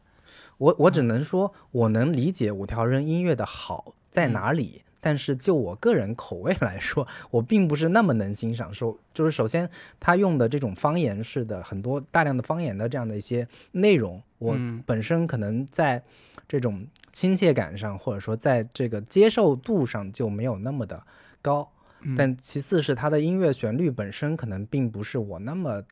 [0.56, 4.80] 我我只能说，我能理解五条人音乐的好在哪里。
[5.04, 8.72] 但是就我个人口味来说，我并不是那么能欣赏。
[8.72, 9.68] 说就是首先
[9.98, 14.56] 他用的这种方言式的很多大量的方言的这样的一些内容，我
[14.86, 16.00] 本身可能在
[16.46, 21.04] 这种亲切感上，或者说在这个接受度上就没有那么的
[21.42, 21.68] 高。
[22.16, 25.82] 但其次是他的音乐旋律本身可能并不是我那么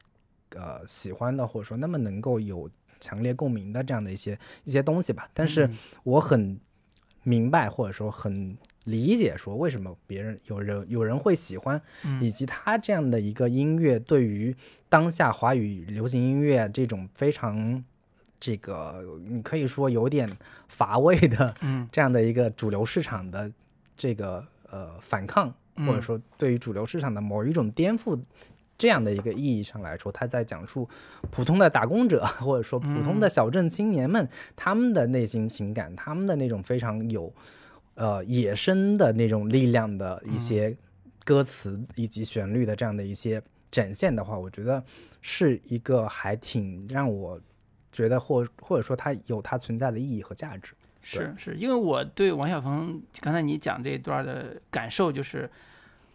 [0.54, 2.70] 呃喜欢的，或者说那么能够有
[3.00, 5.28] 强烈共鸣的这样的一些一些东西吧。
[5.34, 5.68] 但是
[6.04, 6.60] 我很
[7.24, 8.56] 明白，或者说很。
[8.84, 11.80] 理解说为什么别人有人有人会喜欢，
[12.20, 14.56] 以及他这样的一个音乐对于
[14.88, 17.84] 当下华语流行音乐这种非常
[18.38, 20.28] 这个你可以说有点
[20.68, 21.54] 乏味的
[21.92, 23.52] 这样的一个主流市场的
[23.94, 28.18] 这个呃反抗，或者说对于主流市场的某一种颠覆
[28.78, 30.88] 这样的一个意义上来说，他在讲述
[31.30, 34.26] 普通的打工者或者说普通的小镇青年们
[34.56, 37.30] 他们的内心情感，他们的那种非常有。
[37.94, 40.74] 呃，野生的那种力量的一些
[41.22, 44.82] 歌词以及旋律的这样的一些展现的话，我觉得
[45.20, 47.38] 是一个还挺让我
[47.92, 50.72] 觉得或或者说它有它存在的意义和价值。
[51.02, 55.50] 是是，因为我对王晓峰刚才你讲这一段的感受就是，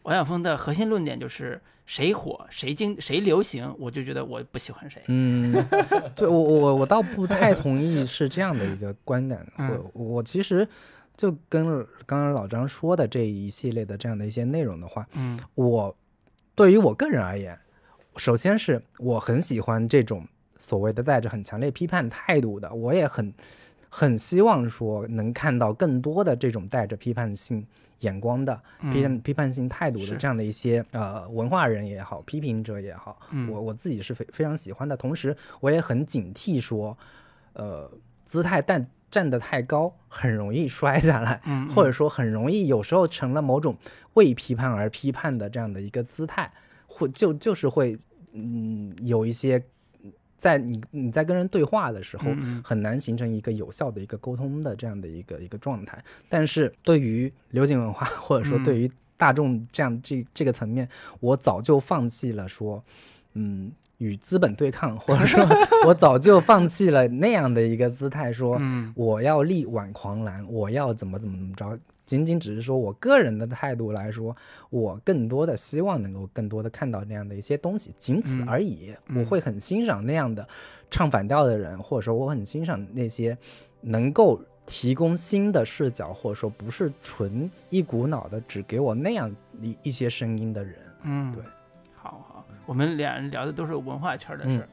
[0.04, 5.04] 王晓峰的核心论点就是谁火谁经谁流行，我就觉得我不喜欢谁。
[5.08, 5.54] 嗯，
[6.16, 9.46] 对我我我倒不太同意是这样的一个观感。
[9.58, 10.68] 我我其实。
[11.18, 11.66] 就跟
[12.06, 15.96] 刚刚老张说的这一系列的这样的一些内容的话，嗯，我
[16.54, 17.58] 对于我个人而言，
[18.18, 20.28] 首先是我很喜欢这种
[20.58, 23.34] 所谓的带着很强烈批判态度的，我也很
[23.90, 27.66] 很希望说能看到更多的这种带着批判性
[28.00, 28.62] 眼光的
[28.92, 33.18] 批判批判性态度的这样的一些呃文化人也好，批评者也好，
[33.50, 36.98] 我我自己是非非常喜欢的，同时我也很警惕说，
[37.54, 37.90] 呃，
[38.26, 38.86] 姿态但。
[39.16, 41.42] 站得太高，很容易摔下来，
[41.74, 43.78] 或者说很容易有时候成了某种
[44.16, 46.52] 为批判而批判的这样的一个姿态，
[46.86, 47.98] 或就就是会
[48.34, 49.64] 嗯有一些。
[50.38, 55.98] 在你你在跟人对话的时候，嗯很难形成一个有效的一个沟通的这样的一个一个状态。
[56.28, 60.90] 但是对于流行文化，或者说嗯对于大众这样这这个层面，
[61.22, 62.84] 我早就放弃了说，
[63.36, 65.46] 嗯，与资本对抗， 或者说
[65.86, 71.80] 我早就放弃了那样的一个姿态，说嗯我要力挽狂澜，我要怎么怎么怎么着。
[72.06, 74.36] 仅仅只是说我个人的态度来说，
[74.70, 78.94] 我更多的希望能够更多的看到那样的一些东西，仅此嗯而已。
[79.08, 80.48] 嗯我会很欣赏那样的
[80.92, 83.36] 唱反调的人，或者说我很欣赏那些
[83.82, 90.76] 能够提供新的视角，或者说不是纯一股脑的只给我那样一一些声音的人。
[91.02, 91.44] 嗯，对，
[92.66, 94.68] 我们俩人聊的都是文化圈的事儿，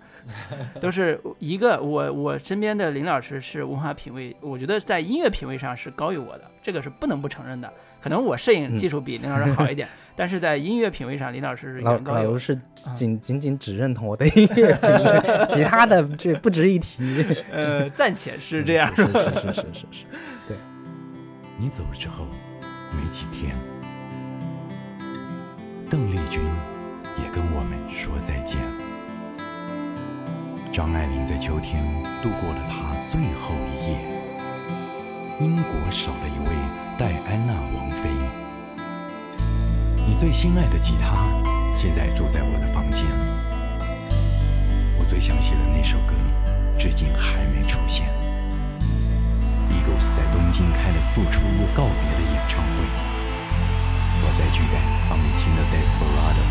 [0.50, 7.72] 嗯 都是一个我我身边的林老师是文化品味，我觉得在音乐品味上是高于我的，这个是不能不承认的。
[8.00, 9.86] 可能我摄影技术比林老师好一点，
[10.16, 12.22] 但是在音乐品味上，林老师是远高于我。
[12.24, 12.56] 老卢是
[12.92, 17.24] 仅仅仅只认同我的音乐品味，其他的这不值一提。
[17.52, 18.92] 呃，暂且是这样。
[18.96, 20.04] 是是是是是是。
[21.58, 22.26] 你走了之后
[22.90, 23.54] 没几天，
[25.88, 26.71] 邓丽君也
[27.32, 28.58] 跟我们说再见。
[30.70, 31.82] 张爱玲在秋天
[32.22, 33.98] 度过了她最后一夜。
[35.40, 36.54] 英国少了一位
[36.98, 38.10] 戴安娜王妃。
[40.06, 41.26] 你最心爱的吉他
[41.76, 43.06] 现在住在我的房间。
[44.98, 46.14] 我最想写的那首歌，
[46.78, 48.06] 至今还没出现。
[49.70, 52.84] Eagles 在东京开了复出又告别的演唱会，
[54.22, 56.44] 我在巨蛋帮你听了 Desperado，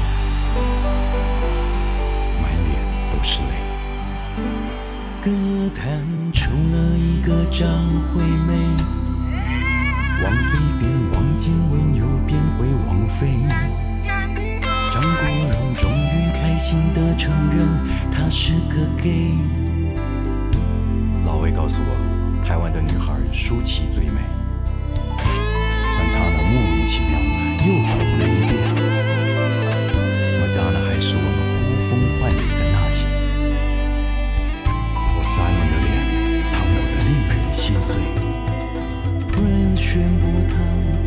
[2.41, 2.71] 满脸
[3.11, 3.51] 都是泪。
[5.21, 5.29] 歌
[5.75, 6.03] 坛
[6.33, 7.67] 出了一个张
[8.09, 8.49] 惠妹，
[10.23, 10.49] 王菲
[10.79, 13.19] 变王靖雯又变回王菲。
[14.91, 17.67] 张国荣终于开心地承认
[18.11, 19.37] 他是个 gay。
[21.25, 21.95] 老魏告诉我，
[22.45, 24.19] 台湾的女孩舒淇最美。
[25.83, 27.19] Santana 莫名其妙
[27.65, 28.50] 又红了一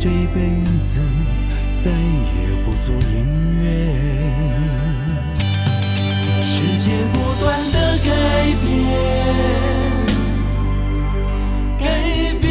[0.05, 0.37] 这辈
[0.83, 1.01] 子
[1.83, 3.25] 再也不做音
[3.59, 3.65] 乐。
[6.43, 8.07] 世界不断的改
[8.61, 8.63] 变。
[11.79, 11.83] 改
[12.39, 12.45] 变，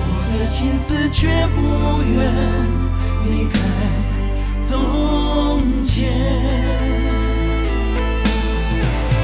[0.00, 2.18] 我的心思却不愿
[3.30, 3.54] 离开
[4.68, 5.94] 从前。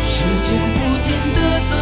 [0.01, 1.39] 时间不停的
[1.71, 1.75] 走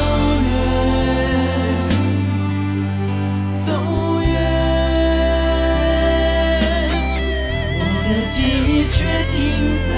[8.96, 9.90] 却停在。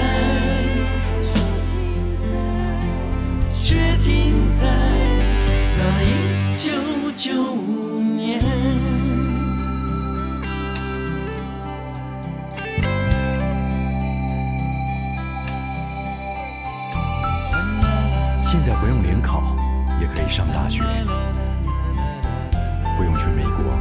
[3.61, 4.65] 却停在
[5.77, 6.71] 那一九
[7.13, 8.41] 九五年。
[18.45, 19.43] 现在不用联考，
[19.99, 20.81] 也可以上大学，
[22.95, 23.77] 不用去美国，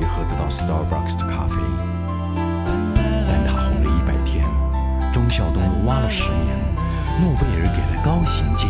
[0.00, 1.87] 也喝得到 Starbucks 的咖啡。
[4.30, 4.44] 天，
[5.10, 6.54] 忠孝东挖了十年，
[7.22, 8.68] 诺贝尔给了高行健，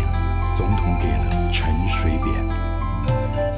[0.56, 2.46] 总统给了陈水扁。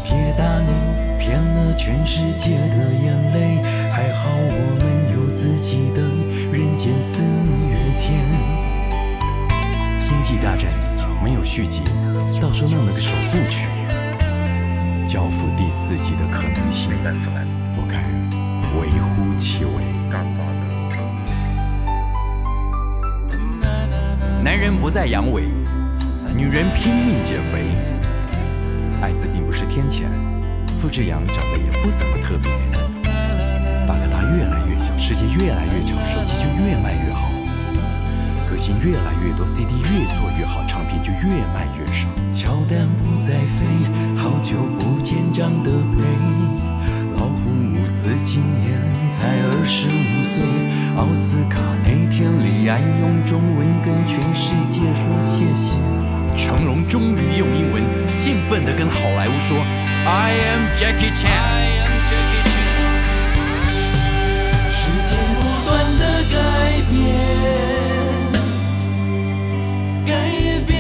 [0.03, 0.73] 铁达尼
[1.19, 3.63] 骗了全世界的眼泪，
[3.93, 6.01] 还好我们有自己的
[6.51, 7.21] 人间四
[7.69, 8.25] 月天。
[10.01, 10.73] 星际大战
[11.23, 11.83] 没有续集，
[12.41, 13.69] 到时候弄了个首部曲。
[15.07, 16.93] 交付第四季的可能性，
[17.77, 18.03] 我看
[18.81, 19.91] 微乎其微。
[24.43, 25.43] 男人不再阳痿，
[26.35, 27.77] 女人拼命减肥。
[29.03, 30.05] 艾滋并不是天谴，
[30.81, 32.51] 付志阳长得也不怎么特别。
[33.87, 37.29] 大哥大越来越小，世界越来越吵，手机就越卖越好。
[38.49, 42.09] 歌星越来越多，CD 越做越好，唱片就越卖越少。
[42.33, 46.01] 乔丹不再飞，好久不见长得配。
[48.03, 48.81] 自今年
[49.13, 50.41] 才二十五岁，
[50.97, 55.77] 奥斯卡那天李安用中文跟全世界说谢谢。
[56.35, 59.59] 成龙终于用英文兴奋地跟好莱坞说
[60.07, 61.29] ：“I am Jackie Chan。”
[64.73, 66.03] 世界不断的
[66.33, 66.91] 改变，
[70.07, 70.11] 改
[70.67, 70.71] 变，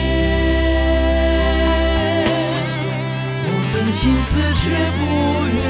[3.44, 4.64] 我的心思却
[4.96, 5.60] 不愿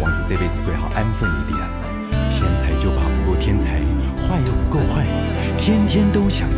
[0.00, 1.58] 王子这辈子最好安分一点，
[2.30, 3.80] 天才就怕不够天才，
[4.20, 5.06] 坏又不够坏，
[5.56, 6.48] 天天都想。